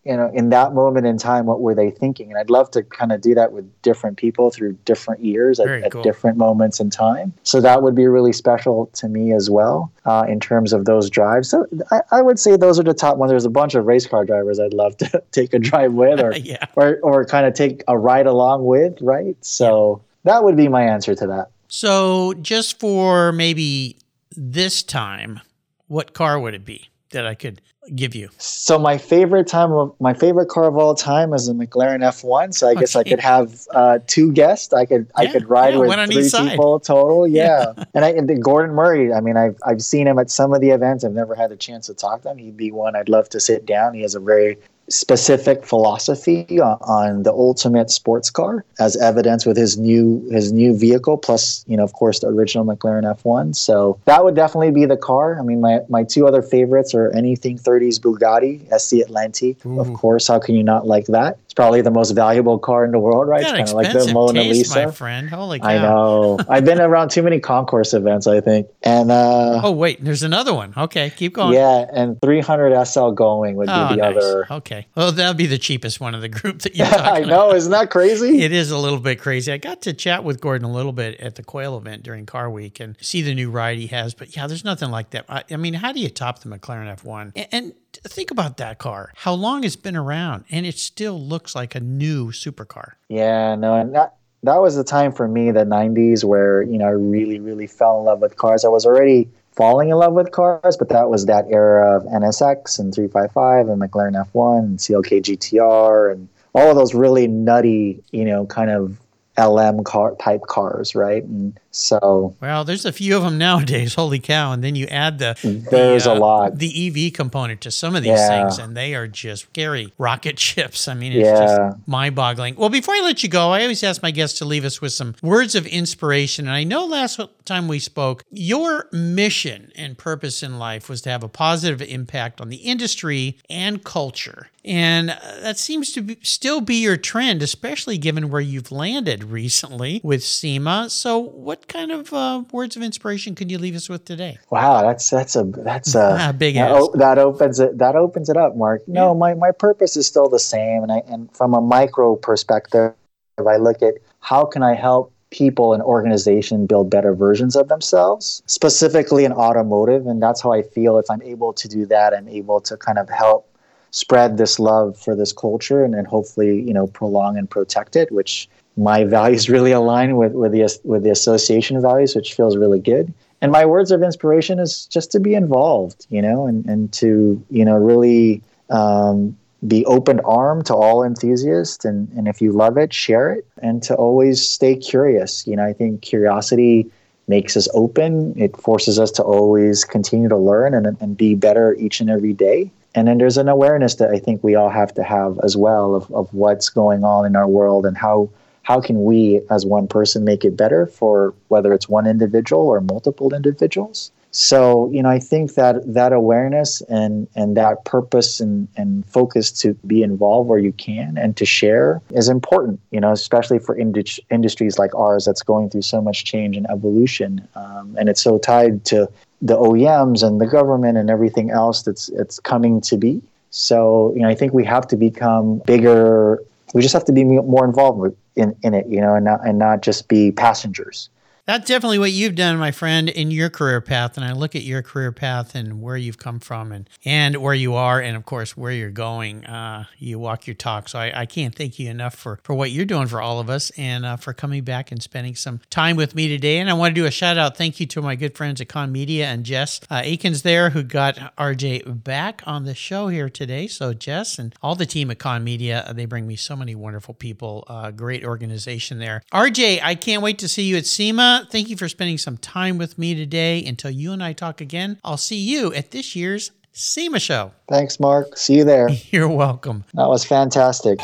you 0.05 0.15
know 0.15 0.29
in 0.33 0.49
that 0.49 0.73
moment 0.73 1.05
in 1.05 1.17
time 1.17 1.45
what 1.45 1.61
were 1.61 1.75
they 1.75 1.89
thinking 1.89 2.29
and 2.29 2.37
i'd 2.37 2.49
love 2.49 2.69
to 2.71 2.83
kind 2.83 3.11
of 3.11 3.21
do 3.21 3.35
that 3.35 3.51
with 3.51 3.69
different 3.81 4.17
people 4.17 4.49
through 4.49 4.73
different 4.85 5.23
years 5.23 5.59
at, 5.59 5.67
at 5.67 5.91
cool. 5.91 6.01
different 6.01 6.37
moments 6.37 6.79
in 6.79 6.89
time 6.89 7.33
so 7.43 7.59
that 7.59 7.83
would 7.83 7.95
be 7.95 8.07
really 8.07 8.33
special 8.33 8.87
to 8.93 9.07
me 9.07 9.33
as 9.33 9.49
well 9.49 9.91
uh, 10.05 10.25
in 10.27 10.39
terms 10.39 10.73
of 10.73 10.85
those 10.85 11.09
drives 11.09 11.49
so 11.49 11.65
I, 11.91 12.01
I, 12.11 12.21
would 12.21 12.39
say 12.39 12.55
those 12.55 12.79
are 12.79 12.83
the 12.83 12.93
top 12.93 13.17
ones 13.17 13.31
there's 13.31 13.45
a 13.45 13.49
bunch 13.49 13.75
of 13.75 13.85
race 13.85 14.07
car 14.07 14.25
drivers 14.25 14.59
i'd 14.59 14.73
love 14.73 14.97
to 14.97 15.23
take 15.31 15.53
a 15.53 15.59
drive 15.59 15.93
with 15.93 16.19
or 16.19 16.33
yeah. 16.37 16.65
or, 16.75 16.99
or 17.03 17.25
kind 17.25 17.45
of 17.45 17.53
take 17.53 17.83
a 17.87 17.97
ride 17.97 18.27
along 18.27 18.65
with 18.65 18.97
right 19.01 19.35
so 19.41 20.01
yeah. 20.25 20.33
that 20.33 20.43
would 20.43 20.55
be 20.55 20.67
my 20.67 20.83
answer 20.83 21.13
to 21.13 21.27
that 21.27 21.51
so 21.67 22.33
just 22.41 22.79
for 22.79 23.31
maybe 23.31 23.97
this 24.35 24.81
time 24.81 25.41
what 25.87 26.13
car 26.13 26.39
would 26.39 26.53
it 26.53 26.63
be 26.63 26.89
that 27.11 27.25
I 27.25 27.35
could 27.35 27.61
give 27.95 28.15
you? 28.15 28.29
So 28.37 28.79
my 28.79 28.97
favorite 28.97 29.47
time 29.47 29.71
of 29.71 29.95
my 29.99 30.13
favorite 30.13 30.47
car 30.47 30.65
of 30.65 30.77
all 30.77 30.95
time 30.95 31.33
is 31.33 31.47
a 31.47 31.53
McLaren 31.53 31.99
F1. 31.99 32.53
So 32.53 32.67
I 32.67 32.71
okay. 32.71 32.81
guess 32.81 32.95
I 32.95 33.03
could 33.03 33.19
have 33.19 33.67
uh, 33.71 33.99
two 34.07 34.31
guests. 34.31 34.73
I 34.73 34.85
could 34.85 35.07
yeah, 35.17 35.23
I 35.23 35.27
could 35.27 35.49
ride 35.49 35.73
yeah, 35.73 35.79
with 35.79 36.11
three 36.11 36.49
people 36.49 36.79
total. 36.79 37.27
Yeah, 37.27 37.73
yeah. 37.77 37.83
and 37.93 38.05
I 38.05 38.09
and 38.09 38.43
Gordon 38.43 38.75
Murray. 38.75 39.13
I 39.13 39.21
mean, 39.21 39.37
I've 39.37 39.57
I've 39.65 39.81
seen 39.81 40.07
him 40.07 40.19
at 40.19 40.29
some 40.29 40.53
of 40.53 40.61
the 40.61 40.69
events. 40.69 41.03
I've 41.03 41.13
never 41.13 41.35
had 41.35 41.51
a 41.51 41.57
chance 41.57 41.87
to 41.87 41.93
talk 41.93 42.21
to 42.23 42.31
him. 42.31 42.37
He'd 42.37 42.57
be 42.57 42.71
one 42.71 42.95
I'd 42.95 43.09
love 43.09 43.29
to 43.29 43.39
sit 43.39 43.65
down. 43.65 43.93
He 43.93 44.01
has 44.01 44.15
a 44.15 44.19
very 44.19 44.57
specific 44.89 45.65
philosophy 45.65 46.59
on, 46.59 46.77
on, 46.81 47.23
the 47.23 47.31
ultimate 47.31 47.89
sports 47.89 48.29
car 48.29 48.63
as 48.79 48.95
evidence 48.97 49.45
with 49.45 49.57
his 49.57 49.77
new 49.77 50.27
his 50.31 50.51
new 50.51 50.77
vehicle 50.77 51.17
plus 51.17 51.63
you 51.67 51.75
know 51.75 51.83
of 51.83 51.93
course 51.93 52.19
the 52.19 52.27
original 52.27 52.65
McLaren 52.65 53.03
F1 53.03 53.55
so 53.55 53.99
that 54.05 54.23
would 54.23 54.35
definitely 54.35 54.71
be 54.71 54.85
the 54.85 54.97
car. 54.97 55.39
I 55.39 55.43
mean 55.43 55.61
my, 55.61 55.79
my 55.89 56.03
two 56.03 56.27
other 56.27 56.41
favorites 56.41 56.93
are 56.93 57.11
anything 57.15 57.57
30s 57.57 57.99
Bugatti 57.99 58.67
SC 58.79 59.05
Atlantic 59.05 59.65
Ooh. 59.65 59.79
of 59.79 59.93
course 59.93 60.27
how 60.27 60.39
can 60.39 60.55
you 60.55 60.63
not 60.63 60.87
like 60.87 61.05
that 61.07 61.37
probably 61.59 61.81
the 61.81 61.91
most 61.91 62.11
valuable 62.11 62.59
car 62.59 62.85
in 62.85 62.91
the 62.91 62.99
world 62.99 63.27
right 63.27 63.41
it's 63.41 63.51
kind 63.51 63.67
of 63.67 63.73
like 63.73 63.91
the 63.91 64.13
Mona 64.13 64.41
taste, 64.41 64.57
Lisa 64.57 64.85
my 64.85 64.91
friend 64.91 65.29
holy 65.29 65.59
cow 65.59 65.67
I 65.67 65.77
know 65.77 66.39
I've 66.49 66.65
been 66.65 66.81
around 66.81 67.09
too 67.09 67.23
many 67.23 67.39
concours 67.39 67.93
events 67.93 68.27
I 68.27 68.41
think 68.41 68.67
and 68.83 69.11
uh, 69.11 69.61
oh 69.63 69.71
wait 69.71 70.03
there's 70.03 70.23
another 70.23 70.53
one 70.53 70.73
okay 70.75 71.09
keep 71.09 71.33
going 71.33 71.53
yeah 71.53 71.85
and 71.93 72.19
300 72.21 72.85
SL 72.85 73.11
going 73.11 73.55
would 73.55 73.69
oh, 73.69 73.89
be 73.89 73.95
the 73.95 74.01
nice. 74.01 74.17
other 74.17 74.47
okay. 74.51 74.87
Well, 74.95 75.11
that'll 75.11 75.33
be 75.33 75.47
the 75.47 75.57
cheapest 75.57 75.99
one 75.99 76.15
of 76.15 76.21
the 76.21 76.29
group 76.29 76.59
that 76.61 76.75
you 76.75 76.83
I 76.85 77.21
know. 77.21 77.53
Isn't 77.53 77.71
that 77.71 77.89
crazy? 77.89 78.41
It 78.41 78.51
is 78.51 78.71
a 78.71 78.77
little 78.77 78.99
bit 78.99 79.19
crazy. 79.19 79.51
I 79.51 79.57
got 79.57 79.81
to 79.83 79.93
chat 79.93 80.23
with 80.23 80.41
Gordon 80.41 80.69
a 80.69 80.71
little 80.71 80.93
bit 80.93 81.19
at 81.19 81.35
the 81.35 81.43
Quail 81.43 81.77
event 81.77 82.03
during 82.03 82.25
Car 82.25 82.49
Week 82.49 82.79
and 82.79 82.95
see 83.01 83.21
the 83.21 83.33
new 83.33 83.49
ride 83.49 83.77
he 83.77 83.87
has. 83.87 84.13
But 84.13 84.35
yeah, 84.35 84.47
there's 84.47 84.65
nothing 84.65 84.91
like 84.91 85.11
that. 85.11 85.25
I, 85.29 85.43
I 85.51 85.57
mean, 85.57 85.73
how 85.75 85.91
do 85.91 85.99
you 85.99 86.09
top 86.09 86.39
the 86.39 86.49
McLaren 86.49 86.95
F1? 87.01 87.31
And, 87.35 87.47
and 87.51 87.73
think 87.93 88.31
about 88.31 88.57
that 88.57 88.77
car. 88.77 89.11
How 89.15 89.33
long 89.33 89.63
it's 89.63 89.75
been 89.75 89.95
around, 89.95 90.45
and 90.49 90.65
it 90.65 90.77
still 90.77 91.19
looks 91.19 91.55
like 91.55 91.75
a 91.75 91.79
new 91.79 92.31
supercar. 92.31 92.93
Yeah, 93.07 93.55
no, 93.55 93.75
and 93.75 93.93
that 93.95 94.15
that 94.43 94.57
was 94.57 94.75
the 94.75 94.83
time 94.83 95.11
for 95.11 95.27
me, 95.27 95.51
the 95.51 95.65
'90s, 95.65 96.23
where 96.23 96.61
you 96.61 96.77
know 96.77 96.85
I 96.85 96.91
really, 96.91 97.39
really 97.39 97.67
fell 97.67 97.99
in 97.99 98.05
love 98.05 98.19
with 98.21 98.37
cars. 98.37 98.63
I 98.65 98.69
was 98.69 98.85
already 98.85 99.29
falling 99.51 99.89
in 99.89 99.97
love 99.97 100.13
with 100.13 100.31
cars, 100.31 100.77
but 100.77 100.89
that 100.89 101.09
was 101.09 101.25
that 101.25 101.45
era 101.49 101.97
of 101.97 102.03
NSX 102.03 102.79
and 102.79 102.93
355 102.93 103.67
and 103.67 103.81
McLaren 103.81 104.15
F1 104.31 104.59
and 104.59 104.77
CLK 104.79 105.21
GTR 105.21 106.13
and 106.13 106.29
all 106.53 106.69
of 106.69 106.77
those 106.77 106.93
really 106.93 107.27
nutty, 107.27 108.01
you 108.11 108.23
know, 108.23 108.45
kind 108.45 108.71
of 108.71 108.97
LM 109.37 109.83
car 109.83 110.15
type 110.15 110.41
cars, 110.47 110.95
right? 110.95 111.23
And 111.23 111.59
so, 111.71 112.35
well, 112.41 112.63
there's 112.63 112.85
a 112.85 112.91
few 112.91 113.15
of 113.15 113.23
them 113.23 113.37
nowadays. 113.37 113.95
Holy 113.99 114.19
cow! 114.19 114.51
And 114.51 114.63
then 114.63 114.75
you 114.75 114.87
add 114.87 115.19
the 115.19 115.37
there's 115.69 116.05
the, 116.05 116.11
uh, 116.11 116.15
a 116.15 116.19
lot 116.19 116.57
the 116.57 117.07
EV 117.07 117.13
component 117.13 117.61
to 117.61 117.71
some 117.71 117.95
of 117.95 118.03
these 118.03 118.17
yeah. 118.17 118.27
things, 118.27 118.57
and 118.57 118.75
they 118.75 118.95
are 118.95 119.07
just 119.07 119.43
scary 119.43 119.93
rocket 119.97 120.39
ships. 120.49 120.87
I 120.87 120.93
mean, 120.95 121.13
it's 121.13 121.25
yeah. 121.25 121.45
just 121.45 121.87
mind-boggling. 121.87 122.55
Well, 122.55 122.69
before 122.69 122.95
I 122.95 123.01
let 123.01 123.23
you 123.23 123.29
go, 123.29 123.51
I 123.51 123.61
always 123.61 123.83
ask 123.83 124.01
my 124.01 124.11
guests 124.11 124.39
to 124.39 124.45
leave 124.45 124.65
us 124.65 124.81
with 124.81 124.93
some 124.93 125.15
words 125.21 125.55
of 125.55 125.67
inspiration. 125.67 126.47
And 126.47 126.55
I 126.55 126.63
know 126.63 126.85
last 126.85 127.19
time 127.45 127.67
we 127.67 127.79
spoke, 127.79 128.23
your 128.31 128.87
mission 128.91 129.71
and 129.75 129.97
purpose 129.97 130.41
in 130.41 130.57
life 130.57 130.89
was 130.89 131.01
to 131.01 131.09
have 131.09 131.23
a 131.23 131.29
positive 131.29 131.81
impact 131.81 132.41
on 132.41 132.49
the 132.49 132.57
industry 132.57 133.37
and 133.49 133.83
culture. 133.83 134.49
And 134.65 135.11
uh, 135.11 135.17
that 135.41 135.57
seems 135.57 135.91
to 135.93 136.01
be, 136.01 136.17
still 136.21 136.61
be 136.61 136.75
your 136.75 136.97
trend, 136.97 137.41
especially 137.41 137.97
given 137.97 138.29
where 138.29 138.41
you've 138.41 138.71
landed 138.71 139.23
recently 139.39 140.01
with 140.03 140.23
SEMA. 140.23 140.89
So, 140.89 141.17
what 141.17 141.58
kind 141.67 141.91
of 141.91 142.13
uh, 142.13 142.43
words 142.51 142.75
of 142.75 142.83
inspiration 142.83 143.35
can 143.35 143.49
you 143.49 143.57
leave 143.57 143.75
us 143.75 143.89
with 143.89 144.05
today? 144.05 144.37
Wow, 144.49 144.81
that's 144.81 145.09
that's 145.09 145.35
a 145.35 145.43
that's 145.43 145.95
a 145.95 146.33
big 146.37 146.55
that, 146.55 146.71
o- 146.71 146.93
that, 146.95 147.17
opens 147.17 147.59
it 147.59 147.77
that 147.77 147.95
opens 147.95 148.29
it 148.29 148.37
up, 148.37 148.55
Mark. 148.55 148.87
No, 148.87 149.13
yeah. 149.13 149.19
my, 149.19 149.33
my 149.33 149.51
purpose 149.51 149.97
is 149.97 150.07
still 150.07 150.29
the 150.29 150.39
same, 150.39 150.83
and 150.83 150.91
I 150.91 151.03
and 151.07 151.35
from 151.35 151.53
a 151.53 151.61
micro 151.61 152.15
perspective, 152.15 152.93
if 153.37 153.47
I 153.47 153.57
look 153.57 153.81
at 153.81 153.95
how 154.19 154.45
can 154.45 154.63
I 154.63 154.75
help 154.75 155.13
people 155.31 155.73
and 155.73 155.83
organization 155.83 156.65
build 156.65 156.89
better 156.89 157.13
versions 157.13 157.55
of 157.55 157.67
themselves, 157.67 158.41
specifically 158.47 159.25
in 159.25 159.31
automotive, 159.31 160.07
and 160.07 160.21
that's 160.21 160.41
how 160.41 160.51
I 160.51 160.63
feel. 160.63 160.97
If 160.97 161.05
I'm 161.09 161.21
able 161.21 161.53
to 161.53 161.67
do 161.67 161.85
that, 161.87 162.13
I'm 162.13 162.27
able 162.27 162.61
to 162.61 162.77
kind 162.77 162.97
of 162.97 163.09
help 163.09 163.45
spread 163.91 164.37
this 164.37 164.59
love 164.59 164.97
for 164.97 165.15
this 165.15 165.33
culture 165.33 165.83
and 165.83 165.93
then 165.93 166.05
hopefully 166.05 166.61
you 166.61 166.73
know 166.73 166.87
prolong 166.87 167.37
and 167.37 167.49
protect 167.49 167.95
it 167.95 168.11
which 168.11 168.47
my 168.77 169.03
values 169.17 169.49
really 169.49 169.71
align 169.71 170.17
with 170.17 170.33
with 170.33 170.51
the 170.51 170.79
with 170.83 171.03
the 171.03 171.11
association 171.11 171.81
values 171.81 172.15
which 172.15 172.33
feels 172.33 172.57
really 172.57 172.79
good. 172.79 173.13
And 173.41 173.51
my 173.51 173.65
words 173.65 173.91
of 173.91 174.03
inspiration 174.03 174.59
is 174.59 174.85
just 174.85 175.11
to 175.11 175.19
be 175.19 175.33
involved 175.33 176.05
you 176.09 176.21
know 176.21 176.47
and 176.47 176.65
and 176.65 176.91
to 176.93 177.43
you 177.49 177.65
know 177.65 177.75
really 177.75 178.41
um, 178.69 179.37
be 179.67 179.85
open 179.85 180.19
arm 180.21 180.63
to 180.63 180.73
all 180.73 181.03
enthusiasts. 181.03 181.83
And, 181.83 182.07
and 182.15 182.27
if 182.27 182.41
you 182.41 182.51
love 182.51 182.77
it 182.77 182.93
share 182.93 183.31
it 183.31 183.45
and 183.61 183.83
to 183.83 183.95
always 183.95 184.47
stay 184.47 184.75
curious. 184.75 185.45
You 185.47 185.55
know 185.55 185.65
i 185.65 185.73
think 185.73 186.01
curiosity 186.01 186.89
makes 187.29 187.55
us 187.55 187.67
open. 187.73 188.33
It 188.37 188.57
forces 188.57 188.99
us 188.99 189.11
to 189.11 189.23
always 189.23 189.85
continue 189.85 190.27
to 190.27 190.35
learn 190.37 190.73
and, 190.73 190.97
and 190.99 191.15
be 191.15 191.35
better 191.35 191.75
each 191.75 192.01
and 192.01 192.09
every 192.09 192.33
day. 192.33 192.71
And 192.95 193.07
then 193.07 193.19
there's 193.19 193.37
an 193.37 193.47
awareness 193.47 193.95
that 193.95 194.09
I 194.09 194.17
think 194.17 194.43
we 194.43 194.55
all 194.55 194.69
have 194.69 194.93
to 194.95 195.03
have 195.03 195.39
as 195.43 195.55
well 195.55 195.93
of, 195.93 196.11
of 196.11 196.33
what's 196.33 196.69
going 196.69 197.03
on 197.03 197.27
in 197.27 197.35
our 197.35 197.47
world 197.47 197.85
and 197.85 197.95
how 197.95 198.29
how 198.69 198.79
can 198.79 199.03
we 199.03 199.41
as 199.49 199.65
one 199.65 199.87
person 199.87 200.23
make 200.23 200.45
it 200.45 200.55
better 200.55 200.85
for 200.85 201.33
whether 201.47 201.73
it's 201.73 201.89
one 201.89 202.07
individual 202.07 202.67
or 202.67 202.79
multiple 202.81 203.33
individuals 203.33 204.11
so 204.31 204.89
you 204.91 205.01
know 205.01 205.09
i 205.09 205.17
think 205.17 205.55
that 205.55 205.75
that 205.91 206.13
awareness 206.13 206.81
and 206.81 207.27
and 207.35 207.57
that 207.57 207.83
purpose 207.83 208.39
and 208.39 208.67
and 208.77 209.03
focus 209.07 209.51
to 209.51 209.73
be 209.87 210.03
involved 210.03 210.47
where 210.47 210.59
you 210.59 210.71
can 210.73 211.17
and 211.17 211.35
to 211.35 211.45
share 211.45 211.99
is 212.11 212.29
important 212.29 212.79
you 212.91 212.99
know 212.99 213.11
especially 213.11 213.57
for 213.57 213.75
ind- 213.75 214.19
industries 214.29 214.77
like 214.77 214.93
ours 214.93 215.25
that's 215.25 215.41
going 215.41 215.67
through 215.69 215.81
so 215.81 215.99
much 215.99 216.23
change 216.23 216.55
and 216.55 216.67
evolution 216.69 217.45
um, 217.55 217.95
and 217.99 218.07
it's 218.07 218.21
so 218.21 218.37
tied 218.37 218.85
to 218.85 219.09
the 219.41 219.55
OEMs 219.55 220.25
and 220.25 220.41
the 220.41 220.47
government 220.47 220.97
and 220.97 221.09
everything 221.09 221.49
else 221.49 221.83
that's 221.83 222.09
it's 222.09 222.39
coming 222.39 222.81
to 222.81 222.97
be. 222.97 223.21
So 223.51 224.13
you 224.15 224.21
know, 224.21 224.29
I 224.29 224.35
think 224.35 224.53
we 224.53 224.65
have 224.65 224.87
to 224.87 224.95
become 224.95 225.59
bigger. 225.65 226.43
We 226.73 226.81
just 226.81 226.93
have 226.93 227.05
to 227.05 227.13
be 227.13 227.23
more 227.23 227.65
involved 227.65 228.15
in, 228.35 228.55
in 228.63 228.73
it, 228.73 228.87
you 228.87 229.01
know, 229.01 229.15
and 229.15 229.25
not 229.25 229.45
and 229.47 229.57
not 229.57 229.81
just 229.81 230.07
be 230.07 230.31
passengers. 230.31 231.09
That's 231.49 231.65
definitely 231.65 231.97
what 231.97 232.11
you've 232.11 232.35
done, 232.35 232.59
my 232.59 232.69
friend, 232.69 233.09
in 233.09 233.31
your 233.31 233.49
career 233.49 233.81
path. 233.81 234.17
And 234.17 234.23
I 234.23 234.33
look 234.33 234.55
at 234.55 234.61
your 234.61 234.83
career 234.83 235.11
path 235.11 235.55
and 235.55 235.81
where 235.81 235.97
you've 235.97 236.19
come 236.19 236.39
from 236.39 236.71
and, 236.71 236.87
and 237.03 237.37
where 237.37 237.55
you 237.55 237.73
are, 237.73 237.99
and 237.99 238.15
of 238.15 238.23
course, 238.23 238.55
where 238.55 238.71
you're 238.71 238.91
going. 238.91 239.47
Uh, 239.47 239.85
you 239.97 240.19
walk 240.19 240.45
your 240.45 240.53
talk. 240.53 240.87
So 240.87 240.99
I, 240.99 241.21
I, 241.21 241.25
can't 241.25 241.55
thank 241.55 241.79
you 241.79 241.89
enough 241.89 242.13
for, 242.13 242.39
for 242.43 242.53
what 242.53 242.69
you're 242.69 242.85
doing 242.85 243.07
for 243.07 243.19
all 243.19 243.39
of 243.39 243.49
us 243.49 243.71
and 243.77 244.05
uh, 244.05 244.17
for 244.17 244.31
coming 244.31 244.63
back 244.63 244.91
and 244.91 245.01
spending 245.01 245.33
some 245.33 245.59
time 245.71 245.95
with 245.95 246.13
me 246.13 246.27
today. 246.27 246.59
And 246.59 246.69
I 246.69 246.73
want 246.73 246.93
to 246.93 247.01
do 247.01 247.07
a 247.07 247.11
shout 247.11 247.39
out 247.39 247.57
thank 247.57 247.79
you 247.79 247.87
to 247.87 248.01
my 248.03 248.13
good 248.13 248.37
friends 248.37 248.61
at 248.61 248.69
Kahn 248.69 248.91
Media 248.91 249.25
and 249.25 249.43
Jess 249.43 249.81
uh, 249.89 250.03
Aikens 250.03 250.43
there, 250.43 250.69
who 250.69 250.83
got 250.83 251.35
RJ 251.35 252.03
back 252.03 252.43
on 252.45 252.65
the 252.65 252.75
show 252.75 253.07
here 253.07 253.27
today. 253.27 253.65
So, 253.65 253.95
Jess 253.95 254.37
and 254.37 254.53
all 254.61 254.75
the 254.75 254.85
team 254.85 255.09
at 255.09 255.17
Kahn 255.17 255.43
Media, 255.43 255.91
they 255.95 256.05
bring 256.05 256.27
me 256.27 256.35
so 256.35 256.55
many 256.55 256.75
wonderful 256.75 257.15
people, 257.15 257.63
uh, 257.67 257.89
great 257.89 258.23
organization 258.23 258.99
there. 258.99 259.23
RJ, 259.33 259.79
I 259.81 259.95
can't 259.95 260.21
wait 260.21 260.37
to 260.37 260.47
see 260.47 260.61
you 260.61 260.77
at 260.77 260.85
SEMA 260.85 261.38
thank 261.45 261.69
you 261.69 261.77
for 261.77 261.87
spending 261.87 262.17
some 262.17 262.37
time 262.37 262.77
with 262.77 262.97
me 262.97 263.15
today. 263.15 263.63
Until 263.65 263.91
you 263.91 264.11
and 264.11 264.23
I 264.23 264.33
talk 264.33 264.61
again, 264.61 264.99
I'll 265.03 265.17
see 265.17 265.37
you 265.37 265.73
at 265.73 265.91
this 265.91 266.15
year's 266.15 266.51
SEMA 266.73 267.19
show. 267.19 267.51
Thanks, 267.67 267.99
Mark. 267.99 268.37
See 268.37 268.57
you 268.57 268.63
there. 268.63 268.89
You're 269.11 269.29
welcome. 269.29 269.83
That 269.93 270.07
was 270.07 270.23
fantastic. 270.23 270.99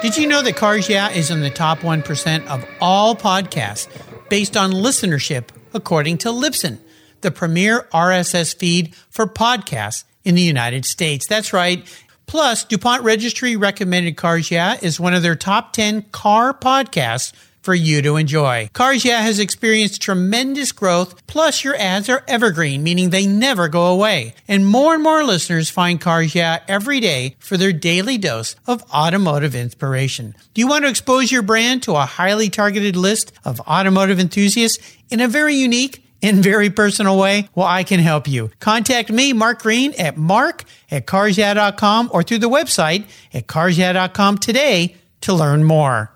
Did 0.00 0.16
you 0.16 0.28
know 0.28 0.42
that 0.42 0.56
Cars 0.56 0.88
Yeah 0.88 1.10
is 1.10 1.30
in 1.30 1.40
the 1.40 1.50
top 1.50 1.80
1% 1.80 2.46
of 2.46 2.64
all 2.80 3.16
podcasts 3.16 3.88
based 4.28 4.56
on 4.56 4.70
listenership, 4.70 5.48
according 5.74 6.18
to 6.18 6.28
Libsyn, 6.28 6.78
the 7.20 7.30
premier 7.30 7.88
RSS 7.92 8.54
feed 8.54 8.94
for 9.10 9.26
podcasts 9.26 10.04
in 10.24 10.36
the 10.36 10.42
United 10.42 10.84
States? 10.84 11.26
That's 11.26 11.52
right. 11.52 11.84
Plus, 12.26 12.62
DuPont 12.64 13.02
Registry 13.02 13.56
recommended 13.56 14.16
Cars 14.16 14.50
Yeah 14.50 14.78
is 14.80 15.00
one 15.00 15.14
of 15.14 15.22
their 15.22 15.34
top 15.34 15.72
10 15.72 16.02
car 16.12 16.54
podcasts 16.54 17.32
for 17.62 17.74
you 17.74 18.02
to 18.02 18.16
enjoy. 18.16 18.70
Cars 18.72 19.04
Yeah 19.04 19.20
has 19.22 19.38
experienced 19.38 20.02
tremendous 20.02 20.72
growth, 20.72 21.26
plus 21.26 21.64
your 21.64 21.76
ads 21.76 22.08
are 22.08 22.24
evergreen, 22.28 22.82
meaning 22.82 23.10
they 23.10 23.26
never 23.26 23.68
go 23.68 23.86
away. 23.86 24.34
And 24.46 24.66
more 24.66 24.94
and 24.94 25.02
more 25.02 25.24
listeners 25.24 25.70
find 25.70 26.00
Cars 26.00 26.34
Yeah 26.34 26.62
every 26.68 27.00
day 27.00 27.36
for 27.38 27.56
their 27.56 27.72
daily 27.72 28.18
dose 28.18 28.56
of 28.66 28.82
automotive 28.92 29.54
inspiration. 29.54 30.34
Do 30.54 30.60
you 30.60 30.68
want 30.68 30.84
to 30.84 30.90
expose 30.90 31.30
your 31.30 31.42
brand 31.42 31.82
to 31.84 31.96
a 31.96 32.06
highly 32.06 32.48
targeted 32.48 32.96
list 32.96 33.32
of 33.44 33.60
automotive 33.60 34.18
enthusiasts 34.18 34.78
in 35.10 35.20
a 35.20 35.28
very 35.28 35.54
unique 35.54 36.04
in 36.20 36.42
very 36.42 36.70
personal 36.70 37.18
way? 37.18 37.48
Well, 37.54 37.66
I 37.66 37.84
can 37.84 38.00
help 38.00 38.28
you. 38.28 38.50
Contact 38.60 39.10
me, 39.10 39.32
Mark 39.32 39.62
Green, 39.62 39.94
at 39.98 40.16
mark 40.16 40.64
at 40.90 41.06
carsyeah.com 41.06 42.10
or 42.12 42.22
through 42.22 42.38
the 42.38 42.50
website 42.50 43.06
at 43.32 43.46
carsyeah.com 43.46 44.38
today 44.38 44.96
to 45.22 45.32
learn 45.32 45.64
more. 45.64 46.10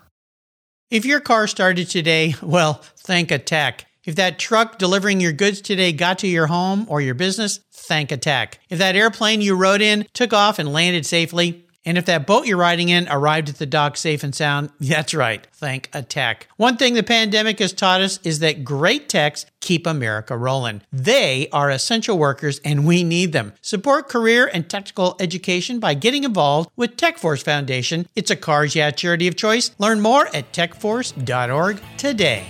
If 0.93 1.05
your 1.05 1.21
car 1.21 1.47
started 1.47 1.89
today, 1.89 2.35
well, 2.39 2.75
thank 2.97 3.31
a 3.31 3.39
tech. 3.39 3.87
If 4.03 4.13
that 4.17 4.37
truck 4.37 4.77
delivering 4.77 5.21
your 5.21 5.31
goods 5.31 5.59
today 5.59 5.91
got 5.91 6.19
to 6.19 6.27
your 6.27 6.45
home 6.45 6.85
or 6.87 7.01
your 7.01 7.15
business, 7.15 7.61
thank 7.71 8.11
a 8.11 8.17
tech. 8.17 8.59
If 8.69 8.77
that 8.77 8.95
airplane 8.95 9.41
you 9.41 9.55
rode 9.55 9.81
in 9.81 10.05
took 10.13 10.33
off 10.33 10.59
and 10.59 10.71
landed 10.71 11.03
safely, 11.07 11.62
and 11.85 11.97
if 11.97 12.05
that 12.05 12.25
boat 12.25 12.45
you're 12.45 12.57
riding 12.57 12.89
in 12.89 13.07
arrived 13.09 13.49
at 13.49 13.57
the 13.57 13.65
dock 13.65 13.97
safe 13.97 14.23
and 14.23 14.33
sound, 14.33 14.69
that's 14.79 15.13
right, 15.13 15.45
thank 15.53 15.89
a 15.93 16.01
tech. 16.01 16.47
One 16.57 16.77
thing 16.77 16.93
the 16.93 17.03
pandemic 17.03 17.59
has 17.59 17.73
taught 17.73 18.01
us 18.01 18.19
is 18.23 18.39
that 18.39 18.63
great 18.63 19.09
techs 19.09 19.45
keep 19.59 19.87
America 19.87 20.37
rolling. 20.37 20.81
They 20.91 21.47
are 21.51 21.69
essential 21.69 22.17
workers 22.17 22.59
and 22.65 22.85
we 22.85 23.03
need 23.03 23.31
them. 23.31 23.53
Support 23.61 24.09
career 24.09 24.49
and 24.53 24.69
technical 24.69 25.15
education 25.19 25.79
by 25.79 25.93
getting 25.93 26.23
involved 26.23 26.69
with 26.75 26.97
TechForce 26.97 27.43
Foundation. 27.43 28.07
It's 28.15 28.31
a 28.31 28.35
Cars 28.35 28.75
Yeah 28.75 28.91
charity 28.91 29.27
of 29.27 29.35
choice. 29.35 29.71
Learn 29.77 30.01
more 30.01 30.27
at 30.35 30.51
techforce.org 30.51 31.81
today. 31.97 32.45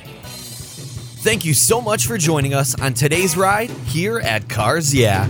Thank 1.23 1.45
you 1.45 1.53
so 1.53 1.79
much 1.79 2.05
for 2.05 2.17
joining 2.17 2.53
us 2.53 2.79
on 2.81 2.93
today's 2.93 3.37
ride 3.37 3.69
here 3.69 4.19
at 4.19 4.49
Cars 4.49 4.93
Yeah. 4.93 5.29